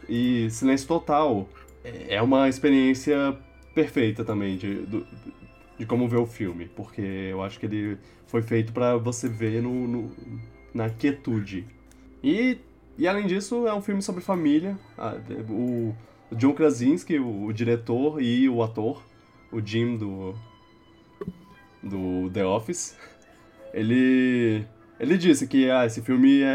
e 0.08 0.48
silêncio 0.50 0.86
total, 0.88 1.48
é 1.84 2.16
é 2.16 2.22
uma 2.22 2.48
experiência 2.48 3.36
perfeita 3.74 4.24
também. 4.24 4.56
De, 4.56 4.74
do- 4.86 5.06
de 5.78 5.84
como 5.86 6.08
ver 6.08 6.16
o 6.18 6.26
filme, 6.26 6.68
porque 6.74 7.02
eu 7.02 7.42
acho 7.42 7.58
que 7.60 7.66
ele 7.66 7.98
foi 8.26 8.42
feito 8.42 8.72
pra 8.72 8.96
você 8.96 9.28
ver 9.28 9.62
no, 9.62 9.86
no- 9.86 10.12
na 10.72 10.88
quietude. 10.90 11.66
E, 12.22 12.58
e 12.98 13.06
além 13.06 13.26
disso, 13.26 13.66
é 13.66 13.74
um 13.74 13.82
filme 13.82 14.00
sobre 14.02 14.22
família. 14.22 14.76
Ah, 14.96 15.16
O, 15.50 15.94
John 16.32 16.52
Krasinski, 16.54 17.18
o, 17.18 17.44
o 17.46 17.52
diretor 17.52 18.20
e 18.20 18.48
o 18.48 18.62
ator, 18.62 19.02
o 19.52 19.60
Jim 19.64 19.96
do, 19.96 20.34
do 21.82 22.30
The 22.30 22.44
Office, 22.44 22.96
ele, 23.72 24.64
ele 24.98 25.16
disse 25.18 25.46
que 25.46 25.70
ah, 25.70 25.86
esse 25.86 26.00
filme 26.02 26.40
é, 26.42 26.46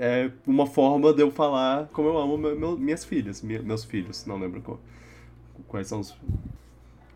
é, 0.00 0.24
é 0.26 0.32
uma 0.46 0.66
forma 0.66 1.12
de 1.12 1.22
eu 1.22 1.30
falar 1.30 1.88
como 1.92 2.08
eu 2.08 2.18
amo 2.18 2.38
meu- 2.38 2.78
minhas 2.78 3.04
filhas, 3.04 3.42
mi- 3.42 3.58
meus 3.58 3.84
filhos, 3.84 4.24
não 4.26 4.38
lembro 4.38 4.62
qual- 4.62 4.80
quais 5.68 5.86
são 5.88 6.00
os, 6.00 6.16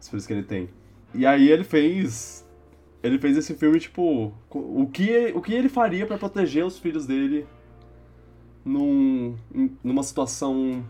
os 0.01 0.09
filhos 0.09 0.27
que 0.27 0.33
ele 0.33 0.43
tem. 0.43 0.69
E 1.15 1.25
aí 1.25 1.49
ele 1.49 1.65
fez. 1.65 2.47
Ele 3.03 3.19
fez 3.19 3.37
esse 3.37 3.55
filme, 3.55 3.79
tipo. 3.79 4.33
O 4.51 4.87
que, 4.87 5.33
o 5.35 5.41
que 5.41 5.55
ele 5.55 5.69
faria 5.69 6.07
pra 6.07 6.19
proteger 6.19 6.65
os 6.65 6.79
filhos 6.79 7.07
dele 7.07 7.47
num, 8.65 9.37
numa 9.83 10.03
situação 10.03 10.85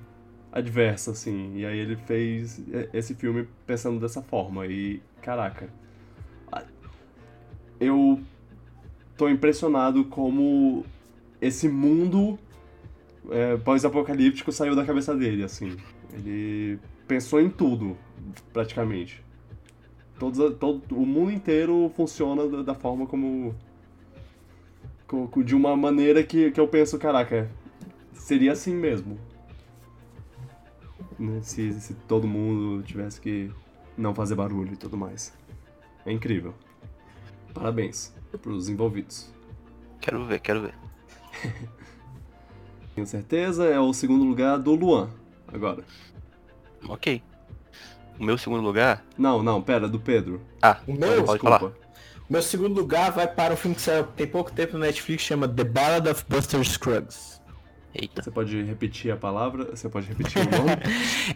adversa, 0.52 1.10
assim. 1.10 1.56
E 1.56 1.66
aí 1.66 1.78
ele 1.78 1.96
fez 1.96 2.62
esse 2.92 3.14
filme 3.14 3.48
pensando 3.66 3.98
dessa 3.98 4.22
forma. 4.22 4.66
E, 4.66 5.02
caraca. 5.20 5.68
Eu 7.80 8.20
tô 9.16 9.28
impressionado 9.28 10.04
como 10.04 10.84
esse 11.40 11.68
mundo 11.68 12.38
é, 13.30 13.56
pós-apocalíptico 13.56 14.52
saiu 14.52 14.76
da 14.76 14.84
cabeça 14.84 15.14
dele, 15.16 15.42
assim. 15.42 15.76
Ele 16.12 16.78
pensou 17.08 17.40
em 17.40 17.50
tudo, 17.50 17.96
praticamente. 18.52 19.23
Todos, 20.18 20.56
todo, 20.58 20.82
o 20.94 21.04
mundo 21.04 21.32
inteiro 21.32 21.90
funciona 21.96 22.46
da, 22.48 22.62
da 22.62 22.74
forma 22.74 23.06
como. 23.06 23.54
co- 25.06 25.28
co- 25.28 25.42
De 25.42 25.54
uma 25.54 25.76
maneira 25.76 26.22
que, 26.22 26.50
que 26.50 26.60
eu 26.60 26.68
penso, 26.68 26.98
caraca, 26.98 27.50
seria 28.12 28.52
assim 28.52 28.74
mesmo. 28.74 29.18
Né, 31.18 31.40
Se, 31.42 31.72
se 31.80 31.94
todo 31.94 32.26
mundo 32.26 32.82
tivesse 32.82 33.20
que 33.20 33.50
não 33.96 34.14
fazer 34.14 34.34
barulho 34.34 34.72
e 34.72 34.76
tudo 34.76 34.96
mais. 34.96 35.32
É 36.06 36.12
incrível. 36.12 36.54
Parabéns 37.52 38.14
pros 38.42 38.68
envolvidos. 38.68 39.32
Quero 40.00 40.24
ver, 40.26 40.40
quero 40.40 40.62
ver. 40.62 40.74
Tenho 42.94 43.06
certeza, 43.06 43.64
é 43.66 43.78
o 43.80 43.92
segundo 43.92 44.24
lugar 44.24 44.58
do 44.58 44.74
Luan, 44.74 45.10
agora. 45.48 45.84
Ok. 46.88 47.22
O 48.18 48.24
meu 48.24 48.38
segundo 48.38 48.62
lugar. 48.62 49.04
Não, 49.18 49.42
não, 49.42 49.60
pera, 49.60 49.88
do 49.88 49.98
Pedro. 49.98 50.40
Ah, 50.62 50.78
O 50.86 50.92
meu? 50.92 51.24
pode 51.24 51.32
Desculpa. 51.40 51.58
falar. 51.58 51.72
Meu 52.30 52.42
segundo 52.42 52.74
lugar 52.74 53.10
vai 53.12 53.26
para 53.28 53.52
um 53.52 53.56
filme 53.56 53.74
que 53.74 53.82
saiu 53.82 54.04
tem 54.04 54.26
pouco 54.26 54.50
tempo 54.52 54.74
no 54.74 54.78
Netflix, 54.80 55.22
chama 55.24 55.46
The 55.46 55.64
Ballad 55.64 56.08
of 56.08 56.24
Buster 56.28 56.62
Scruggs. 56.64 57.40
Eita. 57.94 58.22
Você 58.22 58.30
pode 58.30 58.62
repetir 58.62 59.12
a 59.12 59.16
palavra? 59.16 59.66
Você 59.76 59.88
pode 59.88 60.06
repetir 60.08 60.42
o 60.42 60.50
nome? 60.50 60.70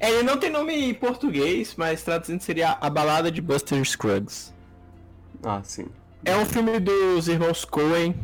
É, 0.00 0.10
ele 0.10 0.22
não 0.24 0.38
tem 0.38 0.50
nome 0.50 0.72
em 0.74 0.94
português, 0.94 1.74
mas 1.76 2.02
traduzindo 2.02 2.40
seria 2.40 2.70
A 2.80 2.88
Balada 2.90 3.30
de 3.30 3.40
Buster 3.42 3.84
Scruggs. 3.84 4.52
ah, 5.44 5.60
sim. 5.62 5.86
É 6.24 6.34
um 6.36 6.44
filme 6.46 6.80
dos 6.80 7.28
irmãos 7.28 7.64
Coen. 7.64 8.16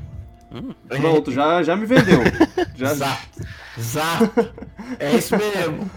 Hum, 0.51 0.73
Pronto, 0.89 1.31
já, 1.33 1.63
já 1.63 1.77
me 1.77 1.85
vendeu. 1.87 2.21
Já, 2.77 2.91
Exato. 2.93 3.29
Exato. 3.79 4.55
É 4.99 5.13
isso 5.17 5.35
mesmo. 5.37 5.91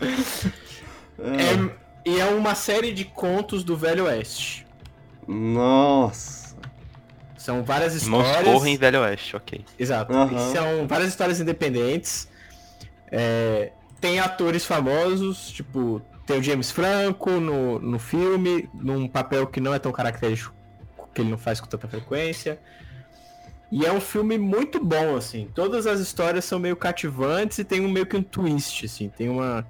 É, 1.16 1.54
É- 1.54 1.83
e 2.04 2.20
é 2.20 2.26
uma 2.26 2.54
série 2.54 2.92
de 2.92 3.04
contos 3.04 3.64
do 3.64 3.76
Velho 3.76 4.04
Oeste. 4.04 4.66
Nossa. 5.26 6.56
São 7.36 7.62
várias 7.62 7.94
histórias. 7.94 8.44
Correm 8.44 8.74
e 8.74 8.76
Velho 8.76 9.00
Oeste, 9.02 9.36
ok. 9.36 9.64
Exato. 9.78 10.12
E 10.12 10.52
São 10.52 10.86
várias 10.86 11.10
histórias 11.10 11.40
independentes. 11.40 12.28
É, 13.10 13.72
tem 14.00 14.18
atores 14.18 14.64
famosos, 14.64 15.50
tipo, 15.50 16.00
tem 16.26 16.38
o 16.38 16.42
James 16.42 16.70
Franco 16.70 17.30
no, 17.32 17.78
no 17.78 17.98
filme, 17.98 18.68
num 18.74 19.06
papel 19.06 19.46
que 19.46 19.60
não 19.60 19.74
é 19.74 19.78
tão 19.78 19.92
característico, 19.92 20.54
que 21.14 21.20
ele 21.20 21.30
não 21.30 21.38
faz 21.38 21.60
com 21.60 21.66
tanta 21.66 21.86
frequência. 21.86 22.58
E 23.70 23.84
é 23.84 23.92
um 23.92 24.00
filme 24.00 24.38
muito 24.38 24.82
bom, 24.82 25.16
assim. 25.16 25.50
Todas 25.54 25.86
as 25.86 26.00
histórias 26.00 26.44
são 26.44 26.58
meio 26.58 26.76
cativantes 26.76 27.58
e 27.58 27.64
tem 27.64 27.80
um 27.80 27.90
meio 27.90 28.06
que 28.06 28.16
um 28.16 28.22
twist, 28.22 28.86
assim. 28.86 29.08
Tem 29.08 29.28
uma. 29.28 29.66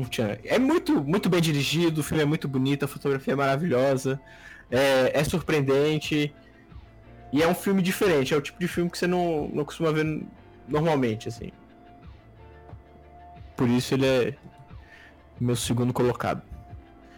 Um 0.00 0.04
tchan. 0.04 0.36
É 0.44 0.58
muito, 0.58 1.02
muito 1.02 1.28
bem 1.28 1.40
dirigido, 1.40 2.00
o 2.00 2.04
filme 2.04 2.22
é 2.22 2.26
muito 2.26 2.46
bonito, 2.48 2.84
a 2.84 2.88
fotografia 2.88 3.32
é 3.32 3.36
maravilhosa, 3.36 4.20
é, 4.70 5.10
é 5.18 5.24
surpreendente. 5.24 6.34
E 7.32 7.42
é 7.42 7.46
um 7.48 7.54
filme 7.54 7.82
diferente, 7.82 8.32
é 8.32 8.36
o 8.36 8.40
tipo 8.40 8.58
de 8.58 8.66
filme 8.68 8.90
que 8.90 8.96
você 8.96 9.06
não, 9.06 9.48
não 9.52 9.64
costuma 9.64 9.90
ver 9.92 10.22
normalmente, 10.66 11.28
assim. 11.28 11.50
Por 13.56 13.68
isso 13.68 13.92
ele 13.94 14.06
é 14.06 14.34
meu 15.40 15.56
segundo 15.56 15.92
colocado. 15.92 16.42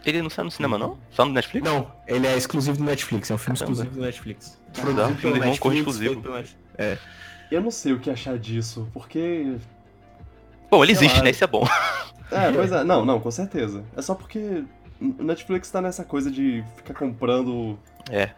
Ele 0.03 0.21
não 0.21 0.29
sai 0.31 0.43
no 0.43 0.51
cinema, 0.51 0.77
não? 0.79 0.97
Só 1.11 1.23
no 1.23 1.31
Netflix? 1.31 1.63
Não, 1.63 1.91
ele 2.07 2.25
é 2.25 2.35
exclusivo 2.35 2.77
do 2.77 2.83
Netflix, 2.83 3.29
é 3.29 3.35
um 3.35 3.37
filme 3.37 3.57
Caramba. 3.57 3.73
exclusivo 3.73 3.95
do 3.99 4.05
Netflix. 4.05 4.59
Produzido 4.73 5.07
pelo 5.07 5.17
filme 5.17 5.39
Netflix, 5.39 5.77
exclusivo. 5.77 6.13
feito 6.13 6.21
pelo 6.23 6.35
Net- 6.35 6.99
Eu 7.51 7.61
não 7.61 7.71
sei 7.71 7.93
o 7.93 7.99
que 7.99 8.09
achar 8.09 8.37
disso, 8.39 8.89
porque. 8.93 9.55
Bom, 10.71 10.83
ele 10.83 10.95
Sei 10.95 11.05
existe, 11.05 11.17
lá. 11.19 11.23
né? 11.25 11.29
Isso 11.31 11.43
é 11.43 11.47
bom. 11.47 11.65
É, 12.31 12.51
pois 12.53 12.71
é. 12.71 12.83
Não, 12.83 13.05
não, 13.05 13.19
com 13.19 13.29
certeza. 13.31 13.83
É 13.95 14.01
só 14.01 14.15
porque 14.15 14.63
o 14.99 15.23
Netflix 15.23 15.69
tá 15.71 15.81
nessa 15.81 16.03
coisa 16.03 16.29
de 16.31 16.63
ficar 16.77 16.93
comprando, 16.93 17.77
É. 18.09 18.31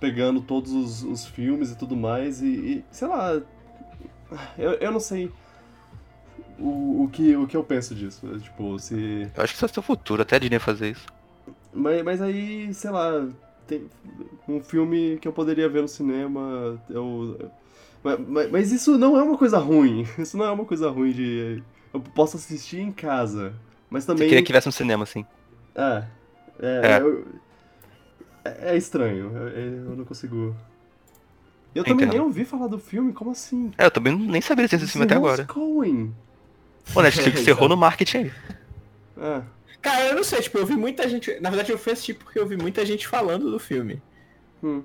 pegando 0.00 0.40
todos 0.40 0.72
os, 0.72 1.02
os 1.02 1.26
filmes 1.26 1.70
e 1.70 1.76
tudo 1.76 1.96
mais, 1.96 2.40
e, 2.42 2.46
e, 2.46 2.84
sei 2.90 3.08
lá. 3.08 3.40
Eu, 4.58 4.72
eu 4.74 4.92
não 4.92 5.00
sei 5.00 5.30
o, 6.58 7.04
o, 7.04 7.10
que, 7.12 7.34
o 7.36 7.46
que 7.46 7.56
eu 7.56 7.64
penso 7.64 7.94
disso. 7.94 8.26
Tipo, 8.40 8.78
se. 8.78 9.28
Eu 9.34 9.42
acho 9.44 9.52
que 9.52 9.56
isso 9.56 9.64
é 9.64 9.68
seu 9.68 9.82
futuro, 9.82 10.22
até 10.22 10.36
a 10.36 10.38
Disney 10.38 10.58
fazer 10.58 10.90
isso. 10.90 11.06
Mas, 11.72 12.02
mas 12.02 12.20
aí, 12.22 12.72
sei 12.74 12.90
lá, 12.90 13.26
tem 13.66 13.86
um 14.48 14.60
filme 14.60 15.18
que 15.20 15.28
eu 15.28 15.32
poderia 15.32 15.68
ver 15.68 15.82
no 15.82 15.88
cinema, 15.88 16.80
eu... 16.88 17.50
Mas, 18.02 18.18
mas- 18.26 18.50
mas 18.50 18.72
isso 18.72 18.96
não 18.96 19.18
é 19.18 19.22
uma 19.22 19.36
coisa 19.36 19.58
ruim, 19.58 20.06
isso 20.18 20.36
não 20.36 20.46
é 20.46 20.50
uma 20.50 20.64
coisa 20.64 20.88
ruim 20.90 21.12
de... 21.12 21.62
Eu 21.92 22.00
posso 22.00 22.36
assistir 22.36 22.80
em 22.80 22.92
casa, 22.92 23.54
mas 23.90 24.04
Você 24.12 24.12
também... 24.12 24.28
queria 24.28 24.42
que 24.42 24.46
tivesse 24.46 24.66
no 24.66 24.72
cinema, 24.72 25.04
assim. 25.04 25.24
É, 25.74 26.04
é, 26.60 26.98
É. 26.98 27.00
eu- 27.00 27.26
é, 28.44 28.72
é 28.72 28.76
estranho, 28.76 29.36
eu, 29.36 29.48
eu 29.48 29.96
não 29.96 30.04
consigo... 30.04 30.56
Eu 31.74 31.84
também 31.84 32.06
Entendo. 32.06 32.18
nem 32.18 32.20
ouvi 32.20 32.44
falar 32.44 32.66
do 32.66 32.78
filme, 32.78 33.12
como 33.12 33.30
assim? 33.30 33.72
É, 33.78 33.84
eu 33.86 33.90
também 33.90 34.16
nem 34.16 34.40
sabia 34.40 34.66
desse 34.66 34.86
filme 34.86 35.04
até 35.04 35.14
Irmãos 35.14 35.40
agora. 35.40 35.44
Coen. 35.46 36.14
Pô, 36.92 37.02
Netflix 37.02 37.44
Exato. 37.46 37.50
errou 37.50 37.68
no 37.68 37.76
marketing 37.76 38.18
aí. 38.18 38.32
É, 39.18 39.42
Cara, 39.80 40.06
eu 40.06 40.16
não 40.16 40.24
sei, 40.24 40.40
tipo, 40.42 40.58
eu 40.58 40.66
vi 40.66 40.74
muita 40.76 41.08
gente. 41.08 41.38
Na 41.40 41.50
verdade, 41.50 41.70
eu 41.70 41.78
fui 41.78 41.92
assistir 41.92 42.14
porque 42.14 42.38
eu 42.38 42.46
vi 42.46 42.56
muita 42.56 42.84
gente 42.84 43.06
falando 43.06 43.50
do 43.50 43.58
filme. 43.60 44.02
hum. 44.62 44.82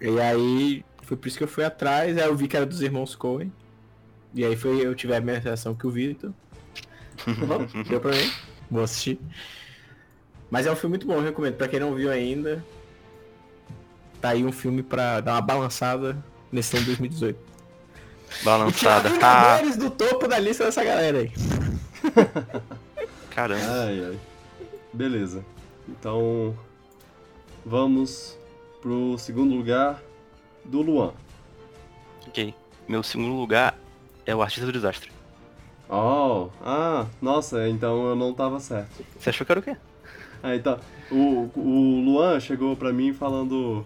E 0.00 0.20
aí, 0.20 0.84
foi 1.02 1.16
por 1.16 1.28
isso 1.28 1.38
que 1.38 1.44
eu 1.44 1.48
fui 1.48 1.64
atrás, 1.64 2.16
aí 2.18 2.24
eu 2.26 2.34
vi 2.36 2.48
que 2.48 2.56
era 2.56 2.66
dos 2.66 2.82
irmãos 2.82 3.14
Coen. 3.14 3.52
E 4.34 4.44
aí 4.44 4.56
foi, 4.56 4.84
eu 4.84 4.94
tive 4.94 5.14
a 5.14 5.20
mesma 5.20 5.42
reação 5.42 5.74
que 5.74 5.86
o 5.86 5.90
Vitor. 5.90 6.32
Deu 7.88 8.00
pra 8.00 8.12
mim. 8.12 8.30
Vou 8.70 8.82
assistir. 8.82 9.20
Mas 10.50 10.66
é 10.66 10.72
um 10.72 10.76
filme 10.76 10.92
muito 10.92 11.06
bom, 11.06 11.14
eu 11.14 11.22
recomendo. 11.22 11.54
Pra 11.54 11.68
quem 11.68 11.80
não 11.80 11.94
viu 11.94 12.10
ainda, 12.10 12.64
tá 14.20 14.30
aí 14.30 14.44
um 14.44 14.52
filme 14.52 14.82
pra 14.82 15.20
dar 15.20 15.34
uma 15.34 15.40
balançada 15.40 16.22
nesse 16.50 16.76
ano 16.76 16.84
de 16.84 16.90
2018. 16.92 17.38
E 17.38 18.38
tirar 18.38 18.44
Balançada. 18.44 19.08
Ah, 19.08 19.12
Vingadores 19.12 19.76
do 19.76 19.90
topo 19.90 20.26
da 20.26 20.38
lista 20.38 20.64
dessa 20.64 20.82
galera 20.82 21.18
aí. 21.20 21.32
caramba. 23.30 23.64
Ai, 23.84 24.04
ai. 24.04 24.18
Beleza. 24.92 25.44
Então, 25.88 26.56
vamos 27.64 28.38
pro 28.80 29.16
segundo 29.18 29.54
lugar 29.54 30.02
do 30.64 30.80
Luan. 30.82 31.12
Ok. 32.26 32.54
Meu 32.88 33.02
segundo 33.02 33.34
lugar 33.34 33.71
é 34.26 34.34
o 34.34 34.42
Artista 34.42 34.66
do 34.66 34.72
Desastre. 34.72 35.10
Oh, 35.88 36.48
ah, 36.64 37.06
nossa, 37.20 37.68
então 37.68 38.08
eu 38.08 38.16
não 38.16 38.32
tava 38.32 38.58
certo. 38.60 39.04
Você 39.18 39.30
achou 39.30 39.44
que 39.44 39.52
era 39.52 39.60
o 39.60 39.62
quê? 39.62 39.76
Ah, 40.42 40.56
então, 40.56 40.78
o, 41.10 41.50
o 41.54 42.02
Luan 42.04 42.40
chegou 42.40 42.74
pra 42.74 42.92
mim 42.92 43.12
falando, 43.12 43.84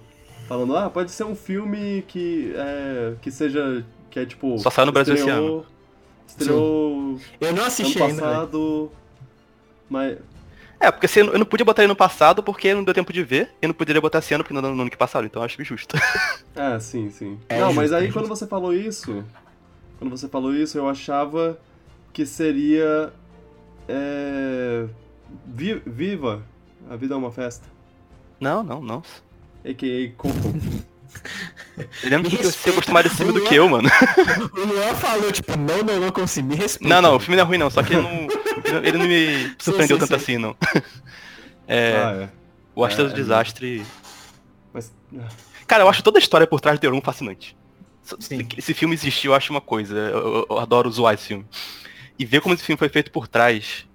falando, 0.49 0.76
ah, 0.76 0.89
pode 0.89 1.11
ser 1.11 1.24
um 1.24 1.34
filme 1.34 2.03
que 2.07 2.53
é, 2.57 3.14
que 3.20 3.30
seja, 3.30 3.84
que 4.11 4.20
é 4.20 4.26
tipo... 4.26 4.57
Só 4.59 4.70
saiu 4.70 4.87
no 4.87 4.93
Brasil 4.93 5.14
esse 5.14 5.24
estreou- 5.28 5.66
Estreou 6.28 7.18
Eu 7.41 7.49
não 7.53 7.59
ano 7.59 7.64
assisti 7.66 8.01
ainda. 8.03 8.14
velho. 8.14 8.26
passado, 8.34 8.93
mas... 9.91 10.18
É, 10.78 10.91
porque 10.91 11.09
se- 11.09 11.20
eu 11.20 11.39
não 11.39 11.47
podia 11.47 11.64
botar 11.64 11.82
ele 11.82 11.89
no 11.89 11.97
passado 11.97 12.43
porque 12.43 12.72
não 12.74 12.84
deu 12.84 12.93
tempo 12.95 13.12
de 13.12 13.22
ver, 13.24 13.51
e 13.61 13.66
não 13.66 13.74
poderia 13.74 14.01
botar 14.01 14.18
esse 14.18 14.32
ano 14.34 14.45
porque 14.45 14.55
não 14.55 14.62
no 14.74 14.82
ano 14.82 14.91
que 14.91 14.97
passado, 14.97 15.24
então 15.26 15.41
eu 15.43 15.47
acho 15.47 15.62
justo. 15.64 15.97
É, 16.55 16.78
sim, 16.80 17.11
sim. 17.11 17.39
É 17.51 17.59
não, 17.59 17.66
justo, 17.66 17.76
mas 17.76 17.93
é 17.93 17.97
aí 17.97 18.05
justo. 18.07 18.18
quando 18.18 18.28
você 18.28 18.47
falou 18.47 18.72
isso, 18.72 19.22
quando 19.99 20.11
você 20.11 20.28
falou 20.28 20.55
isso, 20.55 20.76
eu 20.78 20.88
achava 20.88 21.59
que 22.12 22.24
seria. 22.26 23.12
É, 23.88 24.86
vi- 25.47 25.82
viva! 25.86 26.42
A 26.90 26.97
vida 26.97 27.14
é 27.14 27.16
uma 27.16 27.32
festa. 27.32 27.66
Não, 28.40 28.62
não, 28.62 28.80
não. 28.80 29.03
A.K.A. 29.64 30.12
Coco. 30.16 30.36
Eu 32.03 32.11
lembro 32.11 32.28
que 32.28 32.36
você 32.36 32.70
gostou 32.72 32.92
mais 32.92 33.05
desse 33.05 33.16
filme 33.16 33.32
do 33.32 33.42
que 33.44 33.55
eu, 33.55 33.68
mano. 33.68 33.88
O 34.53 34.61
Luan 34.66 34.94
falou, 34.94 35.32
tipo, 35.32 35.57
não, 35.57 35.78
não, 35.78 36.01
não 36.01 36.44
me 36.44 36.55
respeita. 36.55 36.94
Não, 36.94 37.01
não, 37.01 37.16
o 37.16 37.20
filme 37.20 37.36
não 37.36 37.44
é 37.44 37.47
ruim 37.47 37.57
não, 37.59 37.70
só 37.70 37.82
que 37.82 37.94
ele 37.94 38.03
não, 38.03 38.28
ele 38.84 38.99
não 38.99 39.07
me 39.07 39.55
surpreendeu 39.59 39.97
sim, 39.97 40.01
tanto 40.01 40.09
sim. 40.09 40.14
assim, 40.14 40.38
não. 40.38 40.55
É, 41.68 41.97
Ah, 41.97 42.12
é. 42.24 42.28
o 42.74 42.84
Astro 42.84 43.07
é, 43.07 43.09
do 43.09 43.12
é 43.14 43.16
Desastre... 43.16 43.84
Mas. 44.72 44.94
ah, 45.18 45.26
Cara, 45.66 45.82
eu 45.84 45.88
acho 45.88 46.03
toda 46.03 46.18
a 46.18 46.20
história 46.20 46.47
por 46.47 46.61
trás 46.61 46.78
do 46.78 46.82
The 46.82 46.88
Room 46.88 47.01
fascinante. 47.01 47.55
Sim. 48.20 48.46
Esse 48.57 48.72
filme 48.74 48.94
existiu, 48.94 49.32
eu 49.32 49.36
acho 49.36 49.52
uma 49.52 49.61
coisa. 49.61 49.94
Eu, 49.96 50.18
eu- 50.18 50.46
eu 50.50 50.59
adoro 50.59 50.90
zoar 50.90 51.14
esse 51.14 51.26
filme. 51.26 51.44
E 52.18 52.24
ver 52.24 52.40
como 52.40 52.54
esse 52.54 52.64
filme 52.64 52.78
foi 52.78 52.88
feito 52.88 53.11
por 53.11 53.26
trás. 53.28 53.86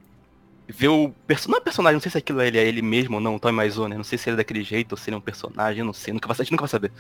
Ver 0.68 0.88
o 0.90 1.10
perso 1.28 1.50
não 1.50 1.58
é 1.58 1.62
personagem, 1.62 1.96
não 1.96 2.02
sei 2.02 2.12
se 2.12 2.18
aquilo 2.18 2.42
ele 2.42 2.58
é 2.58 2.66
ele 2.68 2.82
mesmo 2.82 3.16
ou 3.16 3.22
não, 3.22 3.36
o 3.36 3.40
Tommy 3.40 3.56
Maizone. 3.56 3.96
Não 3.96 4.04
sei 4.04 4.18
se 4.18 4.30
ele 4.30 4.36
é 4.36 4.38
daquele 4.38 4.64
jeito 4.64 4.92
ou 4.94 4.98
se 4.98 5.10
ele 5.10 5.16
é 5.16 5.18
um 5.18 5.22
personagem, 5.22 5.80
eu 5.80 5.86
não 5.86 5.94
sei. 5.94 6.14
Nunca 6.14 6.28
vai, 6.28 6.36
a 6.36 6.44
gente 6.44 6.52
nunca 6.52 6.62
vai 6.64 6.70
saber. 6.70 6.92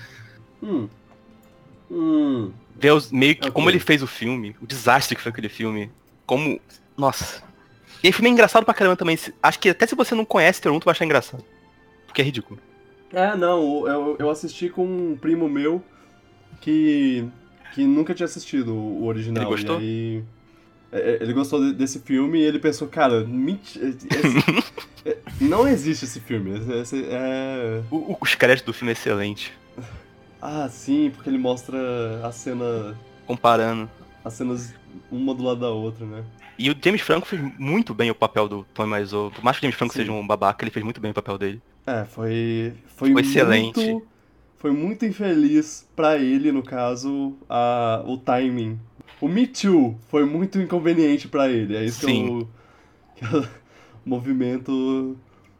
Hum. 0.64 0.88
Hum. 1.89 2.51
Ver 2.76 2.91
os, 2.91 3.12
meio 3.12 3.36
que 3.36 3.41
Ok. 3.41 3.51
como 3.51 3.70
ele 3.70 3.80
fez 3.80 4.01
o 4.01 4.07
filme, 4.07 4.55
o 4.62 4.66
desastre 4.66 5.16
que 5.16 5.22
foi 5.22 5.32
aquele 5.32 5.49
filme. 5.49 5.91
Como. 6.26 6.59
Nossa. 6.97 7.43
E 8.03 8.07
aí 8.07 8.12
o 8.12 8.14
filme 8.14 8.30
é 8.30 8.34
engraçado 8.34 8.64
pra 8.66 8.74
caramba 8.74 8.95
também. 8.95 9.16
Se- 9.18 9.34
Acho 9.43 9.59
que 9.59 9.70
até 9.70 9.86
se 9.86 9.95
você 9.95 10.16
não 10.16 10.26
conhece 10.26 10.62
tu 10.62 10.70
vai 10.84 10.91
achar 10.91 11.05
engraçado. 11.05 11.43
Porque 12.07 12.22
é 12.22 12.26
ridículo. 12.26 12.59
É, 13.14 13.36
não, 13.36 13.86
eu, 13.88 14.16
eu 14.20 14.30
assisti 14.30 14.70
com 14.70 14.86
um 14.86 15.18
primo 15.18 15.47
meu 15.49 15.84
que, 16.60 17.26
que 17.74 17.84
nunca 17.86 18.14
tinha 18.14 18.26
assistido 18.26 18.74
o 18.74 19.06
original. 19.06 19.43
Ele 19.43 19.49
gostou? 19.52 19.80
E 19.80 19.84
aí, 19.84 20.24
é, 20.91 21.12
é, 21.12 21.24
ele 21.24 21.34
gostou 21.34 21.60
de- 21.64 21.74
desse 21.74 21.99
filme 21.99 22.39
e 22.39 22.43
ele 22.43 22.60
pensou, 22.60 22.88
cara, 22.88 23.24
menti- 23.24 23.80
esse- 23.80 24.04
é, 25.06 25.18
não 25.39 25.68
existe 25.68 26.06
esse 26.06 26.20
filme. 26.20 26.52
Esse, 26.82 27.04
é... 27.10 27.82
O- 27.89 28.18
os 28.20 28.36
créditos 28.36 28.66
do 28.66 28.74
filme 28.74 28.91
é 28.91 28.93
excelente. 28.93 29.54
Ah, 30.41 30.68
sim, 30.70 31.12
porque 31.14 31.30
ele 31.30 31.38
mostra 31.38 31.78
a 32.26 32.32
cena, 32.32 32.97
Comparando. 33.28 33.89
as 34.26 34.34
cenas 34.34 34.74
uma 35.12 35.34
do 35.36 35.43
lado 35.43 35.60
da 35.62 35.70
outra, 35.70 36.06
né? 36.06 36.24
E 36.58 36.70
o 36.70 36.76
James 36.84 37.02
Franco 37.02 37.28
fez 37.28 37.41
muito 37.58 37.93
bem 37.93 38.12
o 38.12 38.16
papel 38.16 38.47
do 38.47 38.66
Tommy 38.74 38.89
Maizone. 38.89 39.32
Por 39.32 39.43
mais 39.43 39.58
que 39.58 39.62
o 39.62 39.64
James 39.66 39.76
Franco 39.78 39.93
Sim. 39.93 39.99
seja 39.99 40.12
um 40.12 40.26
babaca, 40.26 40.64
ele 40.64 40.72
fez 40.72 40.84
muito 40.84 40.99
bem 40.99 41.12
o 41.12 41.14
papel 41.14 41.38
dele. 41.38 41.62
É, 41.88 42.06
foi. 42.06 42.74
Foi 42.95 43.08
Ficou 43.10 43.22
excelente. 43.22 44.02
Foi 44.62 44.70
muito 44.72 45.03
infeliz 45.05 45.88
pra 45.95 46.18
ele, 46.20 46.51
no 46.51 46.62
caso, 46.62 47.36
a, 47.49 48.03
o 48.05 48.16
timing. 48.16 48.80
O 49.20 49.28
Me 49.28 49.47
Too 49.47 49.97
foi 50.07 50.24
muito 50.24 50.59
inconveniente 50.62 51.28
pra 51.28 51.49
ele. 51.49 51.76
É 51.76 51.84
isso 51.84 52.05
Sim. 52.05 52.45
que, 53.16 53.26
eu, 53.26 53.26
que 53.32 53.36
eu- 53.36 53.41
o 54.05 54.09
movimento 54.09 55.18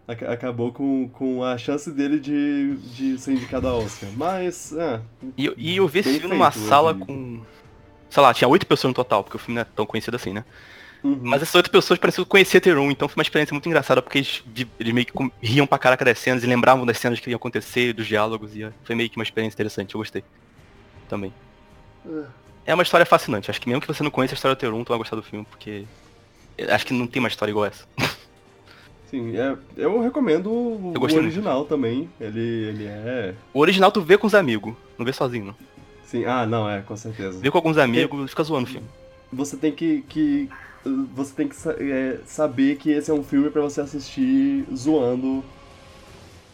aca- 0.08 0.32
acabou 0.32 0.72
com, 0.72 1.10
com 1.10 1.44
a 1.44 1.58
chance 1.58 1.92
dele 1.92 2.20
de, 2.20 2.76
de 2.96 3.18
ser 3.18 3.34
indicado 3.34 3.68
a 3.68 3.74
Oscar. 3.76 4.08
Mas, 4.16 4.72
é. 4.74 5.02
E, 5.36 5.46
eu- 5.48 5.56
e 5.58 5.78
eu 5.78 5.88
vi 5.88 6.00
esse 6.00 6.20
filme 6.20 6.36
numa 6.36 6.52
sala 6.52 6.94
vi. 6.94 7.00
com. 7.06 7.42
Sei 8.08 8.22
lá, 8.22 8.34
tinha 8.36 8.48
oito 8.48 8.68
pessoas 8.68 8.90
no 8.92 8.96
total, 8.96 9.24
porque 9.24 9.38
o 9.38 9.40
filme 9.40 9.56
não 9.56 9.62
é 9.62 9.66
tão 9.66 9.86
conhecido 9.86 10.16
assim, 10.16 10.32
né? 10.34 10.44
Uhum. 11.04 11.20
Mas 11.22 11.42
essas 11.42 11.56
oito 11.56 11.72
pessoas 11.72 12.00
pareciam 12.00 12.26
conhecer 12.26 12.60
The 12.60 12.72
Room, 12.72 12.92
então 12.92 13.08
foi 13.08 13.20
uma 13.20 13.24
experiência 13.24 13.54
muito 13.54 13.68
engraçada, 13.68 14.02
porque 14.02 14.20
eles, 14.20 14.44
eles 14.80 14.94
meio 14.94 15.06
que 15.06 15.32
riam 15.42 15.68
pra 15.68 15.78
caraca 15.78 16.06
das 16.06 16.20
cenas 16.20 16.44
e 16.44 16.48
lembravam 16.48 16.86
das 16.86 16.98
cenas 16.98 17.20
que 17.20 17.30
iam 17.30 17.38
acontecer, 17.38 17.94
dos 17.94 18.08
diálogos, 18.08 18.56
e 18.56 18.68
foi 18.84 18.96
meio 18.96 19.10
que 19.10 19.18
uma 19.18 19.24
experiência 19.24 19.56
interessante, 19.56 19.96
eu 19.96 20.00
gostei. 20.00 20.24
Também. 21.10 21.34
É 22.66 22.74
uma 22.74 22.84
história 22.84 23.06
fascinante, 23.06 23.50
acho 23.50 23.60
que 23.60 23.68
mesmo 23.68 23.82
que 23.82 23.88
você 23.88 24.04
não 24.04 24.12
conheça 24.12 24.34
a 24.34 24.36
história 24.36 24.56
do 24.56 24.60
The 24.60 24.68
Room, 24.68 24.84
tu 24.84 24.90
vai 24.90 24.98
gostar 24.98 25.16
do 25.16 25.24
filme, 25.24 25.46
porque. 25.50 25.86
Acho 26.70 26.86
que 26.86 26.94
não 26.94 27.08
tem 27.08 27.20
uma 27.20 27.30
história 27.30 27.52
igual 27.52 27.66
essa. 27.66 27.86
Sim, 29.12 29.36
é, 29.36 29.58
eu 29.76 30.00
recomendo 30.02 30.50
o, 30.50 30.94
Eu 30.96 31.02
o 31.02 31.16
original 31.18 31.66
também. 31.66 32.10
Ele, 32.20 32.40
ele 32.40 32.86
é. 32.86 33.36
O 33.54 33.60
original 33.60 33.92
tu 33.92 34.02
vê 34.02 34.18
com 34.18 34.26
os 34.26 34.34
amigos, 34.34 34.74
não 34.98 35.06
vê 35.06 35.12
sozinho, 35.12 35.48
não. 35.48 35.56
Sim, 36.06 36.24
ah, 36.26 36.46
não, 36.46 36.70
é, 36.70 36.82
com 36.82 36.96
certeza. 36.96 37.40
Vê 37.40 37.52
com 37.52 37.58
alguns 37.58 37.78
amigos 37.78 38.30
fica 38.30 38.44
zoando 38.44 38.68
o 38.68 38.70
filme. 38.70 38.88
você 39.32 39.58
tem 39.58 39.72
que, 39.72 40.02
que 40.08 40.50
você 41.14 41.34
tem 41.34 41.48
que 41.48 41.56
é, 41.80 42.20
saber 42.26 42.78
que 42.78 42.90
esse 42.92 43.12
é 43.12 43.14
um 43.14 43.24
filme 43.24 43.50
pra 43.50 43.62
você 43.62 43.82
assistir 43.82 44.66
zoando 44.76 45.44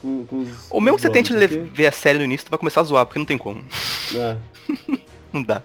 com, 0.02 0.26
com 0.26 0.40
os 0.42 0.50
Ou 0.70 0.82
mesmo 0.82 0.98
que 0.98 1.02
você 1.04 1.10
tente 1.10 1.34
le- 1.34 1.48
ver 1.48 1.88
a 1.88 1.92
série 1.92 2.18
no 2.20 2.26
início, 2.26 2.46
tu 2.46 2.50
vai 2.50 2.60
começar 2.60 2.82
a 2.82 2.84
zoar, 2.84 3.06
porque 3.06 3.20
não 3.20 3.26
tem 3.26 3.38
como. 3.38 3.64
porque- 3.64 4.18
é, 4.18 4.38
Não 5.34 5.42
dá. 5.44 5.62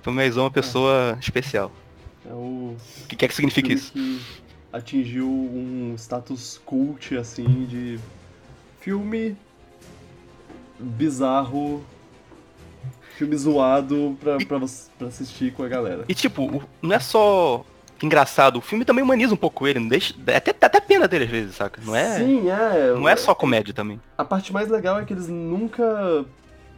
Então 0.00 0.12
mais 0.12 0.36
uma 0.36 0.50
pessoa 0.50 1.16
especial. 1.20 1.70
é 2.28 2.32
o 2.32 2.76
O 2.76 3.06
que 3.08 3.16
quer 3.16 3.28
que 3.28 3.34
signifique 3.34 3.72
isso? 3.72 3.92
que 3.92 4.20
atingiu 4.72 5.26
um 5.28 5.94
status 5.96 6.60
cult 6.64 7.16
assim 7.16 7.64
de 7.66 7.98
filme 8.80 9.36
bizarro, 10.78 11.84
filme 13.16 13.36
zoado 13.36 14.16
pra, 14.20 14.38
pra, 14.38 14.58
você- 14.58 14.90
pra 14.98 15.08
assistir 15.08 15.52
com 15.52 15.62
a 15.62 15.68
galera. 15.68 16.04
E 16.08 16.14
tipo, 16.14 16.62
não 16.82 16.94
é 16.94 16.98
só 16.98 17.64
engraçado, 18.02 18.56
o 18.58 18.60
filme 18.60 18.84
também 18.84 19.02
humaniza 19.02 19.32
um 19.32 19.36
pouco 19.36 19.66
ele, 19.66 19.78
não 19.78 19.88
deixa. 19.88 20.14
é 20.26 20.36
Até, 20.36 20.52
dá 20.52 20.66
até 20.66 20.80
pena 20.80 21.06
dele 21.08 21.24
às 21.24 21.30
vezes, 21.30 21.54
saca? 21.56 21.80
Não 21.84 21.94
é, 21.96 22.18
Sim, 22.18 22.48
é. 22.50 22.92
não 22.94 23.08
é 23.08 23.16
só 23.16 23.34
comédia 23.34 23.72
também. 23.72 24.00
A 24.18 24.24
parte 24.24 24.52
mais 24.52 24.68
legal 24.68 24.98
é 24.98 25.04
que 25.04 25.12
eles 25.12 25.28
nunca 25.28 26.24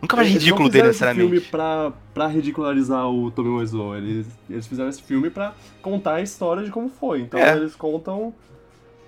Nunca 0.00 0.14
mais 0.14 0.28
Eles 0.28 0.42
ridículo 0.42 0.64
não 0.64 0.70
dele 0.70 0.92
fizeram 0.92 1.12
esse 1.12 1.18
filme 1.20 1.40
pra, 1.40 1.90
pra 2.12 2.26
ridicularizar 2.26 3.08
o 3.08 3.30
Tommy 3.30 3.48
Wiseau. 3.48 3.96
Eles, 3.96 4.26
eles 4.48 4.66
fizeram 4.66 4.90
esse 4.90 5.02
filme 5.02 5.30
pra 5.30 5.54
contar 5.80 6.16
a 6.16 6.20
história 6.22 6.62
de 6.62 6.70
como 6.70 6.90
foi. 6.90 7.22
Então 7.22 7.40
É. 7.40 7.56
eles 7.56 7.74
contam. 7.74 8.32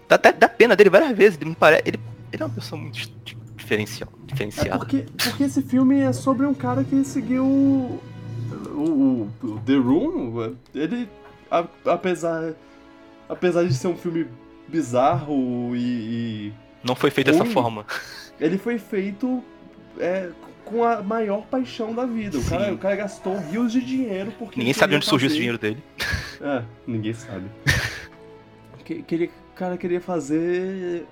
Dá 0.08 0.14
até 0.16 0.32
dá 0.32 0.48
pena 0.48 0.74
dele 0.74 0.88
várias 0.88 1.16
vezes. 1.16 1.38
Ele 1.38 1.50
me 1.50 1.54
parece. 1.56 1.82
Ele, 1.84 2.00
ele 2.32 2.42
é 2.42 2.46
uma 2.46 2.54
pessoa 2.54 2.80
muito 2.80 2.98
di- 3.76 4.26
diferencial, 4.26 4.74
É 4.74 4.78
porque, 4.78 5.04
porque 5.22 5.44
esse 5.44 5.62
filme 5.62 6.00
é 6.00 6.12
sobre 6.12 6.46
um 6.46 6.54
cara 6.54 6.82
que 6.84 7.04
seguiu 7.04 7.44
o, 7.44 8.00
o- 8.74 9.28
o 9.42 9.60
The 9.60 9.74
Room. 9.76 10.54
Ele, 10.74 11.08
a- 11.50 11.66
apesar, 11.86 12.54
apesar 13.28 13.64
de 13.64 13.74
ser 13.74 13.88
um 13.88 13.96
filme 13.96 14.26
bizarro 14.68 15.74
e, 15.74 15.78
e 16.48 16.52
Não 16.84 16.94
foi 16.94 17.10
feito 17.10 17.30
dessa 17.30 17.44
Ruim. 17.44 17.52
forma. 17.52 17.86
ele 18.40 18.58
foi 18.58 18.78
feito 18.78 19.42
é, 19.98 20.30
com 20.64 20.84
a 20.84 21.02
maior 21.02 21.46
paixão 21.46 21.94
da 21.94 22.04
vida. 22.06 22.38
O 22.38 22.44
cara, 22.44 22.72
o 22.74 22.78
cara 22.78 22.96
gastou 22.96 23.36
rios 23.38 23.72
de 23.72 23.80
dinheiro 23.80 24.32
porque 24.38 24.58
Ninguém 24.58 24.72
ele 24.72 24.78
sabe 24.78 24.94
onde 24.94 25.06
surgiu 25.06 25.26
esse 25.28 25.36
fazer- 25.36 25.38
dinheiro 25.38 25.58
dele. 25.58 25.82
É, 26.40 26.62
ninguém 26.86 27.12
sabe. 27.14 27.46
que, 28.84 29.02
queria, 29.02 29.28
o 29.28 29.54
cara 29.56 29.76
queria 29.76 30.00
fazer 30.00 31.04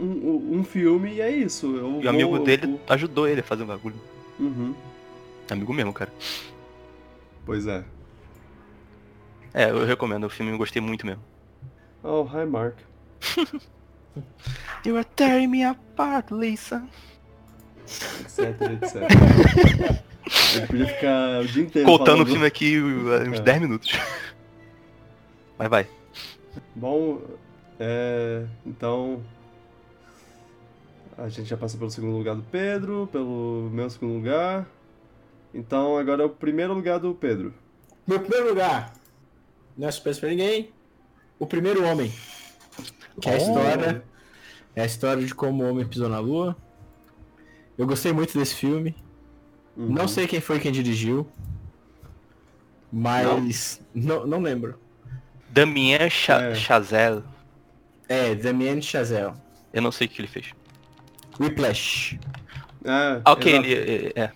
um, 0.00 0.06
um- 0.06 0.58
um 0.58 0.64
filme 0.64 1.14
e 1.14 1.20
é 1.20 1.30
isso. 1.30 1.76
Eu 1.76 2.00
E 2.02 2.06
o 2.06 2.10
amigo 2.10 2.38
dele 2.40 2.66
vou- 2.66 2.80
ajudou 2.88 3.28
ele 3.28 3.40
a 3.40 3.44
fazer 3.44 3.62
o 3.62 3.66
bagulho. 3.66 3.96
Uhum, 4.38 4.74
Amigo 5.50 5.72
mesmo, 5.72 5.92
cara. 5.92 6.12
pois 7.46 7.66
é. 7.66 7.84
É, 9.52 9.70
eu 9.70 9.84
recomendo 9.84 10.24
o 10.24 10.30
filme, 10.30 10.50
eu 10.52 10.58
gostei 10.58 10.82
muito 10.82 11.06
mesmo. 11.06 11.22
Oh, 12.02 12.24
hi 12.24 12.44
Mark. 12.46 12.76
You 14.84 14.96
are 14.96 15.06
tearing 15.16 15.48
me 15.48 15.64
apart, 15.64 16.30
Lisa. 16.30 16.86
Etc, 17.86 18.60
etc. 18.72 19.02
Ele 20.56 20.66
podia 20.66 20.86
ficar 20.86 21.40
o 21.40 21.46
dia 21.46 21.62
inteiro 21.62 21.88
Contando 21.88 22.22
o 22.22 22.26
filme 22.26 22.46
aqui 22.46 22.78
uh, 22.80 23.30
uns 23.30 23.38
É. 23.40 23.42
10 23.42 23.60
minutos. 23.62 23.92
Mas 25.58 25.68
vai. 25.68 25.86
Bom, 26.74 27.20
é, 27.80 28.44
então 28.64 29.20
a 31.18 31.28
gente 31.28 31.48
já 31.48 31.56
passou 31.56 31.78
pelo 31.78 31.90
segundo 31.90 32.16
lugar 32.16 32.34
do 32.34 32.42
Pedro, 32.42 33.08
pelo 33.12 33.68
meu 33.72 33.88
segundo 33.90 34.14
lugar. 34.14 34.66
Então 35.52 35.96
agora 35.96 36.22
é 36.22 36.26
o 36.26 36.30
primeiro 36.30 36.74
lugar 36.74 36.98
do 36.98 37.14
Pedro. 37.14 37.54
Meu 38.06 38.20
primeiro 38.20 38.48
lugar, 38.50 38.92
não 39.76 39.88
é 39.88 39.90
surpresa 39.90 40.20
pra 40.20 40.28
ninguém, 40.28 40.70
o 41.38 41.46
primeiro 41.46 41.84
homem. 41.84 42.12
Que 43.20 43.28
é 43.28 43.32
a 43.32 43.34
Oh. 43.34 43.38
história. 43.38 44.04
É 44.76 44.82
a 44.82 44.86
história 44.86 45.24
de 45.24 45.34
como 45.34 45.62
o 45.62 45.70
homem 45.70 45.86
pisou 45.86 46.08
na 46.08 46.18
lua. 46.18 46.56
Eu 47.78 47.86
gostei 47.86 48.12
muito 48.12 48.36
desse 48.36 48.54
filme. 48.56 48.94
Uhum. 49.76 49.88
Não 49.88 50.08
sei 50.08 50.26
quem 50.26 50.40
foi 50.40 50.58
quem 50.58 50.72
dirigiu. 50.72 51.26
Mas. 52.92 53.80
Não, 53.94 54.26
não 54.26 54.40
lembro. 54.40 54.78
Damien 55.50 56.10
Cha 56.10 56.40
É. 56.40 56.54
Chazelle. 56.54 57.22
É, 58.08 58.34
Damien 58.34 58.80
Chazelle. 58.82 59.34
Eu 59.72 59.82
não 59.82 59.90
sei 59.92 60.06
o 60.06 60.10
que 60.10 60.20
ele 60.20 60.28
fez. 60.28 60.52
Whiplash. 61.40 62.18
É, 62.84 63.20
Ah, 63.24 63.32
ok, 63.32 63.52
exato. 63.52 63.66
ele. 63.66 64.12
É, 64.16 64.20
é. 64.22 64.32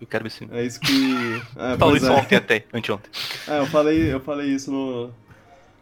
Eu 0.00 0.06
quero 0.06 0.24
ver 0.24 0.28
esse 0.28 0.38
filme. 0.38 0.56
É 0.56 0.64
isso 0.64 0.78
que. 0.80 0.92
É, 1.56 1.76
Falei 1.76 1.78
pois 1.78 2.02
isso 2.02 2.12
é. 2.12 2.14
ontem 2.14 2.36
até, 2.36 2.64
anteontem. 2.72 3.10
É, 3.48 3.58
eu 3.60 3.66
falei, 3.66 4.12
eu 4.12 4.20
falei 4.20 4.48
isso 4.48 4.70
no, 4.70 5.10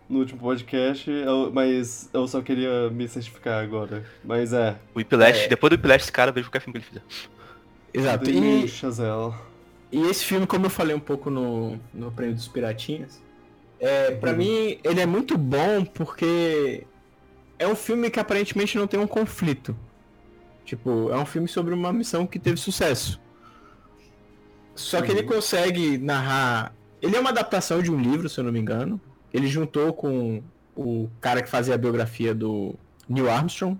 no 0.08 0.18
último 0.20 0.38
podcast, 0.40 1.10
eu- 1.10 1.50
mas 1.52 2.08
eu 2.12 2.26
só 2.28 2.40
queria 2.40 2.90
me 2.90 3.08
certificar 3.08 3.62
agora. 3.62 4.04
Mas 4.24 4.52
é, 4.52 4.76
O 4.94 4.98
Whiplash, 4.98 5.40
É. 5.44 5.48
depois 5.48 5.70
do 5.70 5.74
Whiplash, 5.74 6.04
esse 6.04 6.12
cara, 6.12 6.30
veja 6.30 6.46
qualquer 6.46 6.60
filme 6.60 6.78
que 6.80 6.86
ele 6.86 7.00
fizer. 7.02 7.02
Exato. 7.92 8.30
E, 8.30 8.68
Chazelle. 8.68 9.34
e 9.90 10.00
esse 10.08 10.24
filme, 10.24 10.46
como 10.46 10.66
eu 10.66 10.70
falei 10.70 10.94
um 10.94 11.00
pouco 11.00 11.30
no, 11.30 11.78
no 11.92 12.10
Prêmio 12.12 12.34
dos 12.34 12.46
Piratinhas, 12.48 13.20
é, 13.80 14.12
pra 14.12 14.30
Uhum. 14.32 14.36
mim 14.38 14.78
ele 14.84 15.00
é 15.00 15.06
muito 15.06 15.36
bom 15.36 15.84
porque 15.84 16.84
é 17.58 17.64
é 17.64 17.68
um 17.68 17.74
filme 17.76 18.10
que 18.10 18.18
aparentemente 18.20 18.76
não 18.76 18.86
tem 18.86 18.98
um 19.00 19.06
conflito. 19.06 19.76
Tipo, 20.64 21.10
é 21.10 21.16
um 21.18 21.26
filme 21.26 21.46
sobre 21.48 21.74
uma 21.74 21.92
missão 21.92 22.26
que 22.26 22.38
teve 22.38 22.56
sucesso. 22.56 23.20
Só 24.74 25.00
que 25.02 25.10
ele 25.10 25.20
Uhum. 25.20 25.26
consegue 25.28 25.98
narrar. 25.98 26.74
Ele 27.00 27.16
é 27.16 27.20
uma 27.20 27.30
adaptação 27.30 27.82
de 27.82 27.90
um 27.92 28.00
livro, 28.00 28.28
se 28.28 28.38
eu 28.40 28.44
não 28.44 28.50
me 28.52 28.58
engano. 28.58 29.00
Ele 29.32 29.46
juntou 29.46 29.92
com 29.92 30.42
o 30.74 31.08
cara 31.20 31.42
que 31.42 31.48
fazia 31.48 31.74
a 31.74 31.78
biografia 31.78 32.34
do 32.34 32.74
Neil 33.08 33.30
Armstrong. 33.30 33.78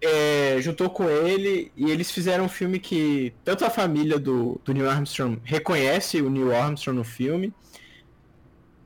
É, 0.00 0.58
juntou 0.60 0.90
com 0.90 1.08
ele 1.08 1.70
e 1.76 1.90
eles 1.90 2.10
fizeram 2.10 2.46
um 2.46 2.48
filme 2.48 2.80
que 2.80 3.32
tanto 3.44 3.64
a 3.64 3.70
família 3.70 4.18
do, 4.18 4.60
do 4.64 4.72
Neil 4.74 4.90
Armstrong 4.90 5.38
reconhece 5.44 6.20
o 6.20 6.28
Neil 6.28 6.52
Armstrong 6.52 6.96
no 6.98 7.04
filme, 7.04 7.52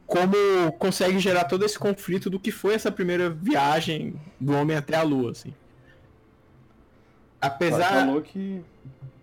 como 0.07 0.37
consegue 0.79 1.19
gerar 1.19 1.45
todo 1.45 1.65
esse 1.65 1.79
conflito 1.79 2.29
do 2.29 2.39
que 2.39 2.51
foi 2.51 2.75
essa 2.75 2.93
primeira 2.93 3.31
viagem 3.31 4.15
do 4.39 4.53
homem 4.53 4.77
até 4.77 4.97
a 4.97 5.03
lua, 5.03 5.31
assim. 5.33 5.55
Apesar. 7.41 8.07
Falou 8.07 8.21
que. 8.23 8.61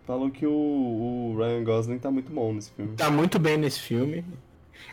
Falou 0.06 0.30
que 0.30 0.46
o, 0.46 0.52
o 0.52 1.36
Ryan 1.38 1.64
Gosling 1.64 1.98
tá 2.00 2.12
muito 2.12 2.32
bom 2.32 2.54
nesse 2.54 2.72
filme. 2.72 2.96
Tá 2.98 3.10
muito 3.10 3.40
bem 3.40 3.58
nesse 3.58 3.80
filme. 3.80 4.24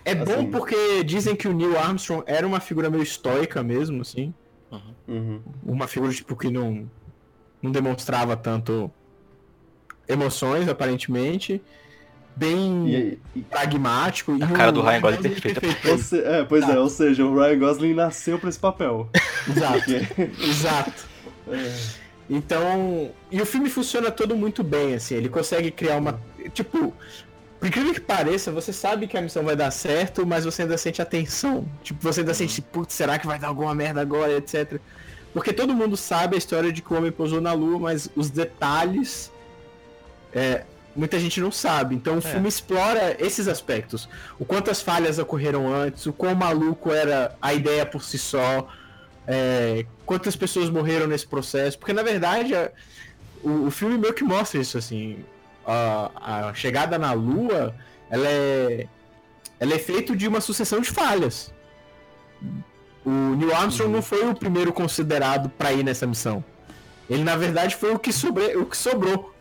É 0.04 0.14
bom 0.14 0.32
Assim. 0.34 0.50
porque 0.50 1.02
dizem 1.02 1.34
que 1.34 1.48
o 1.48 1.52
Neil 1.52 1.76
Armstrong 1.78 2.22
era 2.26 2.46
uma 2.46 2.60
figura 2.60 2.88
meio 2.88 3.02
estoica 3.02 3.62
mesmo, 3.62 4.02
assim. 4.02 4.32
Uhum. 5.08 5.40
Uma 5.64 5.88
figura, 5.88 6.12
tipo, 6.12 6.36
que 6.36 6.48
não, 6.48 6.88
não 7.60 7.72
demonstrava 7.72 8.36
tanto 8.36 8.88
emoções, 10.08 10.68
aparentemente. 10.68 11.60
Bem 12.36 12.88
E, 12.88 13.18
e- 13.34 13.42
pragmático. 13.42 14.36
e 14.36 14.42
A 14.42 14.46
cara 14.46 14.70
o 14.70 14.72
do 14.72 14.80
Ryan 14.82 15.00
Gosling 15.00 15.26
é 15.32 15.40
perfeita. 15.40 15.98
se- 15.98 16.22
é, 16.22 16.44
pois 16.44 16.68
é, 16.68 16.78
ou 16.78 16.88
seja, 16.88 17.24
o 17.26 17.34
Ryan 17.34 17.58
Gosling 17.58 17.94
nasceu 17.94 18.38
pra 18.38 18.48
esse 18.48 18.58
papel. 18.60 19.10
Exato, 19.50 19.90
exato. 20.48 21.06
é, 21.48 21.76
Então, 22.30 23.10
e 23.28 23.42
o 23.42 23.44
filme 23.44 23.68
funciona 23.68 24.08
todo 24.08 24.36
muito 24.36 24.62
bem, 24.62 24.94
assim, 24.94 25.16
ele 25.16 25.28
consegue 25.28 25.72
criar 25.72 25.96
uma, 25.96 26.20
tipo, 26.54 26.94
por 27.58 27.66
incrível 27.66 27.92
que 27.92 28.00
pareça, 28.00 28.52
você 28.52 28.72
sabe 28.72 29.08
que 29.08 29.18
a 29.18 29.20
missão 29.20 29.42
vai 29.42 29.56
dar 29.56 29.72
certo, 29.72 30.24
mas 30.24 30.44
você 30.44 30.62
ainda 30.62 30.78
sente 30.78 31.02
a 31.02 31.04
tensão. 31.04 31.68
Tipo, 31.82 32.00
você 32.00 32.20
ainda 32.20 32.32
sente, 32.32 32.62
putz, 32.62 32.94
será 32.94 33.18
que 33.18 33.26
vai 33.26 33.38
dar 33.38 33.48
alguma 33.48 33.74
merda 33.74 34.00
agora, 34.00 34.32
etc. 34.32 34.80
Porque 35.34 35.52
todo 35.52 35.74
mundo 35.74 35.96
sabe 35.96 36.36
a 36.36 36.38
história 36.38 36.72
de 36.72 36.80
que 36.80 36.94
o 36.94 36.96
homem 36.96 37.12
pousou 37.12 37.40
na 37.40 37.52
lua, 37.52 37.78
mas 37.78 38.08
os 38.16 38.30
detalhes 38.30 39.30
é, 40.32 40.64
muita 40.94 41.18
gente 41.18 41.40
não 41.40 41.52
sabe. 41.52 41.94
Então 41.94 42.18
o 42.18 42.22
filme 42.22 42.48
explora 42.48 43.16
esses 43.18 43.48
aspectos. 43.48 44.08
O 44.38 44.44
quanto 44.44 44.70
as 44.70 44.80
falhas 44.80 45.18
ocorreram 45.18 45.72
antes, 45.72 46.06
o 46.06 46.12
quão 46.12 46.34
maluco 46.34 46.92
era 46.92 47.36
a 47.40 47.52
ideia 47.52 47.84
por 47.84 48.02
si 48.02 48.18
só, 48.18 48.68
é, 49.26 49.84
quantas 50.10 50.34
pessoas 50.34 50.68
morreram 50.68 51.06
nesse 51.06 51.24
processo. 51.24 51.78
Porque 51.78 51.92
na 51.92 52.02
verdade 52.02 52.52
a- 52.52 52.72
o, 53.44 53.66
o 53.66 53.70
filme 53.70 53.96
meio 53.96 54.12
que 54.12 54.24
mostra 54.24 54.60
isso 54.60 54.76
assim. 54.76 55.24
A, 55.64 56.48
a 56.48 56.54
chegada 56.54 56.98
na 56.98 57.12
Lua, 57.12 57.72
ela 58.10 58.26
é, 58.26 58.88
ela 59.60 59.72
é 59.72 59.78
feito 59.78 60.16
de 60.16 60.26
uma 60.26 60.40
sucessão 60.40 60.80
de 60.80 60.90
falhas. 60.90 61.54
O 63.06 63.10
Neil 63.36 63.54
Armstrong 63.54 63.92
não 63.92 64.02
foi 64.02 64.28
o 64.28 64.34
primeiro 64.34 64.72
considerado 64.72 65.48
para 65.48 65.72
ir 65.72 65.84
nessa 65.84 66.06
missão. 66.08 66.42
Ele 67.08 67.22
na 67.22 67.36
verdade 67.36 67.76
foi 67.76 67.92
o 67.94 67.98
que, 67.98 68.12
sobre, 68.12 68.56
o 68.56 68.66
que 68.66 68.76
sobrou. 68.76 69.32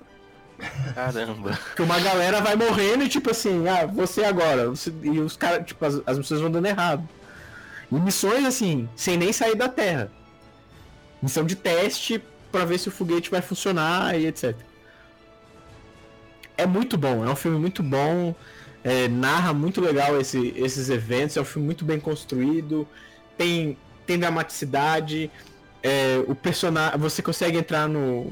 Caramba. 0.93 1.57
Que 1.75 1.81
uma 1.81 1.99
galera 1.99 2.41
vai 2.41 2.55
morrendo 2.55 3.03
e 3.05 3.09
tipo 3.09 3.31
assim, 3.31 3.67
ah, 3.67 3.87
você 3.87 4.23
agora. 4.23 4.69
Você- 4.69 4.93
e 5.01 5.19
os 5.19 5.35
caras, 5.35 5.65
tipo, 5.65 5.83
as, 5.83 5.99
as 6.05 6.17
missões 6.19 6.41
vão 6.41 6.51
dando 6.51 6.67
errado. 6.67 7.07
E 7.91 7.95
missões 7.95 8.45
assim, 8.45 8.87
sem 8.95 9.17
nem 9.17 9.33
sair 9.33 9.55
da 9.55 9.67
Terra. 9.67 10.11
Missão 11.21 11.43
de 11.45 11.55
teste 11.55 12.21
pra 12.51 12.65
ver 12.65 12.77
se 12.79 12.87
o 12.87 12.91
foguete 12.91 13.29
vai 13.29 13.41
funcionar 13.41 14.17
e 14.19 14.25
etc. 14.27 14.55
É 16.57 16.65
muito 16.65 16.97
bom, 16.97 17.25
é 17.25 17.29
um 17.29 17.35
filme 17.35 17.57
muito 17.59 17.81
bom. 17.83 18.35
é, 18.81 19.09
narra 19.09 19.53
muito 19.53 19.81
legal 19.81 20.17
esse- 20.21 20.53
esses 20.55 20.89
eventos, 20.89 21.35
é 21.35 21.41
um 21.41 21.45
filme 21.45 21.65
muito 21.65 21.83
bem 21.83 21.99
construído, 21.99 22.87
tem, 23.37 23.77
tem 24.07 24.17
dramaticidade, 24.17 25.29
é, 25.83 26.23
o 26.27 26.33
personagem. 26.33 26.97
Você 26.97 27.21
consegue 27.21 27.57
entrar 27.57 27.89
no, 27.89 28.31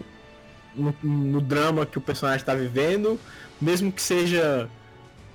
no, 0.73 0.95
no 1.03 1.41
drama 1.41 1.85
que 1.85 1.97
o 1.97 2.01
personagem 2.01 2.39
está 2.39 2.55
vivendo, 2.55 3.19
mesmo 3.59 3.91
que 3.91 4.01
seja. 4.01 4.69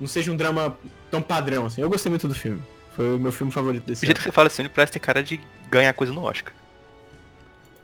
não 0.00 0.09
seja 0.09 0.32
um 0.32 0.36
drama 0.36 0.78
tão 1.11 1.20
padrão 1.20 1.66
assim. 1.66 1.82
Eu 1.82 1.90
gostei 1.90 2.09
muito 2.09 2.26
do 2.26 2.34
filme. 2.34 2.62
Foi 2.96 3.14
o 3.14 3.18
meu 3.18 3.30
filme 3.32 3.53
favorito 3.53 3.84
desse 3.84 4.00
Do 4.00 4.07
jeito 4.07 4.16
ano. 4.16 4.24
que 4.24 4.30
você 4.30 4.34
fala 4.34 4.46
assim, 4.46 4.62
ele 4.62 4.70
parece 4.70 4.92
ter 4.94 4.98
cara 4.98 5.22
de 5.22 5.38
ganhar 5.70 5.92
coisa 5.92 6.11
no 6.11 6.22
Oscar. 6.24 6.55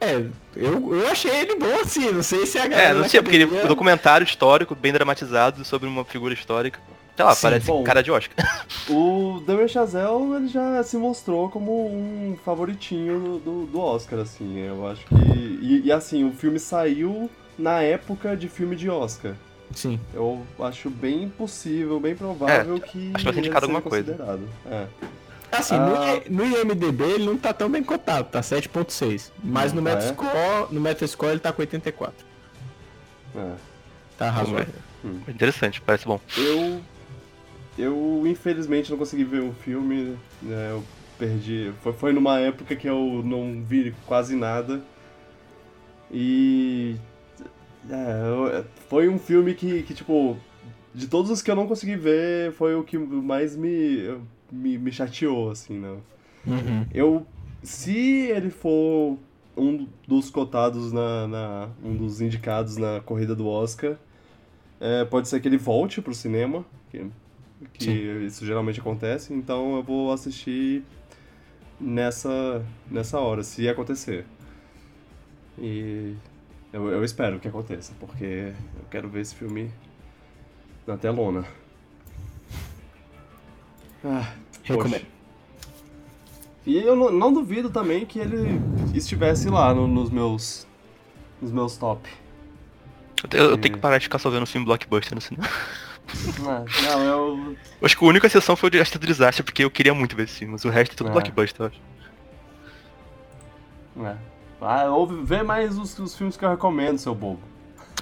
É, 0.00 0.24
eu, 0.54 0.94
eu 0.94 1.08
achei 1.08 1.30
ele 1.30 1.56
bom 1.56 1.74
assim, 1.80 2.12
não 2.12 2.22
sei 2.22 2.46
se 2.46 2.56
a 2.58 2.64
É, 2.64 2.68
galera. 2.68 2.94
não 2.94 3.02
da 3.02 3.08
sei, 3.08 3.20
porque 3.20 3.36
ele 3.36 3.44
um 3.46 3.66
documentário 3.66 4.24
histórico, 4.24 4.74
bem 4.74 4.92
dramatizado, 4.92 5.64
sobre 5.64 5.88
uma 5.88 6.04
figura 6.04 6.32
histórica. 6.34 6.78
Sei 7.16 7.24
lá, 7.24 7.34
Sim, 7.34 7.42
parece 7.42 7.66
bom. 7.66 7.82
cara 7.82 8.00
de 8.02 8.12
Oscar. 8.12 8.36
O 8.88 9.42
Damien 9.44 9.66
Chazelle 9.66 10.36
ele 10.36 10.46
já 10.48 10.80
se 10.84 10.96
mostrou 10.96 11.48
como 11.50 11.86
um 11.88 12.38
favoritinho 12.44 13.40
do, 13.44 13.66
do, 13.66 13.80
Oscar, 13.80 14.20
assim. 14.20 14.58
Eu 14.60 14.86
acho 14.86 15.04
que. 15.06 15.14
E, 15.14 15.82
e, 15.86 15.92
assim, 15.92 16.24
o 16.24 16.32
filme 16.32 16.60
saiu 16.60 17.28
na 17.58 17.82
época 17.82 18.36
de 18.36 18.48
filme 18.48 18.76
de 18.76 18.88
Oscar. 18.88 19.34
Sim. 19.74 19.98
Eu 20.14 20.46
acho 20.60 20.88
bem 20.88 21.28
possível, 21.28 21.98
bem 21.98 22.14
provável 22.14 22.78
que. 22.80 23.10
acho 23.12 23.18
que 23.18 23.24
vai 23.24 23.32
ser 23.34 23.38
ele 23.38 23.38
indicado 23.40 23.66
seja 23.66 23.76
alguma 23.78 23.82
coisa. 23.82 24.12
considerado. 24.12 24.48
É. 24.70 24.86
Assim, 25.50 25.74
Ah. 25.76 26.20
no, 26.28 26.44
IMDB 26.46 27.04
ele 27.04 27.24
não 27.26 27.36
tá 27.38 27.52
tão 27.52 27.70
bem 27.70 27.82
cotado, 27.82 28.28
tá 28.28 28.40
7.6. 28.42 29.32
Mas 29.42 29.72
no 29.72 29.80
Ah, 29.86 29.90
é? 29.90 29.94
Metascore, 29.94 30.74
no 30.74 30.80
Metascore 30.80 31.30
ele 31.32 31.40
tá 31.40 31.52
com 31.52 31.62
84. 31.62 32.26
é. 33.36 33.52
Tá 34.18 34.30
razoável. 34.30 34.74
Interessante, 35.28 35.80
parece 35.80 36.04
bom. 36.04 36.20
Eu. 36.36 36.80
Eu, 37.78 38.24
infelizmente, 38.26 38.90
não 38.90 38.98
consegui 38.98 39.22
ver 39.24 39.40
o 39.42 39.52
filme. 39.52 40.18
né, 40.42 40.70
eu 40.72 40.82
perdi. 41.16 41.72
Foi, 41.82 41.92
foi 41.92 42.12
numa 42.12 42.38
época 42.40 42.74
que 42.74 42.88
eu 42.88 43.22
não 43.24 43.62
vi 43.64 43.94
quase 44.06 44.34
nada. 44.34 44.82
E. 46.10 46.96
É, 47.88 48.22
eu- 48.58 48.64
foi 48.88 49.08
um 49.08 49.18
filme 49.18 49.54
que, 49.54 49.82
que, 49.84 49.94
tipo. 49.94 50.36
De 50.94 51.06
todos 51.06 51.30
os 51.30 51.40
que 51.42 51.50
eu 51.50 51.54
não 51.54 51.68
consegui 51.68 51.94
ver, 51.94 52.52
foi 52.52 52.74
o 52.74 52.82
que 52.82 52.98
mais 52.98 53.54
me, 53.54 54.18
me, 54.50 54.78
me 54.78 54.90
chateou, 54.92 55.50
assim, 55.50 55.78
né? 55.78 55.96
Uhum. 56.46 56.86
Eu. 56.92 57.26
Se 57.62 57.96
ele 57.96 58.50
for 58.50 59.18
um 59.56 59.86
dos 60.06 60.30
cotados 60.30 60.92
na. 60.92 61.26
na- 61.26 61.68
um 61.84 61.96
dos 61.96 62.20
indicados 62.20 62.76
na 62.76 63.00
corrida 63.00 63.34
do 63.34 63.46
Oscar, 63.48 63.96
é, 64.80 65.04
pode 65.04 65.28
ser 65.28 65.40
que 65.40 65.48
ele 65.48 65.58
volte 65.58 66.00
pro 66.00 66.14
cinema. 66.14 66.64
Que, 66.90 67.10
que 67.72 67.90
isso 68.26 68.46
geralmente 68.46 68.78
acontece, 68.80 69.34
então 69.34 69.76
eu 69.76 69.82
vou 69.82 70.12
assistir 70.12 70.84
nessa, 71.80 72.64
nessa 72.90 73.18
hora, 73.18 73.42
se 73.42 73.68
acontecer. 73.68 74.24
E 75.58 76.14
eu, 76.72 76.88
eu 76.88 77.04
espero 77.04 77.40
que 77.40 77.48
aconteça, 77.48 77.92
porque 77.98 78.52
eu 78.78 78.84
quero 78.90 79.08
ver 79.08 79.20
esse 79.22 79.34
filme 79.34 79.70
na 80.86 80.96
telona. 80.96 81.44
Ah, 84.04 84.32
Recomendo. 84.62 85.06
E 86.66 86.76
eu 86.76 86.94
não, 86.94 87.10
não 87.10 87.32
duvido 87.32 87.70
também 87.70 88.04
que 88.04 88.18
ele 88.18 88.60
estivesse 88.94 89.48
lá 89.48 89.72
no- 89.72 89.88
nos 89.88 90.10
meus 90.10 90.66
nos 91.40 91.50
meus 91.52 91.76
top. 91.76 92.08
Eu, 93.32 93.50
eu 93.50 93.58
tenho 93.58 93.74
que 93.74 93.80
parar 93.80 93.98
de 93.98 94.04
ficar 94.04 94.18
só 94.18 94.28
vendo 94.30 94.44
filme 94.46 94.64
blockbuster 94.66 95.14
no 95.14 95.20
cinema. 95.20 95.48
Ah, 96.46 96.64
não, 96.82 97.04
eu 97.04 97.56
Eu 97.80 97.86
acho 97.86 97.96
que 97.96 98.04
a 98.04 98.08
única 98.08 98.26
exceção 98.26 98.56
foi 98.56 98.68
o 98.68 98.70
de 98.70 98.80
Astro 98.80 98.98
do 98.98 99.06
Desastre, 99.06 99.42
porque 99.42 99.62
eu 99.64 99.70
queria 99.70 99.92
muito 99.94 100.14
ver 100.16 100.24
esse 100.24 100.38
filme, 100.38 100.52
mas 100.52 100.64
o 100.64 100.68
resto 100.70 100.92
é 100.92 100.96
tudo 100.96 101.10
É. 101.10 101.12
blockbuster, 101.12 101.60
eu 101.60 101.66
acho. 101.66 101.80
É. 104.08 104.16
Ah, 104.60 104.84
ouve, 104.90 105.22
vê 105.22 105.42
mais 105.42 105.78
os, 105.78 105.98
os 105.98 106.16
filmes 106.16 106.36
que 106.36 106.44
eu 106.44 106.50
recomendo, 106.50 106.98
seu 106.98 107.14
bobo. 107.14 107.40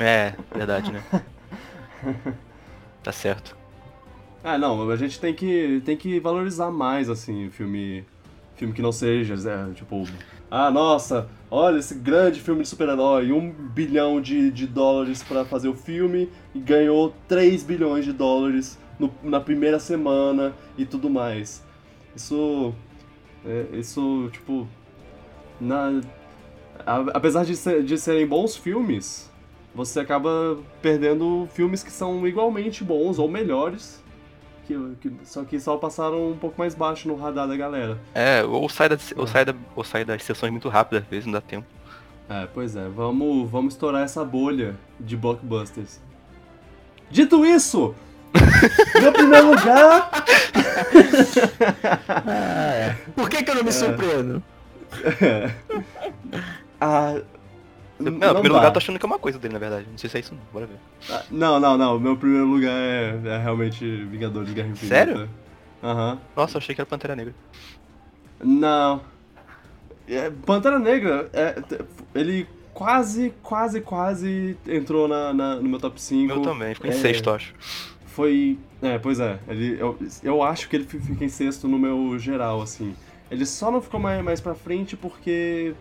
É, 0.00 0.34
verdade, 0.54 0.92
né? 0.92 1.02
tá 3.02 3.12
certo. 3.12 3.56
Ah, 4.48 4.56
não, 4.56 4.88
a 4.88 4.94
gente 4.94 5.18
tem 5.18 5.34
que, 5.34 5.82
tem 5.84 5.96
que 5.96 6.20
valorizar 6.20 6.70
mais, 6.70 7.10
assim, 7.10 7.50
filme, 7.50 8.04
filme 8.54 8.72
que 8.72 8.80
não 8.80 8.92
seja, 8.92 9.34
é, 9.34 9.74
tipo... 9.74 10.04
Ah, 10.48 10.70
nossa, 10.70 11.28
olha 11.50 11.78
esse 11.80 11.96
grande 11.96 12.40
filme 12.40 12.62
de 12.62 12.68
super-herói, 12.68 13.32
um 13.32 13.50
bilhão 13.50 14.20
de, 14.20 14.52
de 14.52 14.64
dólares 14.64 15.20
pra 15.20 15.44
fazer 15.44 15.66
o 15.66 15.74
filme 15.74 16.30
e 16.54 16.60
ganhou 16.60 17.12
3 17.26 17.64
bilhões 17.64 18.04
de 18.04 18.12
dólares 18.12 18.78
no- 19.00 19.12
na 19.20 19.40
primeira 19.40 19.80
semana 19.80 20.54
e 20.78 20.86
tudo 20.86 21.10
mais. 21.10 21.64
Isso... 22.14 22.72
é, 23.44 23.66
isso, 23.72 24.30
tipo... 24.32 24.68
Na, 25.60 26.00
a- 26.86 27.06
apesar 27.14 27.44
de, 27.44 27.56
ser- 27.56 27.82
de 27.82 27.98
serem 27.98 28.28
bons 28.28 28.54
filmes, 28.56 29.28
você 29.74 29.98
acaba 29.98 30.56
perdendo 30.80 31.48
filmes 31.50 31.82
que 31.82 31.90
são 31.90 32.24
igualmente 32.28 32.84
bons 32.84 33.18
ou 33.18 33.28
melhores 33.28 34.05
que, 34.66 34.96
que- 35.00 35.12
só 35.24 35.44
que 35.44 35.58
só 35.60 35.76
passaram 35.76 36.30
um 36.32 36.36
pouco 36.36 36.56
mais 36.58 36.74
baixo 36.74 37.06
no 37.08 37.14
radar 37.16 37.46
da 37.46 37.56
galera. 37.56 37.98
É, 38.14 38.42
ou 38.42 38.68
sai, 38.68 38.88
da, 38.88 38.98
ou, 39.16 39.24
É. 39.24 39.26
sai 39.26 39.44
da, 39.44 39.54
ou 39.74 39.84
sai 39.84 40.04
das 40.04 40.22
sessões 40.24 40.50
muito 40.50 40.68
rápido, 40.68 40.98
às 40.98 41.04
vezes 41.06 41.24
não 41.26 41.32
dá 41.32 41.40
tempo. 41.40 41.66
É, 42.28 42.46
pois 42.52 42.74
é, 42.74 42.88
vamos, 42.88 43.48
vamos 43.50 43.74
estourar 43.74 44.02
essa 44.02 44.24
bolha 44.24 44.74
de 44.98 45.16
blockbusters. 45.16 46.00
Dito 47.10 47.46
isso, 47.46 47.94
meu 49.00 49.12
primeiro 49.12 49.46
lugar. 49.52 50.10
Ah, 52.26 52.72
é. 52.74 52.96
Por 53.14 53.28
que, 53.30 53.42
que 53.42 53.50
eu 53.50 53.54
não 53.54 53.62
me 53.64 53.72
surpreendo? 53.72 54.42
ah, 56.80 57.20
Não, 57.98 58.10
não 58.10 58.16
em 58.16 58.18
primeiro 58.20 58.42
dá. 58.42 58.54
lugar 58.54 58.64
eu 58.68 58.72
tô 58.72 58.78
achando 58.78 58.98
que 58.98 59.06
é 59.06 59.08
uma 59.08 59.18
coisa 59.18 59.38
dele, 59.38 59.54
na 59.54 59.58
verdade. 59.60 59.86
Não 59.90 59.96
sei 59.98 60.10
se 60.10 60.16
é 60.16 60.20
isso 60.20 60.34
não, 60.34 60.40
bora 60.52 60.66
ver. 60.66 60.76
Ah, 61.10 61.22
Não, 61.30 61.58
não, 61.60 61.76
não. 61.78 61.98
Meu 61.98 62.16
primeiro 62.16 62.46
lugar 62.46 62.70
é, 62.72 63.18
é 63.24 63.38
realmente 63.38 63.84
Vingadores 64.04 64.48
de 64.48 64.54
Guerra 64.54 64.68
Infinita. 64.68 64.94
Sério? 64.96 65.30
Aham. 65.82 66.18
Nossa, 66.36 66.56
eu 66.56 66.58
achei 66.58 66.74
que 66.74 66.80
era 66.80 66.86
Pantera 66.88 67.16
Negra. 67.16 67.34
Não. 68.42 69.00
É, 70.08 70.30
Pantera 70.44 70.78
Negra, 70.78 71.28
é, 71.32 71.56
ele 72.14 72.46
quase, 72.72 73.32
quase, 73.42 73.80
quase 73.80 74.56
entrou 74.66 75.08
na, 75.08 75.32
na- 75.32 75.56
no 75.56 75.68
meu 75.68 75.80
top 75.80 76.00
5. 76.00 76.32
Eu 76.32 76.42
também, 76.42 76.74
ficou 76.74 76.88
em 76.90 76.92
É, 76.92 76.96
sexto, 76.96 77.30
acho. 77.30 77.54
Foi. 78.06 78.58
É, 78.82 78.98
pois 78.98 79.18
é. 79.20 79.38
Ele, 79.48 79.76
eu, 79.80 79.98
eu 80.22 80.42
acho 80.42 80.68
que 80.68 80.76
ele 80.76 80.84
fi- 80.84 81.00
fica 81.00 81.24
em 81.24 81.28
sexto 81.28 81.66
no 81.66 81.78
meu 81.78 82.18
geral, 82.18 82.60
assim. 82.62 82.94
Ele 83.30 83.44
só 83.44 83.70
não 83.70 83.80
ficou 83.80 83.98
mais, 83.98 84.22
mais 84.22 84.40
pra 84.40 84.54
frente 84.54 84.96
porque 84.96 85.74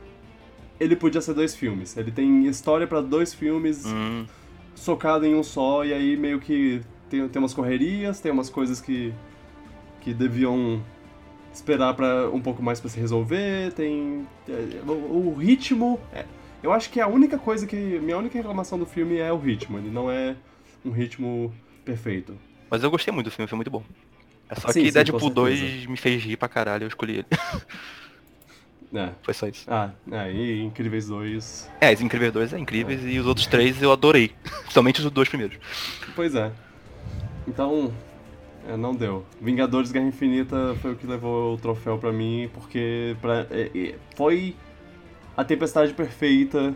ele 0.80 0.96
podia 0.96 1.22
ser 1.22 1.34
dois 1.34 1.56
filmes. 1.56 1.96
Ele 1.98 2.12
tem 2.12 2.46
história 2.48 2.88
pra 2.88 3.02
dois 3.02 3.34
filmes 3.34 3.86
Hum, 3.86 4.26
socado 4.76 5.26
em 5.26 5.36
um 5.36 5.44
só, 5.44 5.86
e 5.86 5.94
aí 5.94 6.18
meio 6.18 6.40
que 6.40 6.82
tem, 7.10 7.28
tem 7.30 7.40
umas 7.42 7.54
correrias, 7.54 8.20
tem 8.20 8.32
umas 8.32 8.50
coisas 8.50 8.82
que, 8.82 9.14
que 10.02 10.14
deviam 10.14 10.84
esperar 11.54 11.94
para 11.94 12.30
um 12.30 12.42
pouco 12.42 12.62
mais 12.62 12.80
pra 12.80 12.90
se 12.90 13.00
resolver, 13.00 13.72
tem. 13.74 14.28
é, 14.50 14.82
O, 14.88 15.30
o 15.30 15.34
ritmo. 15.36 16.00
é, 16.12 16.26
eu 16.62 16.72
acho 16.74 16.90
que 16.90 17.00
a 17.00 17.08
única 17.08 17.38
coisa 17.38 17.66
que. 17.66 17.76
Minha 17.76 18.18
única 18.18 18.38
reclamação 18.38 18.78
do 18.78 18.86
filme 18.86 19.18
é 19.18 19.32
o 19.32 19.38
ritmo. 19.38 19.78
Ele 19.78 19.90
não 19.90 20.10
é 20.12 20.36
um 20.84 20.92
ritmo 20.92 21.54
perfeito. 21.84 22.38
mas 22.70 22.84
eu 22.84 22.92
gostei 22.92 23.14
muito 23.14 23.28
do 23.28 23.32
filme, 23.32 23.48
foi 23.48 23.56
muito 23.56 23.72
bom. 23.72 23.84
É 24.50 24.56
só 24.56 24.72
Sim, 24.72 24.82
que 24.82 24.92
sim, 24.92 24.92
Deadpool 24.92 25.20
com 25.20 25.30
2 25.32 25.60
certeza. 25.60 25.88
me 25.88 25.98
fez 25.98 26.24
rir 26.24 26.38
pra 26.38 26.48
caralho, 26.50 26.84
eu 26.84 26.88
escolhi 26.88 27.18
ele. 27.20 27.28
É. 28.96 29.12
Foi 29.22 29.34
só 29.34 29.48
isso. 29.48 29.66
Ah, 29.68 29.92
é, 30.12 30.32
e 30.32 30.64
Incríveis 30.64 31.08
2. 31.08 31.70
É, 31.82 31.94
os 31.94 32.02
Incríveis 32.02 32.32
2 32.32 32.54
é 32.54 32.60
incríveis 32.60 33.02
e 33.04 33.20
os 33.20 33.26
outros 33.26 33.46
três 33.48 33.82
eu 33.82 33.92
adorei. 33.92 34.32
Principalmente 34.62 35.02
os 35.02 35.12
dois 35.12 35.28
primeiros. 35.28 35.58
Pois 36.16 36.34
é. 36.34 36.52
Então. 37.48 37.94
é, 38.68 38.78
não 38.78 38.96
deu. 38.96 39.26
Vingadores 39.42 39.92
Guerra 39.92 40.08
Infinita 40.08 40.76
foi 40.82 40.94
o 40.94 40.96
que 40.96 41.06
levou 41.06 41.56
o 41.56 41.58
troféu 41.58 41.98
pra 41.98 42.12
mim, 42.12 42.50
porque 42.54 43.16
pra, 43.22 43.46
é, 43.52 43.70
é, 43.76 43.96
foi 44.16 44.56
a 45.36 45.44
tempestade 45.44 45.94
perfeita 45.94 46.74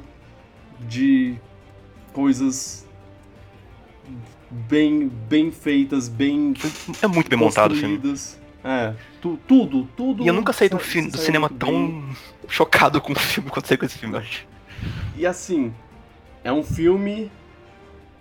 de 0.82 1.36
coisas 2.14 2.86
bem, 4.50 5.08
bem 5.08 5.52
feitas, 5.52 6.08
bem 6.10 6.54
É 7.02 7.08
muito 7.08 7.30
bem 7.30 7.40
montado 7.40 7.72
o 7.72 7.76
filme. 7.76 8.00
É, 8.64 8.94
tu- 9.22 9.40
tudo, 9.48 9.88
tudo. 9.98 10.24
E 10.24 10.28
eu 10.28 10.34
nunca 10.34 10.52
saí 10.54 10.70
do, 10.70 10.80
sa- 10.80 11.02
do 11.02 11.18
cinema 11.18 11.50
tão 11.50 11.72
bem. 11.72 12.10
chocado 12.48 13.00
com 13.02 13.14
o 13.14 13.16
filme 13.20 13.50
quanto 13.50 13.68
saí 13.68 13.78
com 13.78 13.86
esse 13.86 13.98
filme, 13.98 14.16
eu 14.16 14.20
acho. 14.20 14.48
E 15.18 15.26
assim, 15.26 15.74
é 16.44 16.52
um 16.52 16.64
filme. 16.64 17.32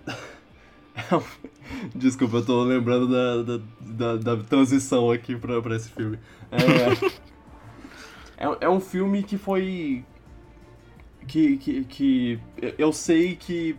É 0.96 1.20
Desculpa, 1.94 2.38
eu 2.38 2.44
tô 2.44 2.64
lembrando 2.64 3.06
da, 3.06 3.42
da, 3.42 4.16
da, 4.16 4.34
da 4.36 4.42
transição 4.42 5.12
aqui 5.12 5.36
pra, 5.36 5.62
pra 5.62 5.76
esse 5.76 5.88
filme. 5.90 6.18
É, 6.50 8.46
é, 8.46 8.56
é 8.62 8.68
um 8.68 8.80
filme 8.80 9.22
que 9.22 9.38
foi. 9.38 10.04
Que, 11.26 11.56
que, 11.58 11.84
que 11.84 12.40
eu 12.78 12.92
sei 12.92 13.36
que 13.36 13.76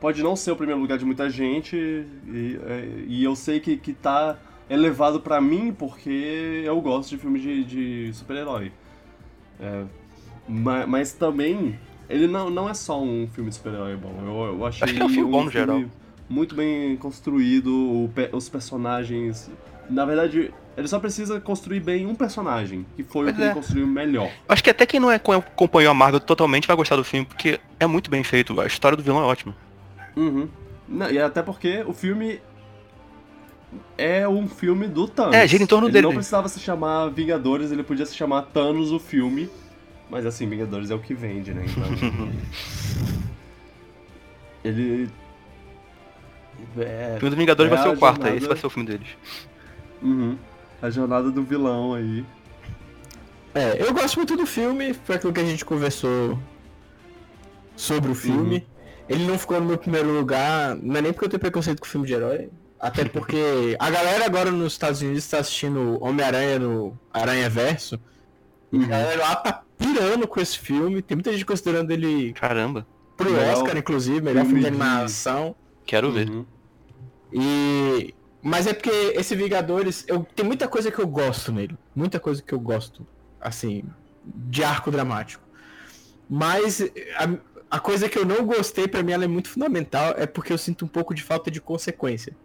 pode 0.00 0.22
não 0.22 0.34
ser 0.34 0.50
o 0.52 0.56
primeiro 0.56 0.80
lugar 0.80 0.96
de 0.98 1.04
muita 1.04 1.28
gente, 1.28 1.76
e, 1.76 2.58
é, 2.66 3.04
e 3.06 3.22
eu 3.22 3.36
sei 3.36 3.60
que, 3.60 3.76
que 3.76 3.92
tá 3.92 4.36
elevado 4.68 5.20
pra 5.20 5.40
mim 5.40 5.72
porque 5.72 6.62
eu 6.64 6.80
gosto 6.80 7.10
de 7.10 7.18
filme 7.18 7.38
de, 7.40 7.64
de 7.64 8.12
super-herói. 8.14 8.72
É, 9.60 9.84
ma- 10.48 10.86
mas 10.86 11.12
também 11.12 11.78
ele 12.08 12.26
não, 12.26 12.50
não 12.50 12.68
é 12.68 12.74
só 12.74 13.00
um 13.02 13.28
filme 13.32 13.50
de 13.50 13.56
super-herói 13.56 13.96
bom. 13.96 14.12
Eu, 14.22 14.56
eu 14.58 14.64
achei 14.66 14.88
ele 14.88 15.00
é 15.00 15.04
um 15.04 15.08
filme 15.08 15.30
bom 15.30 15.44
no 15.44 15.50
geral. 15.50 15.84
muito 16.28 16.54
bem 16.54 16.96
construído, 16.96 17.68
o 17.74 18.10
os 18.32 18.48
personagens. 18.48 19.50
Na 19.88 20.04
verdade, 20.04 20.52
ele 20.76 20.88
só 20.88 20.98
precisa 20.98 21.40
construir 21.40 21.78
bem 21.78 22.06
um 22.06 22.14
personagem, 22.14 22.84
que 22.96 23.04
foi 23.04 23.26
Pois 23.26 23.34
o 23.34 23.36
que 23.36 23.42
ele 23.42 23.50
é. 23.50 23.54
construiu 23.54 23.86
melhor. 23.86 24.28
Acho 24.48 24.64
que 24.64 24.70
até 24.70 24.84
quem 24.84 24.98
não 24.98 25.10
é, 25.10 25.14
acompanhou 25.14 25.92
a 25.92 25.94
Marvel 25.94 26.18
totalmente 26.18 26.66
vai 26.66 26.76
gostar 26.76 26.96
do 26.96 27.04
filme, 27.04 27.24
porque 27.24 27.60
é 27.78 27.86
muito 27.86 28.10
bem 28.10 28.24
feito. 28.24 28.60
A 28.60 28.66
história 28.66 28.96
do 28.96 29.02
vilão 29.02 29.20
é 29.20 29.24
ótima. 29.24 29.54
Uhum. 30.16 30.48
Não, 30.88 31.08
e 31.10 31.18
até 31.20 31.40
porque 31.42 31.84
o 31.86 31.92
filme 31.92 32.40
é 33.98 34.26
um 34.28 34.46
filme 34.48 34.86
do 34.86 35.06
Thanos. 35.08 35.34
É, 35.34 35.46
gira 35.46 35.62
em 35.62 35.66
torno 35.66 35.86
ele 35.86 35.92
dele. 35.92 36.06
não 36.06 36.14
precisava 36.14 36.48
se 36.48 36.60
chamar 36.60 37.08
Vingadores, 37.08 37.70
ele 37.72 37.82
podia 37.82 38.04
se 38.06 38.14
chamar 38.14 38.42
Thanos 38.42 38.92
o 38.92 38.98
filme. 38.98 39.48
Mas 40.10 40.24
assim, 40.26 40.48
Vingadores 40.48 40.90
é 40.90 40.94
o 40.94 40.98
que 41.00 41.14
vende, 41.14 41.52
né? 41.52 41.64
Então. 41.68 42.30
ele. 44.64 45.08
É, 46.78 47.14
O 47.16 47.20
filme 47.20 47.30
do 47.30 47.36
Vingadores 47.36 47.72
É 47.72 47.74
vai 47.74 47.82
ser 47.84 47.90
a 47.90 47.92
o 47.92 47.98
quarto, 47.98 48.20
aí 48.22 48.22
jornada- 48.24 48.36
esse 48.38 48.48
vai 48.48 48.56
ser 48.56 48.66
o 48.66 48.70
filme 48.70 48.88
deles. 48.88 49.08
uhum. 50.02 50.36
A 50.82 50.90
jornada 50.90 51.30
do 51.30 51.42
vilão 51.42 51.94
aí. 51.94 52.24
É, 53.54 53.82
eu 53.82 53.92
gosto 53.94 54.16
muito 54.16 54.36
do 54.36 54.44
filme, 54.46 54.92
foi 54.92 55.16
aquilo 55.16 55.32
que 55.32 55.40
a 55.40 55.44
gente 55.44 55.64
conversou 55.64 56.38
sobre 57.74 58.10
o 58.10 58.14
filme. 58.14 58.66
Ele 59.08 59.24
não 59.26 59.38
ficou 59.38 59.58
no 59.60 59.66
meu 59.66 59.78
primeiro 59.78 60.12
lugar, 60.12 60.76
não 60.76 60.96
é 60.96 61.00
nem 61.00 61.12
porque 61.12 61.24
eu 61.26 61.30
tenho 61.30 61.40
preconceito 61.40 61.80
com 61.80 61.86
filme 61.86 62.06
de 62.06 62.12
herói, 62.12 62.50
até 62.78 63.04
porque 63.04 63.76
a 63.78 63.90
galera 63.90 64.24
agora 64.26 64.50
nos 64.50 64.72
Estados 64.74 65.00
Unidos 65.02 65.24
está 65.24 65.38
assistindo 65.38 65.98
Homem-Aranha 66.02 66.58
no 66.58 66.98
Aranha 67.12 67.48
Verso. 67.50 67.98
E 68.72 68.76
Uhum. 68.78 68.84
a 68.84 68.86
galera 68.88 69.20
lá 69.20 69.36
tá 69.36 69.62
pirando 69.78 70.26
com 70.26 70.40
esse 70.40 70.58
filme, 70.58 71.00
tem 71.02 71.16
muita 71.16 71.32
gente 71.32 71.44
considerando 71.46 71.90
ele 71.90 72.32
Caramba, 72.32 72.86
pro 73.16 73.30
Melhor 73.30 73.54
Oscar, 73.54 73.76
inclusive, 73.76 74.20
melhor 74.20 74.44
filme 74.44 74.60
de 74.60 74.62
de- 74.62 74.66
animação. 74.68 75.54
quero 75.86 76.10
ver. 76.12 76.28
Uhum. 76.28 76.44
E. 77.32 78.14
Mas 78.42 78.66
é 78.66 78.72
porque 78.72 78.90
esse 79.16 79.34
Vingadores, 79.34 80.04
eu... 80.06 80.24
tem 80.36 80.44
muita 80.46 80.68
coisa 80.68 80.90
que 80.90 80.98
eu 81.00 81.06
gosto 81.06 81.50
nele. 81.50 81.76
Muita 81.94 82.20
coisa 82.20 82.40
que 82.40 82.52
eu 82.52 82.60
gosto, 82.60 83.04
assim, 83.40 83.82
de 84.24 84.62
arco 84.62 84.90
dramático. 84.90 85.42
Mas 86.28 86.80
a, 87.16 87.76
a 87.76 87.80
coisa 87.80 88.08
que 88.08 88.16
eu 88.18 88.24
não 88.24 88.44
gostei, 88.46 88.86
pra 88.86 89.02
mim, 89.02 89.12
ela 89.12 89.24
é 89.24 89.28
muito 89.28 89.48
fundamental, 89.48 90.14
é 90.16 90.26
porque 90.26 90.52
eu 90.52 90.58
sinto 90.58 90.84
um 90.84 90.88
pouco 90.88 91.12
de 91.12 91.22
falta 91.24 91.50
de 91.50 91.60
consequência. 91.60 92.36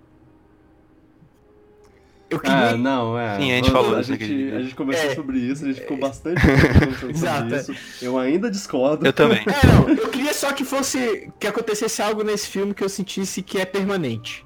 Eu 2.31 2.39
queria. 2.39 2.69
Ah, 2.69 2.77
não, 2.77 3.19
é. 3.19 3.37
Sim, 3.37 3.51
a 3.51 3.55
gente 3.57 3.69
falou 3.71 3.95
a 3.97 4.01
gente, 4.01 4.23
a 4.23 4.61
gente 4.61 4.73
conversou 4.73 5.11
É. 5.11 5.15
sobre 5.15 5.37
isso, 5.37 5.65
a 5.65 5.67
gente 5.67 5.81
ficou 5.81 5.97
bastante 5.97 6.39
conversando 6.41 7.09
Exato, 7.11 7.37
sobre 7.41 7.55
é. 7.55 7.59
isso. 7.59 7.75
Eu 8.05 8.17
ainda 8.17 8.49
discordo. 8.49 9.05
Eu 9.05 9.11
também. 9.13 9.43
É, 9.47 9.67
não, 9.67 9.89
eu 9.89 10.07
queria 10.09 10.33
só 10.33 10.53
que 10.53 10.63
fosse. 10.63 11.29
que 11.39 11.45
acontecesse 11.45 12.01
algo 12.01 12.23
nesse 12.23 12.47
filme 12.47 12.73
que 12.73 12.83
eu 12.83 12.89
sentisse 12.89 13.41
que 13.41 13.59
é 13.59 13.65
permanente. 13.65 14.45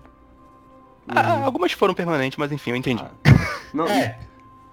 Ah, 1.07 1.43
algumas 1.45 1.71
foram 1.71 1.93
permanentes, 1.93 2.37
mas 2.37 2.51
enfim, 2.51 2.71
eu 2.71 2.75
entendi. 2.75 3.03
Não, 3.71 3.87
É, 3.87 4.17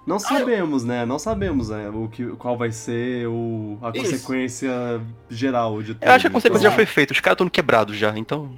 não 0.07 0.17
sabemos, 0.17 0.83
né? 0.83 1.05
Não 1.05 1.19
sabemos 1.19 1.69
né, 1.69 1.89
o 1.93 2.07
que, 2.07 2.25
qual 2.37 2.57
vai 2.57 2.71
ser 2.71 3.27
o, 3.27 3.77
a 3.81 3.89
Isso. 3.91 3.99
consequência 4.11 5.01
geral 5.29 5.83
de 5.83 5.93
tudo. 5.93 6.03
Eu 6.03 6.11
acho 6.11 6.21
que 6.23 6.27
a 6.27 6.31
consequência 6.31 6.63
já 6.63 6.69
Exato. 6.69 6.75
foi 6.75 6.85
feita, 6.87 7.13
os 7.13 7.19
caras 7.19 7.35
estão 7.35 7.47
quebrados 7.47 7.95
já, 7.95 8.17
então. 8.17 8.57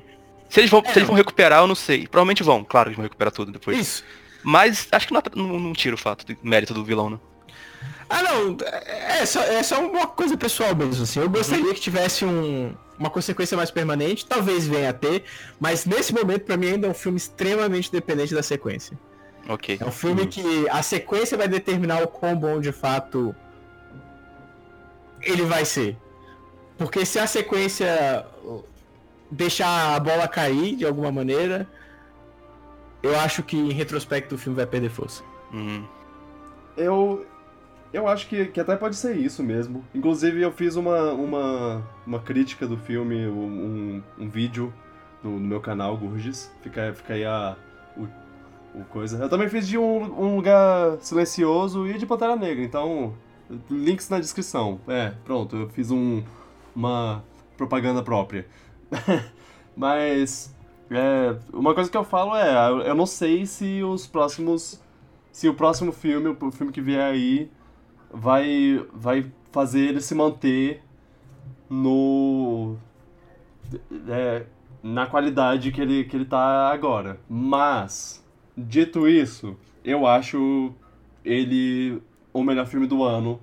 Se 0.49 0.61
eles, 0.61 0.69
vão, 0.71 0.81
É, 0.85 0.93
se 0.93 0.99
eles 0.99 1.07
vão 1.07 1.17
recuperar, 1.17 1.61
eu 1.63 1.67
não 1.67 1.75
sei. 1.75 2.07
Provavelmente 2.07 2.41
vão, 2.43 2.63
claro 2.63 2.85
que 2.85 2.89
eles 2.91 2.97
vão 2.97 3.03
recuperar 3.03 3.33
tudo 3.33 3.51
depois. 3.51 3.77
isso. 3.77 4.03
Mas 4.45 4.87
acho 4.91 5.07
que 5.07 5.13
não, 5.13 5.21
não, 5.35 5.59
não 5.59 5.73
tira 5.73 5.95
o 5.95 5.97
fato 5.97 6.25
do 6.25 6.37
mérito 6.43 6.73
do 6.73 6.85
vilão, 6.85 7.09
não. 7.09 7.19
Ah, 8.07 8.21
não, 8.21 8.55
é 8.63 9.21
é 9.21 9.25
só, 9.25 9.41
é 9.41 9.63
só 9.63 9.81
uma 9.83 10.05
coisa 10.05 10.37
pessoal 10.37 10.75
mesmo, 10.75 11.03
assim. 11.03 11.19
Eu 11.19 11.29
gostaria 11.29 11.73
que 11.73 11.81
tivesse 11.81 12.23
um, 12.23 12.75
uma 12.99 13.09
consequência 13.09 13.57
mais 13.57 13.71
permanente, 13.71 14.25
talvez 14.25 14.67
venha 14.67 14.91
a 14.91 14.93
ter, 14.93 15.23
mas 15.59 15.85
nesse 15.87 16.13
momento, 16.13 16.43
pra 16.43 16.55
mim, 16.55 16.67
ainda 16.67 16.85
é 16.85 16.89
um 16.91 16.93
filme 16.93 17.17
extremamente 17.17 17.91
dependente 17.91 18.33
da 18.35 18.43
sequência. 18.43 18.95
Ok. 19.49 19.77
É 19.81 19.85
um 19.85 19.91
filme 19.91 20.21
Uhum. 20.21 20.27
que 20.27 20.69
a 20.69 20.83
sequência 20.83 21.35
vai 21.37 21.47
determinar 21.47 22.03
o 22.03 22.07
quão 22.07 22.35
bom 22.35 22.59
de 22.59 22.71
fato 22.71 23.35
ele 25.21 25.41
vai 25.43 25.65
ser. 25.65 25.97
Porque 26.77 27.05
se 27.05 27.17
a 27.17 27.25
sequência 27.25 28.25
deixar 29.31 29.95
a 29.95 29.99
bola 29.99 30.27
cair 30.27 30.75
de 30.75 30.85
alguma 30.85 31.11
maneira, 31.11 31.67
eu 33.05 33.19
acho 33.19 33.43
que 33.43 33.57
em 33.57 33.71
retrospecto 33.71 34.35
o 34.35 34.37
filme 34.37 34.55
vai 34.55 34.65
perder 34.65 34.89
força. 34.89 35.23
Hum. 35.53 35.83
Eu, 36.77 37.25
eu 37.93 38.07
acho 38.07 38.27
que, 38.27 38.45
que 38.47 38.59
até 38.59 38.75
pode 38.75 38.95
ser 38.95 39.15
isso 39.17 39.43
mesmo. 39.43 39.83
Inclusive, 39.93 40.41
eu 40.41 40.51
fiz 40.51 40.75
uma, 40.75 41.13
uma, 41.13 41.83
uma 42.05 42.19
crítica 42.19 42.67
do 42.67 42.77
filme, 42.77 43.27
um, 43.27 44.03
um 44.17 44.29
vídeo 44.29 44.73
no, 45.23 45.39
no 45.39 45.47
meu 45.47 45.61
canal, 45.61 45.97
Gurgis. 45.97 46.51
Fica, 46.61 46.93
fica 46.93 47.13
aí 47.13 47.25
a, 47.25 47.55
o, 47.97 48.07
o 48.79 48.85
coisa. 48.85 49.17
Eu 49.17 49.29
também 49.29 49.49
fiz 49.49 49.67
de 49.67 49.77
um, 49.77 50.03
um 50.21 50.35
lugar 50.35 50.97
silencioso 50.99 51.87
e 51.87 51.97
de 51.97 52.05
Pantera 52.05 52.35
Negra, 52.35 52.63
então 52.63 53.13
links 53.69 54.09
na 54.09 54.19
descrição. 54.19 54.79
É, 54.87 55.13
pronto, 55.23 55.55
eu 55.55 55.69
fiz 55.69 55.91
um, 55.91 56.23
uma 56.75 57.23
propaganda 57.57 58.01
própria. 58.01 58.47
Mas 59.75 60.54
é, 60.95 61.35
uma 61.53 61.73
coisa 61.73 61.89
que 61.89 61.97
eu 61.97 62.03
falo 62.03 62.35
é, 62.35 62.89
eu 62.89 62.95
não 62.95 63.05
sei 63.05 63.45
se 63.45 63.83
os 63.83 64.07
próximos, 64.07 64.81
se 65.31 65.47
o 65.49 65.53
próximo 65.53 65.91
filme, 65.91 66.35
o 66.39 66.51
filme 66.51 66.71
que 66.71 66.81
vier 66.81 67.01
aí, 67.01 67.49
vai, 68.11 68.85
vai 68.93 69.31
fazer 69.51 69.81
ele 69.81 70.01
se 70.01 70.15
manter 70.15 70.81
no 71.69 72.75
é, 74.07 74.45
na 74.81 75.07
qualidade 75.07 75.71
que 75.71 75.81
ele, 75.81 76.03
que 76.03 76.15
ele 76.15 76.25
tá 76.25 76.71
agora. 76.71 77.19
Mas, 77.27 78.23
dito 78.55 79.07
isso, 79.07 79.57
eu 79.83 80.05
acho 80.05 80.73
ele 81.23 82.01
o 82.31 82.43
melhor 82.43 82.67
filme 82.67 82.85
do 82.85 83.03
ano. 83.03 83.39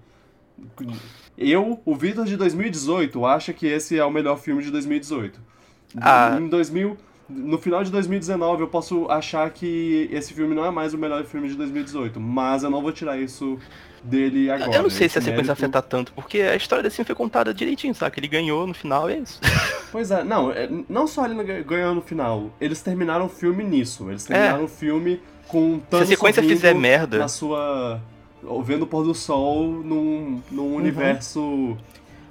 Eu, 1.36 1.80
o 1.84 1.96
Vitor 1.96 2.24
de 2.24 2.36
2018, 2.36 3.26
acha 3.26 3.52
que 3.52 3.66
esse 3.66 3.98
é 3.98 4.04
o 4.04 4.10
melhor 4.10 4.38
filme 4.38 4.62
de 4.62 4.70
2018. 4.70 5.40
Ah. 6.00 6.38
Em 6.40 6.48
2000, 6.48 6.96
no 7.28 7.58
final 7.58 7.82
de 7.82 7.90
2019 7.90 8.62
eu 8.62 8.68
posso 8.68 9.10
achar 9.10 9.48
que 9.50 10.08
esse 10.12 10.34
filme 10.34 10.54
não 10.54 10.64
é 10.64 10.70
mais 10.70 10.92
o 10.94 10.98
melhor 10.98 11.24
filme 11.24 11.48
de 11.48 11.54
2018, 11.54 12.20
mas 12.20 12.62
eu 12.62 12.70
não 12.70 12.82
vou 12.82 12.92
tirar 12.92 13.18
isso 13.18 13.58
dele 14.02 14.50
agora. 14.50 14.74
Eu 14.74 14.82
não 14.82 14.90
sei 14.90 15.08
se 15.08 15.18
a 15.18 15.22
sequência 15.22 15.52
mérito- 15.52 15.52
afeta 15.52 15.80
tanto, 15.82 16.12
porque 16.12 16.40
a 16.40 16.56
história 16.56 16.82
desse 16.82 16.96
filme 16.96 17.06
foi 17.06 17.14
contada 17.14 17.54
direitinho, 17.54 17.94
sabe? 17.94 18.12
Que 18.14 18.20
ele 18.20 18.28
ganhou 18.28 18.66
no 18.66 18.74
final 18.74 19.08
é 19.08 19.18
isso. 19.18 19.40
Pois 19.92 20.10
é, 20.10 20.24
não, 20.24 20.50
é, 20.50 20.70
não 20.88 21.06
só 21.06 21.26
ele 21.26 21.62
ganhou 21.64 21.94
no 21.94 22.00
final, 22.00 22.50
eles 22.58 22.80
terminaram 22.80 23.26
o 23.26 23.28
filme 23.28 23.62
nisso. 23.62 24.08
Eles 24.08 24.24
terminaram 24.24 24.64
o 24.64 24.68
filme 24.68 25.20
com 25.46 25.82
É. 25.92 25.96
Se 25.98 26.02
a 26.04 26.06
sequência 26.06 26.42
fizer 26.42 26.74
merda, 26.74 27.18
na 27.18 27.28
sua. 27.28 28.00
vendo 28.64 28.84
o 28.84 28.86
pôr 28.86 29.04
do 29.04 29.14
sol 29.14 29.66
num, 29.70 30.40
num 30.50 30.74
universo 30.74 31.76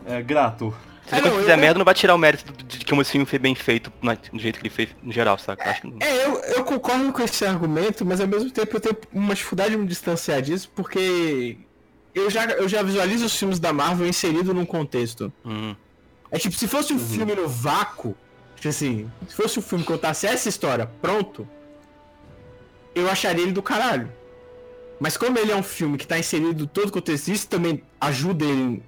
é, 0.07 0.23
grato. 0.23 0.73
Se 1.11 1.19
É, 1.19 1.21
não, 1.21 1.39
fizer 1.39 1.53
eu- 1.53 1.57
merda, 1.57 1.77
não 1.77 1.85
vai 1.85 1.93
tirar 1.93 2.15
o 2.15 2.17
mérito 2.17 2.51
de 2.65 2.79
que 2.85 2.95
esse 2.95 3.11
filme 3.11 3.25
foi 3.25 3.37
bem 3.39 3.53
feito 3.53 3.91
na- 4.01 4.15
do 4.15 4.39
jeito 4.39 4.59
que 4.59 4.67
ele 4.67 4.73
fez 4.73 4.89
no 5.03 5.11
geral, 5.11 5.37
saca? 5.37 5.69
Acho 5.69 5.81
que... 5.81 5.93
É, 5.99 6.25
eu, 6.25 6.35
eu 6.39 6.63
concordo 6.63 7.11
com 7.11 7.21
esse 7.21 7.45
argumento, 7.45 8.05
mas 8.05 8.19
ao 8.21 8.27
mesmo 8.27 8.49
tempo 8.49 8.75
eu 8.75 8.79
tenho 8.79 8.97
uma 9.13 9.35
dificuldade 9.35 9.71
de 9.71 9.77
me 9.77 9.85
distanciar 9.87 10.41
disso, 10.41 10.71
porque 10.75 11.57
eu 12.15 12.29
já, 12.29 12.45
eu 12.45 12.67
já 12.69 12.81
visualizo 12.81 13.25
os 13.25 13.35
filmes 13.37 13.59
da 13.59 13.71
Marvel 13.73 14.07
inserido 14.07 14.53
num 14.53 14.65
contexto. 14.65 15.31
Hum. 15.45 15.75
É 16.31 16.39
tipo, 16.39 16.55
se 16.55 16.67
fosse 16.67 16.93
um 16.93 16.99
filme 16.99 17.35
no 17.35 17.47
vácuo, 17.47 18.15
tipo 18.55 18.69
assim, 18.69 19.11
se 19.27 19.35
fosse 19.35 19.59
um 19.59 19.61
filme 19.61 19.83
que 19.83 19.91
contasse 19.91 20.25
essa 20.25 20.47
história 20.47 20.89
pronto, 21.01 21.47
eu 22.95 23.09
acharia 23.09 23.43
ele 23.43 23.51
do 23.51 23.61
caralho. 23.61 24.11
Mas 24.99 25.17
como 25.17 25.37
ele 25.39 25.51
é 25.51 25.55
um 25.55 25.63
filme 25.63 25.97
que 25.97 26.05
tá 26.05 26.19
inserido 26.19 26.67
todo 26.67 26.89
o 26.89 26.91
contexto, 26.91 27.29
isso 27.29 27.47
também 27.47 27.81
ajuda 27.99 28.45
ele 28.45 28.83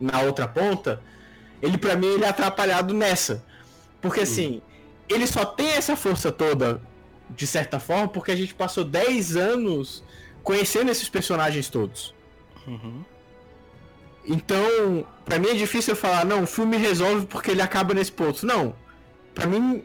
na 0.00 0.20
outra 0.22 0.46
ponta, 0.46 1.02
ele 1.62 1.78
pra 1.78 1.96
mim 1.96 2.06
ele 2.06 2.24
é 2.24 2.28
atrapalhado 2.28 2.92
nessa. 2.94 3.44
Porque 4.00 4.20
assim, 4.20 4.62
ele 5.08 5.26
só 5.26 5.44
tem 5.44 5.70
essa 5.72 5.96
força 5.96 6.30
toda, 6.30 6.80
de 7.30 7.46
certa 7.46 7.78
forma, 7.80 8.08
porque 8.08 8.30
a 8.30 8.36
gente 8.36 8.54
passou 8.54 8.84
10 8.84 9.36
anos 9.36 10.02
conhecendo 10.42 10.90
esses 10.90 11.08
personagens 11.08 11.68
todos. 11.68 12.14
Uhum. 12.66 13.02
Então, 14.26 15.06
pra 15.24 15.38
mim 15.38 15.48
é 15.48 15.54
difícil 15.54 15.92
eu 15.92 15.96
falar, 15.96 16.24
não, 16.24 16.42
o 16.42 16.46
filme 16.46 16.76
resolve 16.76 17.26
porque 17.26 17.50
ele 17.50 17.62
acaba 17.62 17.94
nesse 17.94 18.12
ponto. 18.12 18.44
Não. 18.44 18.74
Pra 19.34 19.46
mim 19.46 19.82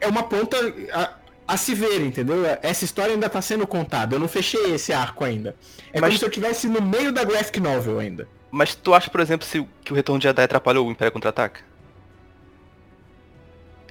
é 0.00 0.06
uma 0.06 0.22
ponta 0.22 0.56
a, 0.92 1.14
a 1.46 1.56
se 1.56 1.74
ver, 1.74 2.00
entendeu? 2.00 2.36
Essa 2.62 2.84
história 2.84 3.12
ainda 3.14 3.28
tá 3.28 3.42
sendo 3.42 3.66
contada. 3.66 4.14
Eu 4.14 4.20
não 4.20 4.28
fechei 4.28 4.72
esse 4.74 4.92
arco 4.92 5.24
ainda. 5.24 5.56
É 5.92 6.00
Mas- 6.00 6.10
como 6.10 6.18
se 6.18 6.24
eu 6.24 6.28
estivesse 6.28 6.68
no 6.68 6.80
meio 6.80 7.12
da 7.12 7.24
graphic 7.24 7.58
novel 7.58 7.98
ainda. 7.98 8.28
Mas 8.50 8.74
tu 8.74 8.94
acha, 8.94 9.10
por 9.10 9.20
exemplo, 9.20 9.46
se, 9.46 9.58
o- 9.60 9.68
que 9.84 9.92
o 9.92 9.96
Retorno 9.96 10.18
de 10.18 10.24
Jedi 10.24 10.42
atrapalhou 10.42 10.86
o 10.88 10.90
Império 10.90 11.12
Contra-Ataca? 11.12 11.60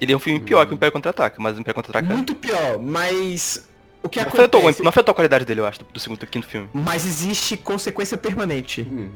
Ele 0.00 0.12
é 0.12 0.16
um 0.16 0.20
filme 0.20 0.40
pior 0.40 0.64
que 0.66 0.72
o 0.72 0.76
Império 0.76 0.92
Contra-Ataca, 0.92 1.36
mas 1.40 1.56
o 1.56 1.60
Império 1.60 1.74
Contra-Ataca 1.74 2.12
Muito 2.14 2.34
pior, 2.34 2.78
mas 2.78 3.68
o 4.02 4.08
que 4.08 4.20
não 4.20 4.28
afetou, 4.28 4.60
acontece... 4.60 4.82
não 4.82 4.88
afetou 4.88 5.12
a 5.12 5.14
qualidade 5.14 5.44
dele, 5.44 5.60
eu 5.60 5.66
acho, 5.66 5.80
do, 5.80 5.86
do 5.92 5.98
segundo 6.00 6.22
e 6.22 6.26
quinto 6.26 6.46
filme. 6.46 6.68
Mas 6.72 7.04
existe 7.04 7.56
consequência 7.56 8.16
permanente. 8.16 8.82
Hum. 8.82 9.10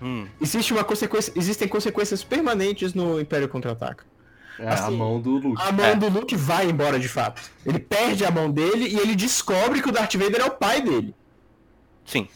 Hum. 0.00 0.26
Existe 0.40 0.72
uma 0.72 0.82
consequência, 0.84 1.32
existem 1.36 1.68
consequências 1.68 2.24
permanentes 2.24 2.94
no 2.94 3.20
Império 3.20 3.48
Contra-Ataca. 3.48 4.04
É 4.58 4.66
a 4.68 4.72
Assim, 4.74 4.96
mão 4.96 5.20
do 5.20 5.30
Luke. 5.38 5.60
A 5.62 5.72
mão 5.72 5.84
É. 5.84 5.96
do 5.96 6.08
Luke 6.08 6.36
vai 6.36 6.66
embora 6.70 6.98
de 6.98 7.08
fato. 7.08 7.42
Ele 7.66 7.78
perde 7.78 8.24
a 8.24 8.30
mão 8.30 8.50
dele 8.50 8.86
e 8.88 8.98
ele 8.98 9.14
descobre 9.16 9.82
que 9.82 9.88
o 9.88 9.92
Darth 9.92 10.14
Vader 10.14 10.40
é 10.40 10.44
o 10.44 10.50
pai 10.52 10.80
dele. 10.80 11.14
Sim, 12.04 12.28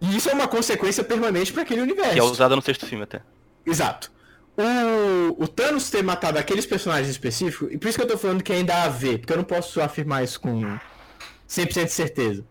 E 0.00 0.16
isso 0.16 0.28
é 0.28 0.34
uma 0.34 0.48
consequência 0.48 1.02
permanente 1.04 1.52
para 1.52 1.62
aquele 1.62 1.80
universo. 1.82 2.12
que 2.12 2.18
é 2.18 2.22
usada 2.22 2.54
no 2.54 2.62
sexto 2.62 2.86
filme 2.86 3.04
até. 3.04 3.22
Exato. 3.64 4.12
O, 4.56 5.42
o 5.44 5.48
Thanos 5.48 5.90
ter 5.90 6.02
matado 6.02 6.38
aqueles 6.38 6.64
personagens 6.66 7.08
específicos, 7.08 7.72
e 7.72 7.78
por 7.78 7.88
isso 7.88 7.98
que 7.98 8.04
eu 8.04 8.08
tô 8.08 8.16
falando 8.18 8.42
que 8.42 8.52
ainda 8.52 8.74
há 8.74 8.84
a 8.84 8.88
ver, 8.88 9.18
porque 9.18 9.32
eu 9.32 9.36
não 9.36 9.44
posso 9.44 9.80
afirmar 9.80 10.22
isso 10.22 10.40
com 10.40 10.78
100% 11.48 11.84
de 11.86 11.90
certeza. 11.90 12.44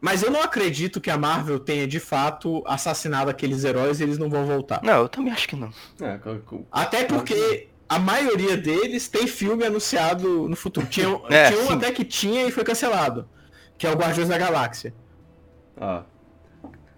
Mas 0.00 0.22
eu 0.22 0.30
não 0.30 0.42
acredito 0.42 1.00
que 1.00 1.10
a 1.10 1.16
Marvel 1.16 1.58
tenha 1.58 1.86
de 1.86 1.98
fato 1.98 2.62
assassinado 2.66 3.30
aqueles 3.30 3.64
heróis 3.64 3.98
e 3.98 4.02
eles 4.04 4.18
não 4.18 4.28
vão 4.28 4.44
voltar. 4.44 4.80
Não, 4.82 4.98
eu 5.02 5.08
também 5.08 5.32
acho 5.32 5.48
que 5.48 5.56
não. 5.56 5.70
É, 6.00 6.20
Até 6.70 7.04
porque 7.04 7.68
a 7.88 7.98
maioria 7.98 8.56
deles 8.56 9.08
tem 9.08 9.26
filme 9.26 9.64
anunciado 9.64 10.48
no 10.48 10.54
futuro. 10.54 10.86
Tinha, 10.86 11.08
um- 11.08 11.22
É, 11.32 11.50
tinha 11.50 11.62
um 11.62 11.66
sim. 11.68 11.72
até 11.74 11.90
que 11.90 12.04
tinha 12.04 12.46
e 12.46 12.52
foi 12.52 12.62
cancelado. 12.62 13.26
Que 13.78 13.86
é 13.86 13.90
o 13.90 13.94
Guardiões 13.96 14.28
da 14.28 14.38
Galáxia. 14.38 14.94
Ah. 15.80 16.02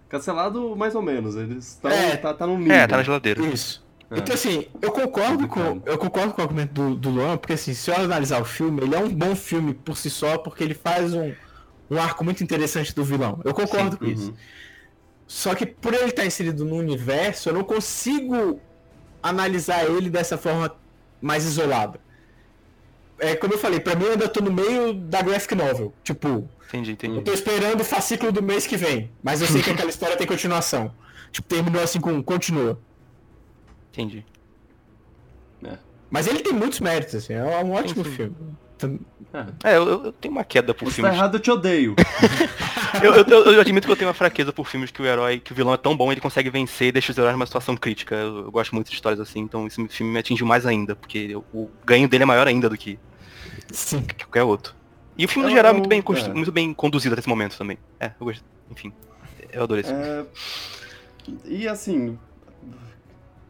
Cancelado 0.07 0.75
mais 0.75 0.95
ou 0.95 1.01
menos, 1.01 1.35
eles 1.35 1.73
estão. 1.73 1.91
É. 1.91 2.17
Tá, 2.17 2.33
tá 2.33 2.47
num 2.47 2.57
nível. 2.57 2.73
É, 2.73 2.87
tá 2.87 2.97
na 2.97 3.03
geladeira. 3.03 3.45
Isso. 3.45 3.85
É. 4.09 4.17
Então 4.17 4.33
assim, 4.33 4.65
eu 4.81 4.91
concordo 4.91 5.47
com. 5.47 5.81
Eu 5.85 5.97
concordo 5.97 6.33
com 6.33 6.41
o 6.41 6.43
argumento 6.43 6.73
do, 6.73 6.95
do 6.95 7.09
Luan, 7.09 7.37
porque 7.37 7.53
assim, 7.53 7.73
se 7.73 7.91
eu 7.91 7.95
analisar 7.95 8.41
o 8.41 8.45
filme, 8.45 8.81
ele 8.81 8.95
é 8.95 8.99
um 8.99 9.09
bom 9.09 9.35
filme 9.35 9.73
por 9.73 9.95
si 9.95 10.09
só, 10.09 10.37
porque 10.37 10.63
ele 10.63 10.73
faz 10.73 11.13
um, 11.13 11.31
um 11.91 11.99
arco 11.99 12.23
muito 12.23 12.43
interessante 12.43 12.93
do 12.93 13.03
vilão. 13.03 13.39
Eu 13.43 13.53
concordo 13.53 13.97
com 13.97 14.05
isso. 14.05 14.31
Uhum. 14.31 14.37
Só 15.27 15.53
que 15.53 15.65
por 15.65 15.93
ele 15.93 16.05
estar 16.05 16.25
inserido 16.25 16.65
no 16.65 16.75
universo, 16.75 17.49
eu 17.49 17.53
não 17.53 17.63
consigo 17.63 18.59
analisar 19.21 19.85
ele 19.85 20.09
dessa 20.09 20.39
forma 20.39 20.75
mais 21.21 21.45
isolada. 21.45 21.99
É 23.19 23.35
como 23.35 23.53
eu 23.53 23.57
falei, 23.57 23.79
pra 23.79 23.95
mim 23.95 24.05
eu 24.05 24.11
ainda 24.11 24.27
tô 24.27 24.39
no 24.41 24.51
meio 24.51 24.93
da 24.93 25.21
graphic 25.21 25.53
novel. 25.55 25.93
Tipo, 26.03 26.49
Entendi, 26.67 26.91
entendi. 26.91 27.15
eu 27.17 27.21
tô 27.23 27.33
esperando 27.33 27.81
o 27.81 27.83
fascículo 27.83 28.31
do 28.31 28.41
mês 28.43 28.65
que 28.67 28.77
vem, 28.77 29.11
mas 29.23 29.41
eu 29.41 29.47
sei 29.47 29.61
que 29.61 29.69
aquela 29.71 29.89
história 29.89 30.15
tem 30.15 30.25
continuação. 30.27 30.93
Tipo, 31.31 31.47
terminou 31.47 31.81
assim 31.81 31.99
com 31.99 32.21
continua. 32.23 32.79
Entendi. 33.91 34.25
Mas 36.11 36.25
ele 36.25 36.39
tem 36.39 36.51
muitos 36.53 36.79
méritos, 36.79 37.13
assim, 37.15 37.33
é 37.33 37.43
um 37.63 37.71
ótimo 37.73 38.03
Sim, 38.03 38.09
sim. 38.09 38.15
filme. 38.15 38.35
É, 39.63 39.77
eu, 39.77 39.87
eu- 40.05 40.11
tenho 40.13 40.31
uma 40.33 40.43
queda 40.43 40.73
por 40.73 40.85
Você 40.85 41.01
tá 41.01 41.07
filmes. 41.09 41.15
errado, 41.19 41.35
eu 41.35 41.39
te 41.39 41.51
odeio. 41.51 41.95
Eu, 43.03 43.13
eu, 43.13 43.23
eu- 43.23 43.53
eu 43.53 43.61
admito 43.61 43.85
que 43.85 43.91
eu 43.93 43.95
tenho 43.95 44.07
uma 44.07 44.15
fraqueza 44.15 44.51
por 44.51 44.67
filmes 44.67 44.89
que 44.89 44.99
o 44.99 45.05
herói, 45.05 45.39
que 45.39 45.51
o 45.51 45.55
vilão 45.55 45.71
é 45.75 45.77
tão 45.77 45.95
bom, 45.95 46.11
ele 46.11 46.19
consegue 46.19 46.49
vencer 46.49 46.87
e 46.87 46.91
deixa 46.91 47.11
os 47.11 47.17
heróis 47.19 47.33
numa 47.33 47.45
situação 47.45 47.77
crítica. 47.77 48.15
Eu, 48.15 48.37
eu 48.45 48.51
gosto 48.51 48.73
muito 48.73 48.87
de 48.89 48.95
histórias 48.95 49.19
assim, 49.19 49.41
então 49.41 49.67
esse 49.67 49.87
filme 49.89 50.11
me 50.11 50.17
atingiu 50.17 50.47
mais 50.47 50.65
ainda, 50.65 50.95
porque 50.95 51.27
eu- 51.29 51.45
o 51.53 51.69
ganho 51.85 52.09
dele 52.09 52.23
é 52.23 52.25
maior 52.25 52.47
ainda 52.47 52.67
do 52.67 52.75
que, 52.75 52.97
Sim. 53.71 54.01
que 54.01 54.25
qualquer 54.25 54.43
outro. 54.43 54.73
E 55.17 55.25
o 55.25 55.27
filme 55.27 55.43
no 55.45 55.51
Eu- 55.51 55.55
geral 55.55 55.71
é 55.71 55.73
muito 55.73 55.89
bem, 55.89 56.01
constru- 56.01 56.31
é. 56.31 56.33
muito 56.33 56.51
bem 56.51 56.73
conduzido 56.73 57.13
até 57.13 57.19
esse 57.19 57.29
momento 57.29 57.57
também. 57.57 57.77
É, 57.99 58.11
eu 58.19 58.25
gosto. 58.25 58.43
Enfim. 58.71 58.93
Eu 59.51 59.63
adorei 59.63 59.81
esse 59.83 59.89
filme. 59.89 60.05
É, 60.05 60.25
e 61.45 61.67
assim, 61.67 62.17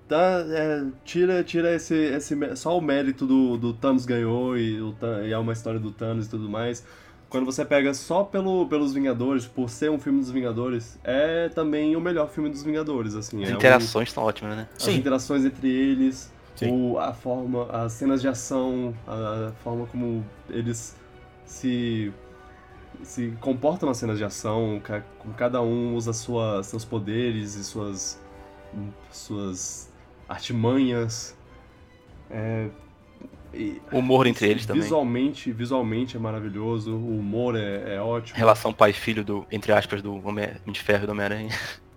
dá, 0.08 0.44
é, 0.50 0.86
tira, 1.06 1.44
tira 1.44 1.74
esse, 1.76 1.94
esse, 1.96 2.36
só 2.56 2.78
o 2.78 2.82
mérito 2.82 3.26
do, 3.26 3.58
do 3.58 3.74
Thanos 3.74 4.06
ganhou 4.06 4.58
e, 4.58 4.82
o, 4.82 4.96
e 5.26 5.32
é 5.32 5.38
uma 5.38 5.54
história 5.54 5.80
do 5.80 5.92
Thanos 5.92 6.26
e 6.26 6.30
tudo 6.30 6.50
mais. 6.50 6.84
Quando 7.30 7.46
você 7.46 7.64
pega 7.64 7.94
só 7.94 8.24
pelo, 8.24 8.68
pelos 8.68 8.92
Vingadores, 8.92 9.46
por 9.46 9.70
ser 9.70 9.92
um 9.92 10.00
filme 10.00 10.20
dos 10.20 10.32
Vingadores, 10.32 10.98
é 11.04 11.48
também 11.50 11.96
o 11.96 12.02
melhor 12.02 12.28
filme 12.30 12.50
dos 12.50 12.64
Vingadores, 12.64 13.14
assim. 13.14 13.44
As 13.44 13.50
é 13.50 13.54
um- 13.54 13.56
interações 13.58 14.12
são 14.12 14.24
ótimas, 14.24 14.58
né? 14.58 14.68
as 14.76 14.84
Sim. 14.84 14.96
interações 14.96 15.46
entre 15.46 15.70
eles, 15.70 16.34
Sim. 16.56 16.92
o, 16.92 17.00
a 17.00 17.14
forma, 17.14 17.70
as 17.72 17.94
cenas 17.94 18.22
de 18.22 18.28
ação, 18.28 18.94
a 19.08 19.52
forma 19.64 19.86
como 19.88 20.26
eles 20.50 20.96
se 21.46 22.14
se 23.04 23.32
comportam 23.40 23.88
nas 23.88 23.98
cenas 23.98 24.18
de 24.18 24.26
ação, 24.26 24.82
como 25.20 25.34
cada 25.34 25.62
um 25.62 25.96
usa 25.96 26.12
sua, 26.12 26.62
seus 26.64 26.84
poderes 26.84 27.56
e 27.56 27.64
suas 27.64 28.20
suas 29.12 29.92
artimanhas. 30.28 31.36
É, 32.30 32.70
e 33.54 33.82
O 33.92 33.98
humor 33.98 34.28
entre 34.28 34.48
eles 34.48 34.66
também. 34.66 34.82
Visualmente, 34.82 35.52
visualmente 35.52 36.16
é 36.16 36.20
maravilhoso, 36.20 36.94
o 36.94 37.18
humor 37.18 37.56
é, 37.56 37.96
é 37.96 38.02
ótimo. 38.02 38.38
Relação 38.38 38.72
pai 38.72 38.92
e 38.92 38.94
filho 38.94 39.24
do, 39.24 39.46
entre 39.52 39.72
aspas, 39.72 40.02
do 40.02 40.16
Homem 40.28 40.50
de 40.68 40.80
Ferro 40.80 41.04
e 41.04 41.06
do 41.08 41.12
Homem-Aranha. 41.12 41.50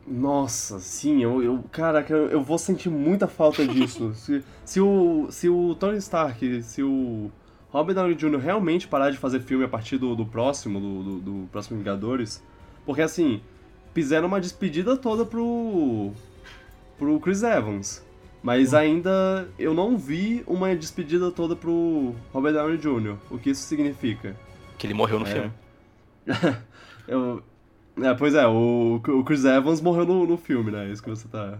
Nossa, 0.06 0.80
sim, 0.80 1.22
eu, 1.22 1.42
eu 1.42 1.64
caraca, 1.70 2.12
eu, 2.12 2.28
eu 2.28 2.42
vou 2.42 2.58
sentir 2.58 2.90
muita 2.90 3.28
falta 3.28 3.66
disso. 3.66 4.12
se, 4.16 4.42
se 4.64 4.80
o 4.80 5.28
se 5.30 5.48
o 5.48 5.74
Tony 5.76 5.98
Stark, 5.98 6.62
se 6.62 6.82
o 6.82 7.30
Robert 7.70 7.94
Downey 7.94 8.14
Jr. 8.16 8.38
realmente 8.38 8.88
parar 8.88 9.10
de 9.10 9.16
fazer 9.16 9.40
filme 9.40 9.64
a 9.64 9.68
partir 9.68 9.98
do, 9.98 10.14
do 10.16 10.26
próximo, 10.26 10.80
do, 10.80 11.02
do, 11.02 11.20
do 11.20 11.48
próximo 11.50 11.78
Vingadores. 11.78 12.42
Porque 12.84 13.00
assim, 13.00 13.40
fizeram 13.94 14.26
uma 14.26 14.40
despedida 14.40 14.96
toda 14.96 15.24
pro. 15.24 16.10
pro 16.98 17.20
Chris 17.20 17.42
Evans. 17.42 18.04
Mas 18.42 18.74
ainda 18.74 19.48
eu 19.56 19.72
não 19.72 19.96
vi 19.96 20.42
uma 20.48 20.74
despedida 20.74 21.30
toda 21.30 21.54
pro 21.54 22.12
Robert 22.32 22.54
Downey 22.54 22.76
Jr. 22.76 23.14
O 23.30 23.38
que 23.38 23.50
isso 23.50 23.62
significa? 23.62 24.36
Que 24.76 24.88
ele 24.88 24.94
morreu 24.94 25.20
no 25.20 25.26
É. 25.26 25.30
filme. 25.30 25.52
Eu, 27.06 27.42
é, 28.00 28.14
pois 28.14 28.34
é, 28.34 28.46
o, 28.46 29.00
o 29.06 29.24
Chris 29.24 29.44
Evans 29.44 29.80
morreu 29.80 30.06
no, 30.06 30.26
no 30.26 30.36
filme, 30.36 30.70
né? 30.70 30.88
Isso 30.88 31.02
que 31.02 31.10
você 31.10 31.28
tá. 31.28 31.58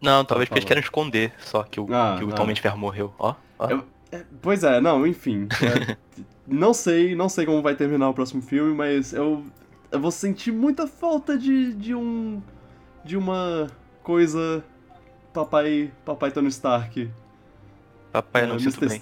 Não, 0.00 0.24
talvez 0.24 0.48
porque 0.48 0.58
eles 0.58 0.68
querem 0.68 0.82
esconder 0.82 1.32
só 1.38 1.62
que 1.62 1.80
o, 1.80 1.86
Ah, 1.92 2.16
que 2.18 2.24
o 2.24 2.28
ah. 2.30 2.32
Tom 2.32 2.42
Homem 2.44 2.54
de 2.54 2.60
Ferro 2.60 2.78
morreu. 2.78 3.12
Ó, 3.18 3.34
ó. 3.58 3.68
Eu- 3.70 3.84
É, 4.12 4.24
pois 4.40 4.62
é, 4.62 4.80
não, 4.80 5.06
enfim. 5.06 5.48
É, 5.62 5.96
não 6.46 6.72
sei, 6.72 7.14
não 7.16 7.28
sei 7.28 7.44
como 7.44 7.60
vai 7.60 7.74
terminar 7.74 8.08
o 8.08 8.14
próximo 8.14 8.40
filme, 8.40 8.72
mas 8.74 9.12
eu, 9.12 9.44
eu 9.90 10.00
vou 10.00 10.10
sentir 10.12 10.52
muita 10.52 10.86
falta 10.86 11.36
de, 11.36 11.74
de 11.74 11.94
um. 11.94 12.40
de 13.04 13.16
uma 13.16 13.68
coisa. 14.02 14.62
Papai. 15.32 15.90
Papai 16.04 16.30
Tony 16.30 16.48
Stark. 16.48 17.10
Papai 18.12 18.42
é, 18.44 18.46
não 18.46 18.54
Mr. 18.54 18.70
sinto 18.72 18.80
bem. 18.88 18.98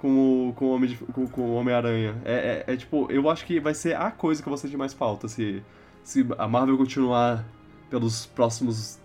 Com 0.00 0.48
o, 0.48 0.52
com 0.54 0.66
o 0.66 0.74
Homem 0.74 0.90
de- 0.90 0.96
com, 0.96 1.26
com 1.26 1.40
o 1.42 1.54
Homem-Aranha. 1.54 2.14
É, 2.24 2.64
é, 2.68 2.72
é 2.72 2.76
tipo, 2.76 3.10
eu 3.10 3.28
acho 3.28 3.44
que 3.44 3.58
vai 3.58 3.74
ser 3.74 3.96
a 3.96 4.10
coisa 4.12 4.40
que 4.42 4.48
eu 4.48 4.50
vou 4.50 4.56
sentir 4.58 4.76
mais 4.76 4.92
falta 4.94 5.26
se, 5.26 5.62
se 6.04 6.24
a 6.38 6.46
Marvel 6.46 6.76
continuar 6.78 7.44
pelos 7.90 8.24
próximos 8.26 8.98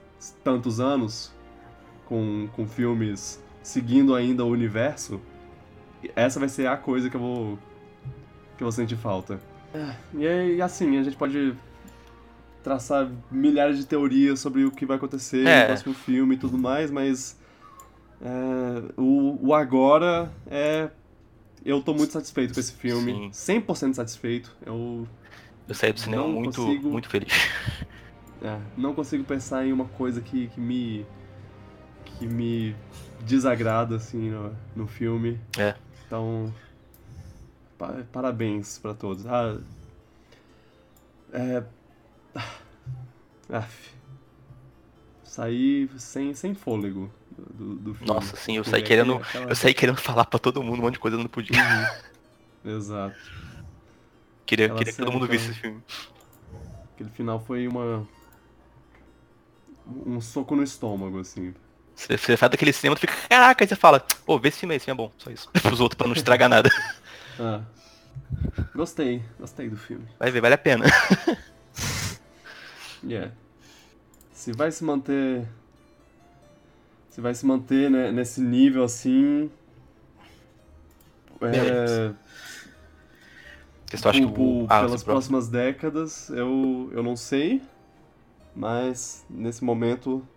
tantos 0.43 0.79
anos 0.79 1.33
com, 2.05 2.47
com 2.55 2.67
filmes 2.67 3.41
seguindo 3.63 4.13
ainda 4.13 4.45
o 4.45 4.49
universo. 4.49 5.19
Essa 6.15 6.39
vai 6.39 6.49
ser 6.49 6.67
a 6.67 6.77
coisa 6.77 7.09
que 7.09 7.15
eu 7.15 7.21
vou 7.21 7.57
que 8.57 8.63
eu 8.63 8.65
vou 8.65 8.71
sentir 8.71 8.95
falta. 8.97 9.39
É, 9.73 9.95
E 10.13 10.27
aí, 10.27 10.61
assim, 10.61 10.99
a 10.99 11.03
gente 11.03 11.17
pode 11.17 11.55
traçar 12.63 13.09
milhares 13.31 13.77
de 13.77 13.85
teorias 13.85 14.39
sobre 14.39 14.63
o 14.63 14.69
que 14.71 14.85
vai 14.85 14.97
acontecer 14.97 15.45
É. 15.47 15.61
no 15.61 15.65
próximo 15.67 15.93
filme 15.95 16.35
e 16.35 16.37
tudo 16.37 16.57
mais, 16.57 16.91
mas 16.91 17.35
é, 18.23 18.91
o, 18.97 19.47
o 19.47 19.53
agora 19.53 20.31
é. 20.47 20.89
Eu 21.65 21.81
tô 21.81 21.93
muito 21.93 22.11
satisfeito 22.11 22.53
com 22.53 22.59
esse 22.59 22.73
filme. 22.73 23.29
100% 23.31 23.93
satisfeito. 23.93 24.53
Eu 24.65 25.07
Eu 25.67 25.73
saí 25.75 25.93
do 25.93 25.99
cinema 25.99 26.27
muito, 26.27 26.61
consigo. 26.61 26.89
muito 26.89 27.09
feliz. 27.09 27.31
é, 28.41 28.59
não 28.75 28.93
consigo 28.93 29.23
pensar 29.23 29.65
em 29.65 29.71
uma 29.71 29.85
coisa 29.85 30.19
que, 30.21 30.47
que 30.47 30.59
me. 30.59 31.05
que 32.05 32.27
me 32.27 32.75
desagrada, 33.21 33.95
assim, 33.95 34.29
no, 34.29 34.53
no 34.75 34.87
filme. 34.87 35.39
É. 35.57 35.75
Então. 36.05 36.53
pa- 37.77 38.03
parabéns 38.11 38.77
pra 38.79 38.93
todos. 38.93 39.25
Ah, 39.25 39.57
é. 41.31 41.63
Af. 43.49 43.93
Saí 45.23 45.89
sem, 45.97 46.33
sem 46.35 46.53
fôlego 46.53 47.09
do, 47.37 47.75
do 47.75 47.93
filme. 47.95 48.13
Nossa, 48.13 48.35
sim, 48.35 48.57
eu 48.57 48.63
Porque 48.63 48.71
saí 48.71 48.81
é 48.83 48.85
querendo. 48.85 49.15
aquela- 49.15 49.49
Eu 49.49 49.55
saí 49.55 49.73
querendo 49.73 49.97
falar 49.97 50.25
pra 50.25 50.39
todo 50.39 50.61
mundo 50.63 50.79
um 50.79 50.81
monte 50.83 50.93
de 50.93 50.99
coisa, 50.99 51.17
eu 51.17 51.21
não 51.21 51.27
podia. 51.27 51.55
Exato. 52.65 53.15
Queria, 54.45 54.69
queria 54.69 54.93
que 54.93 54.99
todo 54.99 55.11
mundo 55.11 55.27
visse 55.27 55.51
esse 55.51 55.59
filme. 55.59 55.81
Aquele 56.93 57.09
final 57.09 57.39
foi 57.39 57.67
uma. 57.67 58.07
Um 60.05 60.21
soco 60.21 60.55
no 60.55 60.63
estômago, 60.63 61.19
assim. 61.19 61.53
Você, 61.95 62.17
você 62.17 62.37
sai 62.37 62.49
daquele 62.49 62.73
cinema, 62.73 62.95
tu 62.95 63.01
fica, 63.01 63.13
caraca, 63.29 63.63
aí 63.63 63.67
você 63.67 63.75
fala, 63.75 63.99
pô, 64.25 64.39
vê 64.39 64.47
esse 64.49 64.59
filme 64.59 64.73
aí, 64.73 64.77
esse 64.77 64.85
filme 64.85 64.99
é 65.01 65.05
bom, 65.05 65.11
só 65.17 65.29
isso. 65.29 65.49
Os 65.71 65.79
outros 65.79 65.97
pra 65.97 66.07
não 66.07 66.15
estragar 66.15 66.49
nada. 66.49 66.69
Ah. 67.39 67.61
Gostei, 68.75 69.23
gostei 69.39 69.67
do 69.67 69.75
filme. 69.75 70.05
Vai 70.19 70.29
ver, 70.29 70.39
vale 70.39 70.53
a 70.53 70.57
pena. 70.57 70.85
Yeah. 73.03 73.31
Se 74.31 74.51
vai 74.51 74.71
se 74.71 74.83
manter. 74.83 75.47
Se 77.13 77.21
vai 77.21 77.35
se 77.35 77.45
manter 77.45 77.91
né, 77.91 78.11
nesse 78.11 78.41
nível 78.41 78.83
assim. 78.83 79.51
É. 81.41 82.11
Você 83.91 84.07
acha 84.07 84.19
que 84.19 84.25
o. 84.25 84.65
Ah, 84.67 84.79
pelas 84.79 84.91
você- 85.01 85.05
próximas 85.05 85.47
décadas, 85.47 86.29
eu, 86.29 86.89
eu 86.91 87.03
não 87.03 87.15
sei. 87.15 87.61
Mas 88.55 89.23
nesse 89.29 89.63
momento. 89.63 90.27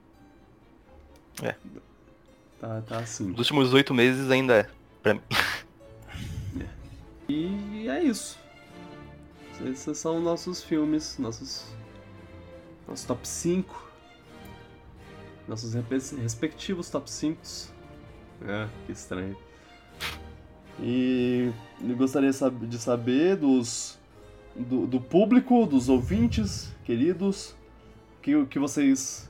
É. 1.43 1.55
Tá, 2.61 2.83
tá 2.83 2.99
assim. 2.99 3.31
Os 3.31 3.39
últimos 3.39 3.73
oito 3.73 3.95
meses 3.95 4.31
ainda 4.31 4.57
é. 4.57 4.71
Pra 5.03 5.15
mim. 5.15 5.23
E 7.29 7.89
é 7.89 8.05
isso. 8.05 8.39
Esses 9.65 9.99
são 9.99 10.21
nossos 10.21 10.63
filmes, 10.63 11.19
nossos. 11.19 11.65
Nossos 12.87 13.05
top 13.05 13.27
5. 13.27 13.91
Nossos 15.49 15.75
respectivos 15.75 16.91
top 16.91 17.11
5. 17.11 17.39
É, 18.47 18.69
que 18.87 18.93
estranho. 18.93 19.37
E 20.81 21.51
gostaria 21.97 22.31
de 22.31 22.79
saber 22.79 23.37
dos. 23.37 23.99
Do, 24.55 24.87
do 24.87 24.99
público, 25.01 25.67
dos 25.67 25.89
ouvintes, 25.91 26.73
queridos, 26.85 27.55
que, 28.23 28.45
que 28.47 28.59
vocês. 28.59 29.29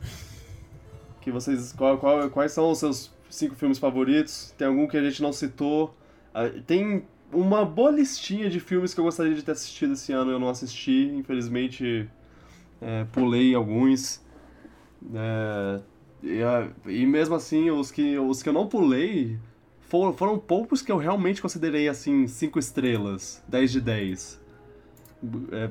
Que 1.20 1.30
vocês. 1.32 1.72
Qual, 1.72 1.98
qual- 1.98 2.30
quais 2.30 2.52
são 2.52 2.70
os 2.70 2.78
seus 2.78 3.12
cinco 3.28 3.54
filmes 3.56 3.78
favoritos? 3.78 4.54
Tem 4.56 4.66
algum 4.68 4.86
que 4.86 4.96
a 4.96 5.02
gente 5.08 5.20
não 5.22 5.32
citou? 5.32 5.94
Ah, 6.32 6.48
Tem 6.66 7.04
uma 7.32 7.64
boa 7.64 7.90
listinha 7.90 8.48
de 8.48 8.60
filmes 8.60 8.94
que 8.94 9.00
eu 9.00 9.04
gostaria 9.04 9.34
de 9.34 9.42
ter 9.42 9.52
assistido 9.52 9.94
esse 9.94 10.12
ano 10.12 10.30
eu 10.30 10.38
não 10.38 10.48
assisti, 10.48 11.10
infelizmente 11.16 12.08
é, 12.80 13.04
pulei 13.12 13.52
alguns. 13.54 14.20
É, 15.12 15.80
e, 16.22 16.42
a- 16.42 16.68
e 16.86 17.04
mesmo 17.06 17.34
assim, 17.34 17.70
os 17.70 17.90
que, 17.90 18.18
os 18.18 18.42
que 18.42 18.48
eu 18.48 18.52
não 18.52 18.66
pulei 18.66 19.38
foram, 19.88 20.12
foram 20.12 20.38
poucos 20.38 20.82
que 20.82 20.90
eu 20.90 20.96
realmente 20.96 21.40
considerei 21.42 21.88
assim, 21.88 22.26
5 22.26 22.58
estrelas, 22.58 23.42
10 23.48 23.70
de 23.72 23.80
10. 23.80 24.40
É, 25.52 25.70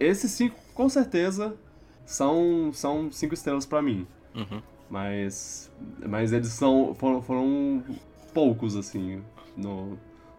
esses 0.00 0.30
cinco, 0.32 0.56
com 0.74 0.88
certeza, 0.88 1.56
são 2.04 2.70
5 2.72 2.74
são 2.74 3.12
cinco 3.12 3.34
estrelas 3.34 3.66
pra 3.66 3.80
mim. 3.82 4.06
Uhum. 4.34 4.62
Mas, 4.88 5.70
mas 6.06 6.32
eles 6.32 6.48
são, 6.48 6.94
foram, 6.94 7.22
foram 7.22 7.82
poucos, 8.34 8.74
assim, 8.76 9.22
no, 9.56 9.96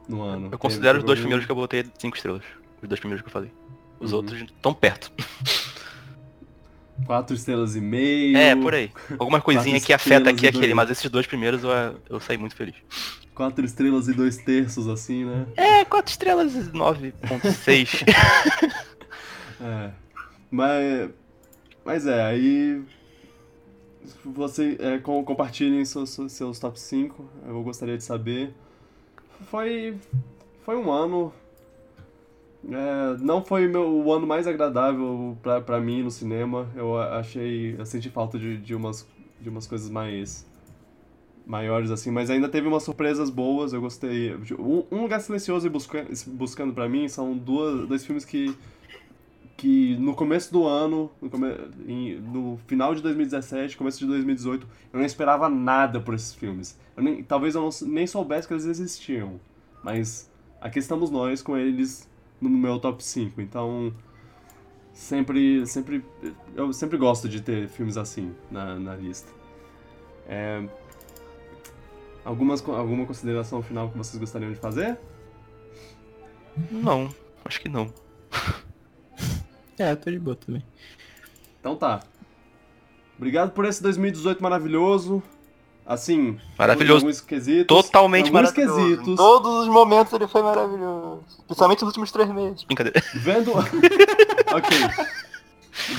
no 0.08 0.22
ano. 0.22 0.50
Eu 0.52 0.60
considero 0.60 0.98
os 1.00 1.04
dois 1.04 1.18
Teve- 1.18 1.24
primeiros 1.24 1.46
que 1.46 1.52
eu 1.52 1.56
botei 1.56 1.86
cinco 1.98 2.16
estrelas. 2.18 2.44
Os 2.82 2.88
dois 2.90 3.00
primeiros 3.00 3.22
que 3.22 3.28
eu 3.30 3.32
falei. 3.32 3.52
Os 4.00 4.12
Uhum. 4.12 4.18
outros 4.18 4.42
estão 4.42 4.74
perto. 4.74 5.12
Quatro 7.06 7.36
estrelas 7.36 7.76
e 7.76 7.82
meio. 7.82 8.38
É, 8.38 8.56
por 8.56 8.74
aí. 8.74 8.92
Alguma 9.18 9.42
coisinha 9.42 9.80
que 9.80 9.92
afeta 9.94 10.30
aqui 10.30 10.48
aquele, 10.48 10.68
dois. 10.68 10.76
mas 10.76 10.90
esses 10.92 11.10
dois 11.10 11.26
primeiros 11.28 11.64
eu, 11.64 11.70
eu 12.10 12.20
saí 12.20 12.38
muito 12.38 12.56
feliz. 12.56 12.76
Quatro 13.34 13.66
estrelas 13.66 14.08
e 14.08 14.14
dois 14.14 14.38
terços, 14.38 14.88
assim, 14.88 15.26
né? 15.26 15.46
É, 15.56 15.86
quatro 15.86 16.12
estrelas 16.12 16.54
e 16.54 16.60
9.6. 16.72 18.04
É. 19.64 19.92
Mas, 20.50 21.10
mas 21.86 22.08
é, 22.08 22.24
aí 22.24 22.82
você 24.26 24.76
é, 24.80 24.98
com- 24.98 25.24
compartilhem 25.24 25.86
seus, 25.86 26.10
seus- 26.10 26.32
seus 26.32 26.60
top 26.60 26.80
5, 26.80 27.30
eu 27.48 27.62
gostaria 27.64 27.98
de 27.98 28.04
saber. 28.04 28.54
Foi, 29.50 29.96
foi 30.66 30.76
um 30.76 30.92
ano. 30.92 31.32
É, 32.70 33.18
não 33.20 33.44
foi 33.44 33.68
meu, 33.68 33.88
o 33.90 34.12
ano 34.14 34.28
mais 34.28 34.48
agradável 34.48 35.38
pra 35.66 35.80
mim 35.80 36.04
no 36.04 36.12
cinema. 36.12 36.68
Eu 36.76 36.98
achei. 37.00 37.76
Eu 37.78 37.86
senti 37.86 38.10
falta 38.10 38.38
de, 38.38 38.58
de, 38.58 38.76
umas, 38.76 39.08
de 39.40 39.50
umas 39.50 39.66
coisas 39.68 39.90
mais. 39.90 40.46
maiores 41.46 41.90
assim, 41.92 42.12
mas 42.12 42.30
ainda 42.30 42.48
teve 42.48 42.68
umas 42.68 42.84
surpresas 42.84 43.30
boas, 43.30 43.74
eu 43.74 43.82
gostei. 43.82 44.36
Um, 44.60 44.84
um 44.92 45.02
Lugar 45.02 45.20
Silencioso 45.22 45.66
e 45.68 45.70
Busca, 45.70 46.06
Buscando 46.28 46.74
pra 46.74 46.88
mim 46.88 47.08
são 47.08 47.36
duas, 47.36 47.88
dois 47.88 48.06
filmes 48.06 48.26
que 48.26 48.56
que 49.58 49.96
no 49.98 50.16
começo 50.16 50.52
do 50.52 50.66
ano, 50.66 51.12
no, 51.22 51.30
come- 51.30 51.54
em- 51.88 52.16
no 52.20 52.58
final 52.66 52.96
de 52.96 53.02
2017, 53.04 53.78
começo 53.78 54.00
de 54.00 54.08
2018, 54.08 54.66
eu 54.92 54.98
não 55.00 55.06
esperava 55.06 55.48
nada 55.50 56.00
por 56.00 56.16
esses 56.16 56.34
filmes. 56.34 56.80
Eu 56.98 57.04
nem- 57.04 57.22
talvez 57.24 57.54
eu 57.54 57.62
não, 57.62 57.70
nem 57.88 58.08
soubesse 58.08 58.48
que 58.48 58.56
eles 58.56 58.66
existiam, 58.66 59.40
mas 59.84 60.32
aqui 60.60 60.80
estamos 60.80 61.12
nós 61.12 61.44
com 61.44 61.56
eles 61.56 62.10
no 62.42 62.58
meu 62.58 62.80
top 62.80 63.04
5, 63.04 63.40
então 63.42 63.94
sempre, 64.94 65.66
sempre, 65.66 66.04
eu 66.56 66.74
sempre 66.74 66.98
gosto 66.98 67.30
de 67.30 67.42
ter 67.42 67.68
filmes 67.70 67.98
assim 67.98 68.34
na, 68.50 68.80
na 68.80 68.96
lista. 68.96 69.32
É, 70.28 70.68
algumas, 72.26 72.68
alguma 72.68 73.06
consideração 73.06 73.62
final 73.62 73.90
que 73.90 73.98
vocês 73.98 74.18
gostariam 74.20 74.52
de 74.52 74.60
fazer? 74.60 74.98
não, 76.70 77.10
acho 77.46 77.62
que 77.62 77.70
não. 77.70 77.92
É, 79.80 79.92
eu 79.92 79.98
tô 79.98 80.12
de 80.12 80.20
boa 80.20 80.36
também. 80.36 80.64
Então 81.60 81.76
tá. 81.76 82.02
Obrigado 83.18 83.52
por 83.52 83.66
esse 83.66 83.82
2018 83.82 84.42
maravilhoso. 84.42 85.24
Assim, 85.92 86.40
Maravilhoso. 86.58 87.00
em 87.04 87.08
alguns 87.10 87.20
quesitos, 87.20 87.68
Totalmente 87.68 88.30
em 88.30 88.32
maravilhoso. 88.32 89.12
Em 89.12 89.16
todos 89.18 89.64
os 89.64 89.68
momentos 89.68 90.14
ele 90.14 90.26
foi 90.26 90.42
maravilhoso. 90.42 91.22
Principalmente 91.46 91.82
nos 91.82 91.88
últimos 91.90 92.12
três 92.14 92.30
meses. 92.30 92.64
Brincadeira. 92.64 93.04
Vendo. 93.16 93.52
ok. 94.56 94.78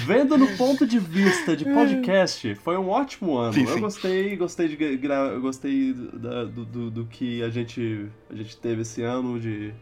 Vendo 0.06 0.38
no 0.38 0.48
ponto 0.56 0.86
de 0.86 0.98
vista 0.98 1.54
de 1.54 1.66
podcast, 1.66 2.54
foi 2.56 2.78
um 2.78 2.88
ótimo 2.88 3.36
ano. 3.36 3.52
Sim, 3.52 3.64
eu 3.64 3.74
sim. 3.74 3.80
gostei, 3.80 4.34
gostei 4.36 4.68
de 4.68 4.96
gra- 4.96 5.14
eu 5.32 5.42
gostei 5.42 5.92
da- 5.92 6.44
do, 6.44 6.64
do, 6.64 6.90
do 6.90 7.04
que 7.04 7.42
a 7.42 7.50
gente, 7.50 8.06
a 8.30 8.34
gente 8.34 8.56
teve 8.56 8.80
esse 8.82 9.02
ano, 9.02 9.38
de, 9.38 9.74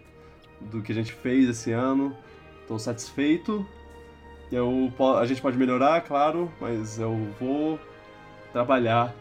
do 0.60 0.82
que 0.82 0.90
a 0.90 0.94
gente 0.94 1.12
fez 1.12 1.48
esse 1.48 1.70
ano. 1.70 2.16
Tô 2.66 2.80
satisfeito. 2.80 3.64
Eu, 4.50 4.92
a 5.20 5.24
gente 5.24 5.40
pode 5.40 5.56
melhorar, 5.56 6.00
claro, 6.00 6.50
mas 6.60 6.98
eu 6.98 7.28
vou 7.38 7.78
trabalhar 8.52 9.14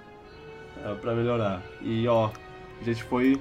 é, 0.85 0.93
pra 0.95 1.13
melhorar. 1.13 1.61
E 1.81 2.07
ó, 2.07 2.29
a 2.81 2.83
gente 2.83 3.03
foi. 3.03 3.39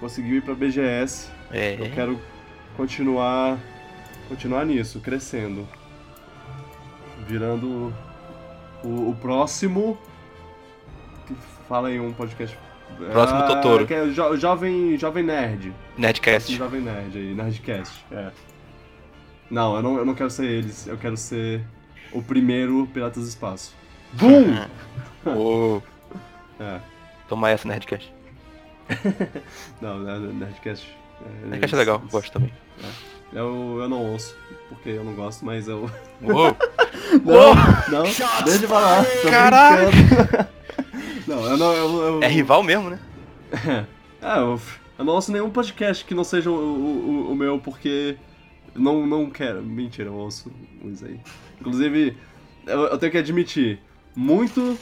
Conseguiu 0.00 0.36
ir 0.36 0.42
pra 0.42 0.54
BGS. 0.54 1.28
Eu 1.50 1.58
É. 1.86 1.90
quero 1.94 2.20
continuar 2.76 3.58
continuar 4.28 4.64
nisso, 4.66 5.00
crescendo. 5.00 5.66
Virando 7.26 7.92
o, 8.82 9.10
o 9.10 9.16
próximo. 9.20 9.98
que 11.26 11.34
Fala 11.68 11.88
aí 11.88 11.98
um 12.00 12.12
podcast. 12.12 12.56
Próximo 13.10 13.46
Totoro. 13.46 13.86
que 13.86 13.94
é 13.94 14.06
jo- 14.08 14.36
jovem, 14.36 14.96
jovem 14.98 15.24
Nerd. 15.24 15.72
Nerdcast. 15.96 16.54
Jovem 16.54 16.80
Nerd 16.82 17.16
aí, 17.16 17.34
Nerdcast. 17.34 18.04
É. 18.12 18.30
Não, 19.50 19.76
eu 19.76 19.82
não, 19.82 19.96
eu 19.98 20.04
não 20.04 20.14
quero 20.14 20.30
ser 20.30 20.44
eles, 20.46 20.86
eu 20.86 20.96
quero 20.96 21.16
ser 21.16 21.64
o 22.12 22.22
primeiro 22.22 22.86
Piratas 22.92 23.22
do 23.24 23.28
Espaço. 23.28 23.74
Boom! 24.12 24.66
Ô, 25.26 25.80
É. 26.60 26.80
Toma 27.28 27.50
essa, 27.50 27.66
Nerdcast. 27.66 28.12
Não, 29.80 29.98
né, 29.98 30.18
Nerdcast. 30.18 30.86
Nerdcast 31.44 31.74
é 31.74 31.78
legal, 31.78 32.02
gosto 32.10 32.32
também. 32.32 32.52
Eu, 33.32 33.78
eu 33.80 33.88
não 33.88 34.12
ouço, 34.12 34.36
porque 34.68 34.90
eu 34.90 35.02
não 35.02 35.14
gosto, 35.14 35.44
mas 35.44 35.66
eu. 35.66 35.90
Uou. 36.22 36.56
Não, 37.24 37.54
não, 37.90 38.02
deixa 38.44 38.64
eu 38.64 38.68
falar. 38.68 39.04
Caralho. 39.28 39.88
Não, 41.26 41.44
eu 41.46 41.56
não. 41.56 41.72
Eu, 41.72 42.02
eu, 42.02 42.22
É 42.22 42.28
rival 42.28 42.62
mesmo, 42.62 42.90
né? 42.90 42.98
É, 44.20 44.38
eu, 44.38 44.60
eu 44.98 45.04
não 45.04 45.14
ouço 45.14 45.32
nenhum 45.32 45.50
podcast 45.50 46.04
que 46.04 46.14
não 46.14 46.24
seja 46.24 46.50
o, 46.50 46.54
o, 46.54 47.32
o 47.32 47.34
meu, 47.34 47.58
porque 47.58 48.16
não, 48.74 49.06
não 49.06 49.30
quero. 49.30 49.62
Mentira, 49.62 50.08
eu 50.08 50.14
ouço 50.14 50.52
uns 50.82 51.02
aí. 51.02 51.18
Inclusive, 51.60 52.16
eu, 52.66 52.80
eu 52.84 52.98
tenho 52.98 53.12
que 53.12 53.18
admitir, 53.18 53.80
muito. 54.14 54.78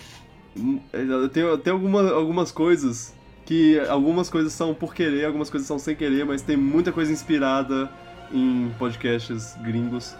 Eu 0.93 1.29
tenho, 1.29 1.47
eu 1.47 1.59
tenho 1.59 1.77
alguma, 1.77 2.11
algumas 2.11 2.53
coisas 2.53 3.15
que. 3.47 3.79
Algumas 3.89 4.29
coisas 4.29 4.53
são 4.53 4.75
por 4.75 4.95
querer, 4.95 5.25
algumas 5.25 5.49
coisas 5.49 5.67
são 5.67 5.79
sem 5.79 5.97
querer, 5.97 6.25
mas 6.25 6.43
tem 6.43 6.57
muita 6.57 6.93
coisa 6.93 7.13
inspirada 7.13 7.91
em 8.33 8.71
podcasts 8.79 9.57
gringos 9.63 10.15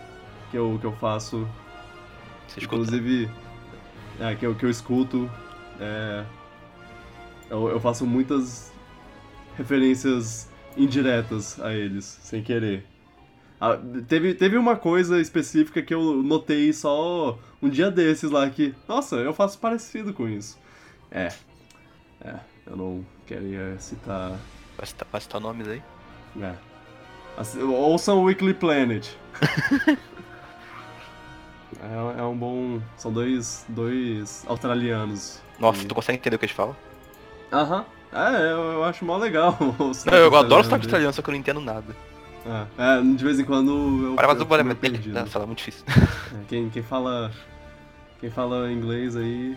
que 0.51 0.57
eu, 0.57 0.79
que 0.81 0.87
eu 0.87 0.93
faço 0.93 1.47
Você. 2.49 2.65
Inclusive, 2.65 3.31
é, 4.21 4.35
que, 4.35 4.47
eu, 4.47 4.55
que 4.55 4.65
eu 4.65 4.71
escuto, 4.71 5.31
é, 5.81 6.25
eu, 7.51 7.69
eu 7.69 7.81
faço 7.81 8.07
muitas 8.07 8.73
referências 9.57 10.49
indiretas 10.77 11.61
a 11.61 11.75
eles, 11.75 12.19
sem 12.23 12.43
querer. 12.43 12.92
Ah, 13.65 13.79
teve, 14.09 14.35
teve 14.35 14.57
uma 14.59 14.75
coisa 14.75 15.21
específica 15.21 15.81
que 15.81 15.95
eu 15.95 16.21
notei 16.21 16.73
só 16.73 17.39
um 17.63 17.69
dia 17.69 17.93
desses 17.93 18.29
lá 18.29 18.51
que, 18.51 18.75
nossa, 18.89 19.15
eu 19.15 19.33
faço 19.33 19.57
parecido 19.61 20.13
com 20.13 20.27
isso. 20.29 20.59
É, 21.09 21.29
é, 22.21 22.35
eu 22.67 22.77
não 22.77 23.07
queria 23.25 23.79
citar. 23.79 24.33
Vai 24.77 24.85
citar, 24.85 25.07
vai 25.13 25.21
citar 25.21 25.41
nomes 25.41 25.69
aí. 25.69 25.81
É. 26.41 26.55
Assim, 27.37 27.63
ouçam 27.63 28.19
o 28.19 28.25
Weekly 28.25 28.53
Planet. 28.53 29.09
é, 31.81 32.19
é 32.19 32.23
um 32.25 32.37
bom. 32.37 32.81
São 32.97 33.13
dois, 33.13 33.65
dois 33.69 34.45
australianos. 34.49 35.41
Nossa, 35.61 35.85
E- 35.85 35.87
tu 35.87 35.95
consegue 35.95 36.19
entender 36.19 36.35
o 36.35 36.39
que 36.41 36.47
eles 36.47 36.57
falam? 36.57 36.75
Aham. 37.53 37.85
É, 38.13 38.51
eu, 38.51 38.73
eu 38.73 38.85
acho 38.85 39.05
mó 39.05 39.17
legal. 39.19 39.57
Não, 40.05 40.19
eu 40.19 40.35
adoro 40.37 40.65
sotaque 40.65 40.83
australiano, 40.83 41.13
só 41.13 41.23
que 41.23 41.31
eu 41.31 41.33
não 41.33 41.39
entendo 41.39 41.61
nada. 41.61 41.95
É, 42.47 42.99
é, 42.99 43.03
de 43.03 43.25
vez 43.25 43.39
em 43.39 43.45
quando 43.45 43.71
eu. 44.07 44.15
Para, 44.15 44.29
eu 44.29 44.41
o 44.41 44.45
bora, 44.45 44.63
fico 44.63 44.65
meio 44.65 44.77
perdido. 44.77 45.15
Não, 45.15 45.41
lá, 45.41 45.47
muito 45.47 45.59
difícil. 45.59 45.85
É, 45.89 46.45
quem, 46.49 46.69
quem 46.71 46.83
fala. 46.83 47.31
Quem 48.21 48.31
fala 48.31 48.71
inglês 48.71 49.17
aí, 49.17 49.57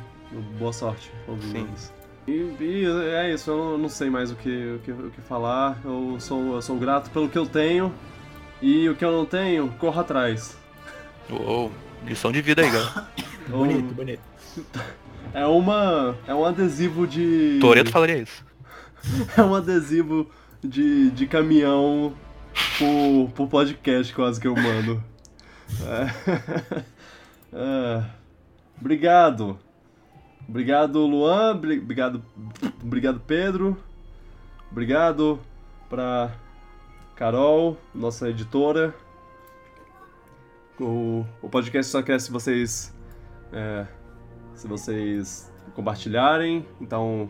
boa 0.58 0.74
sorte 0.74 1.12
ouvindo 1.28 1.52
Sim. 1.52 1.68
isso. 1.76 1.94
E, 2.28 2.56
e 2.60 2.86
é 3.14 3.32
isso, 3.32 3.52
eu 3.52 3.58
não, 3.58 3.78
não 3.78 3.90
sei 3.90 4.10
mais 4.10 4.32
o 4.32 4.36
que, 4.36 4.50
o, 4.50 4.80
que, 4.80 4.92
o 4.92 5.12
que 5.12 5.22
falar. 5.22 5.80
Eu 5.86 6.18
sou, 6.20 6.56
eu 6.56 6.62
sou 6.62 6.76
grato 6.78 7.10
pelo 7.12 7.30
que 7.30 7.38
eu 7.38 7.46
tenho. 7.46 7.94
E 8.62 8.90
o 8.90 8.96
que 8.96 9.06
eu 9.06 9.12
não 9.12 9.26
tenho, 9.26 9.70
corra 9.78 10.02
atrás. 10.02 10.58
Uou, 11.30 11.72
lição 12.06 12.32
de 12.32 12.42
vida 12.42 12.62
aí, 12.64 12.72
galera. 12.72 13.08
Bonito, 13.48 13.94
bonito. 13.94 14.22
É 15.34 15.46
uma. 15.46 16.16
É 16.28 16.34
um 16.34 16.46
adesivo 16.46 17.06
de. 17.06 17.58
Toreto 17.60 17.92
falaria 17.92 18.20
isso. 18.20 18.46
É 19.38 19.42
um 19.42 19.54
adesivo 19.54 20.30
de, 20.64 21.12
de 21.12 21.28
caminhão 21.28 22.14
pro, 22.78 23.30
pro 23.34 23.48
podcast 23.48 24.14
quase 24.14 24.40
que 24.40 24.48
eu 24.48 24.56
mando. 24.56 25.04
É. 25.84 26.86
É. 27.58 28.04
Obrigado. 28.82 29.58
Obrigado, 30.48 31.00
Luan. 31.06 31.56
Bri- 31.58 31.80
Obrigado, 31.80 32.22
obrigado 32.84 33.22
Pedro. 33.22 33.78
Obrigado 34.70 35.40
pra 35.90 36.32
Carol, 37.16 37.78
nossa 37.94 38.30
editora. 38.30 38.94
O, 40.80 41.26
o 41.42 41.48
podcast 41.48 41.90
só 41.90 42.04
cresce 42.04 42.26
se 42.26 42.32
vocês. 42.34 42.94
é, 43.54 43.88
se 44.54 44.68
vocês 44.68 45.50
compartilharem. 45.74 46.66
Então, 46.82 47.30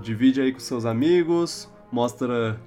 divide 0.00 0.40
aí 0.40 0.50
com 0.50 0.60
seus 0.60 0.86
amigos, 0.86 1.70
mostra. 1.92 2.58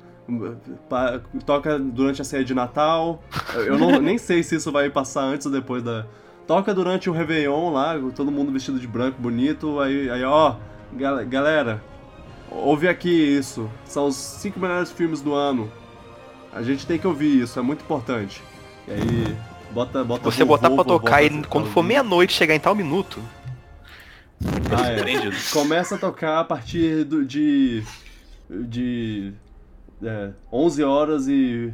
Toca 1.45 1.77
durante 1.79 2.21
a 2.21 2.25
ceia 2.25 2.43
de 2.43 2.53
Natal. 2.53 3.23
Eu 3.55 3.77
não, 3.77 3.99
nem 3.99 4.17
sei 4.17 4.43
se 4.43 4.55
isso 4.55 4.71
vai 4.71 4.89
passar 4.89 5.21
antes 5.23 5.45
ou 5.45 5.51
depois 5.51 5.83
da. 5.83 6.05
Toca 6.47 6.73
durante 6.75 7.09
o 7.09 7.13
Réveillon 7.13 7.71
lá, 7.71 7.95
todo 8.15 8.31
mundo 8.31 8.51
vestido 8.51 8.79
de 8.79 8.87
branco, 8.87 9.19
bonito. 9.19 9.79
Aí, 9.79 10.09
aí 10.09 10.23
ó, 10.23 10.55
gal- 10.93 11.25
galera, 11.25 11.83
ouve 12.51 12.87
aqui 12.87 13.09
isso. 13.09 13.69
São 13.85 14.07
os 14.07 14.15
cinco 14.15 14.59
melhores 14.59 14.91
filmes 14.91 15.21
do 15.21 15.33
ano. 15.33 15.71
A 16.53 16.61
gente 16.61 16.85
tem 16.85 16.97
que 16.99 17.07
ouvir 17.07 17.41
isso, 17.41 17.57
é 17.59 17.61
muito 17.61 17.81
importante. 17.83 18.41
E 18.87 18.91
aí, 18.91 19.35
bota. 19.71 20.03
bota 20.03 20.23
Você 20.23 20.45
botar 20.45 20.69
vovô, 20.69 20.83
pra 20.83 20.93
vovó 20.93 21.03
tocar 21.03 21.23
e 21.23 21.29
pra- 21.29 21.49
quando 21.49 21.63
pra 21.65 21.73
for 21.73 21.83
meia-noite 21.83 22.33
chegar 22.33 22.53
em 22.55 22.59
tal 22.59 22.75
minuto. 22.75 23.19
Ah, 24.77 24.87
é. 24.91 25.31
Começa 25.51 25.95
a 25.95 25.97
tocar 25.97 26.39
a 26.39 26.43
partir 26.43 27.03
do- 27.05 27.25
de. 27.25 27.83
de. 28.49 29.33
É, 30.03 30.31
11 30.51 30.83
horas 30.83 31.27
e 31.27 31.73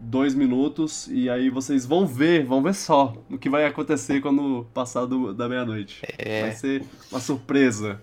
2 0.00 0.34
minutos, 0.34 1.08
e 1.10 1.28
aí 1.30 1.50
vocês 1.50 1.84
vão 1.86 2.06
ver, 2.06 2.44
vão 2.44 2.62
ver 2.62 2.74
só 2.74 3.14
o 3.30 3.38
que 3.38 3.48
vai 3.48 3.64
acontecer 3.66 4.20
quando 4.20 4.66
passar 4.74 5.06
do- 5.06 5.32
da 5.34 5.48
meia-noite. 5.48 6.02
É. 6.18 6.42
Vai 6.42 6.52
ser 6.52 6.84
uma 7.10 7.20
surpresa. 7.20 8.00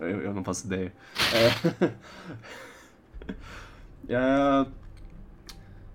Eu, 0.00 0.20
eu 0.22 0.34
não 0.34 0.42
faço 0.44 0.66
ideia. 0.66 0.92
É. 1.34 1.92
É, 4.08 4.66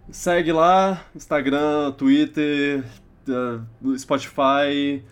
Segue 0.09 0.53
lá, 0.53 1.03
Instagram, 1.13 1.91
Twitter, 1.91 2.81
eh, 3.27 3.97
Spotify, 3.97 5.03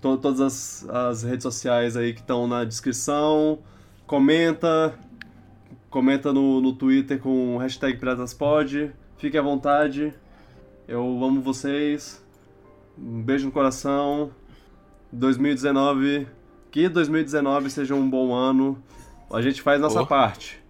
to- 0.00 0.16
todas 0.18 0.40
as, 0.40 0.88
as 0.90 1.22
redes 1.22 1.44
sociais 1.44 1.96
aí 1.96 2.12
que 2.12 2.20
estão 2.20 2.48
na 2.48 2.64
descrição. 2.64 3.60
Comenta, 4.04 4.98
comenta 5.90 6.32
no, 6.32 6.60
no 6.60 6.72
Twitter 6.72 7.18
com 7.18 7.56
o 7.56 7.58
hashtag 7.58 7.98
PiratasPod. 7.98 8.92
Fique 9.18 9.36
à 9.38 9.42
vontade. 9.42 10.12
Eu 10.86 11.02
amo 11.24 11.40
vocês. 11.40 12.22
Um 12.98 13.22
beijo 13.22 13.46
no 13.46 13.52
coração. 13.52 14.30
2019. 15.12 16.26
Que 16.70 16.88
2019 16.88 17.70
seja 17.70 17.94
um 17.94 18.08
bom 18.08 18.32
ano. 18.34 18.82
A 19.32 19.40
gente 19.40 19.62
faz 19.62 19.80
nossa 19.80 20.02
Oh. 20.02 20.06
parte. 20.06 20.62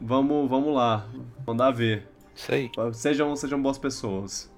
Vamos, 0.00 0.48
vamos 0.48 0.74
lá. 0.74 1.06
Mandar 1.46 1.70
ver. 1.70 2.08
Isso 2.34 2.52
aí. 2.52 2.70
Sejam, 2.94 3.36
sejam 3.36 3.60
boas 3.60 3.78
pessoas. 3.78 4.50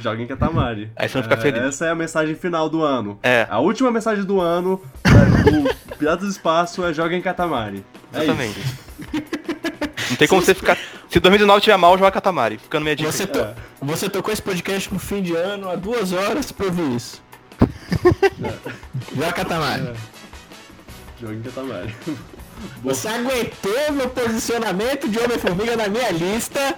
Joga 0.00 0.22
em 0.22 0.26
Katamari. 0.26 0.90
Aí 0.96 1.08
você 1.08 1.14
vai 1.14 1.22
ficar 1.22 1.36
É, 1.36 1.40
feliz. 1.40 1.62
Essa 1.62 1.86
é 1.86 1.90
a 1.90 1.94
mensagem 1.94 2.34
final 2.34 2.68
do 2.68 2.82
ano. 2.82 3.18
É, 3.22 3.46
A 3.48 3.58
última 3.58 3.90
mensagem 3.90 4.24
do 4.24 4.40
ano 4.40 4.80
é, 5.04 5.50
do 5.50 5.96
Piratas 5.96 6.24
do 6.26 6.30
Espaço 6.30 6.84
é 6.84 6.92
joguem 6.92 7.20
Katamari. 7.22 7.84
É 8.12 8.18
exatamente. 8.18 8.58
isso. 8.60 8.76
Não 10.10 10.16
tem 10.16 10.28
como 10.28 10.40
você 10.42 10.54
ficar. 10.54 10.76
Se 11.08 11.18
2019 11.20 11.60
tiver 11.62 11.76
mal, 11.76 11.96
joga 11.96 12.10
Catamari. 12.10 12.58
Ficando 12.58 12.82
minha 12.82 12.94
dica. 12.96 13.10
Você, 13.10 13.26
to- 13.26 13.38
É. 13.40 13.54
você 13.80 14.08
tocou 14.08 14.32
esse 14.32 14.42
podcast 14.42 14.92
no 14.92 14.98
fim 15.00 15.22
de 15.22 15.34
ano 15.34 15.68
há 15.70 15.76
duas 15.76 16.12
horas 16.12 16.52
pra 16.52 16.66
ouvir 16.66 16.94
isso. 16.96 17.22
Joga 19.16 19.32
Katamari. 19.32 19.82
É. 19.88 19.94
Jogo 21.20 21.32
em 21.34 21.42
Katamari. 21.42 21.94
Você 22.82 23.08
aguentou 23.08 23.92
meu 23.92 24.08
posicionamento 24.10 25.08
de 25.08 25.18
Homem-Formiga 25.18 25.76
na 25.76 25.88
minha 25.88 26.10
lista. 26.10 26.74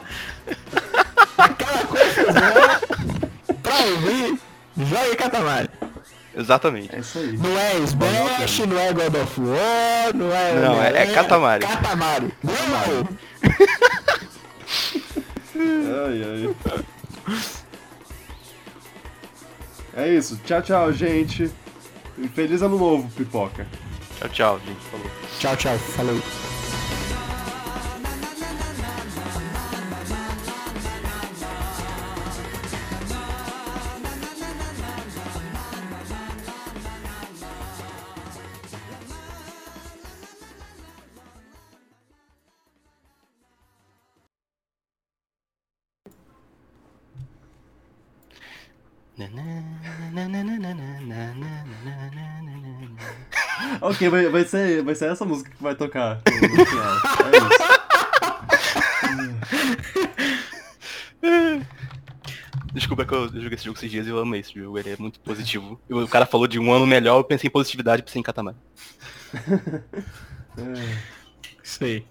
Aquela 1.36 1.84
confusão. 1.86 3.56
pra 3.62 3.76
ouvir, 3.86 4.38
joga 4.76 5.16
Katamari. 5.16 5.68
Exatamente. 6.36 6.94
É 6.94 7.00
isso 7.00 7.18
aí. 7.18 7.36
Não 7.36 7.58
é 7.58 7.76
Smash, 7.78 8.58
não 8.66 8.78
é 8.78 8.92
God 8.92 9.14
of 9.16 9.40
War, 9.40 10.14
não 10.14 10.32
é. 10.32 10.52
Não, 10.54 10.62
é- 10.62 10.66
é 10.66 10.70
Homem-Aranha, 10.70 11.14
Katamari. 11.14 11.66
Katamari. 11.66 12.32
Não, 12.42 12.52
Ai, 16.06 16.22
ai. 16.24 16.54
É 19.96 20.14
isso. 20.14 20.38
Tchau, 20.44 20.62
tchau, 20.62 20.92
gente. 20.92 21.50
E 22.16 22.28
Feliz 22.28 22.62
ano 22.62 22.78
novo, 22.78 23.10
pipoca. 23.16 23.66
Tchau, 24.18 24.28
tchau, 24.30 24.60
gente. 24.66 24.80
Falou. 24.90 25.10
Tchau, 25.38 25.56
tchau. 25.56 25.78
Falou. 25.78 26.20
Ok, 53.80 54.08
vai, 54.08 54.28
vai, 54.28 54.44
ser, 54.44 54.82
vai 54.82 54.94
ser 54.94 55.10
essa 55.10 55.24
música 55.24 55.50
que 55.50 55.62
vai 55.62 55.74
tocar 55.74 56.20
no, 56.26 56.48
no 56.48 56.66
final. 56.66 56.96
É 57.24 57.38
isso. 57.38 57.78
Desculpa 62.72 63.04
que 63.04 63.12
eu 63.12 63.28
joguei 63.28 63.54
esse 63.54 63.64
jogo 63.64 63.78
esses 63.78 63.90
dias 63.90 64.06
e 64.06 64.10
eu 64.10 64.18
amei 64.18 64.40
esse 64.40 64.54
jogo. 64.54 64.78
Ele 64.78 64.90
é 64.90 64.96
muito 64.98 65.18
positivo. 65.20 65.80
O 65.88 66.06
cara 66.06 66.26
falou 66.26 66.46
de 66.46 66.58
um 66.58 66.72
ano 66.72 66.86
melhor, 66.86 67.18
eu 67.18 67.24
pensei 67.24 67.48
em 67.48 67.50
positividade 67.50 68.02
e 68.02 68.04
pensei 68.04 68.20
em 68.20 68.22
Katamari. 68.22 68.56
É. 70.56 70.98
Isso 71.62 71.84
aí. 71.84 72.04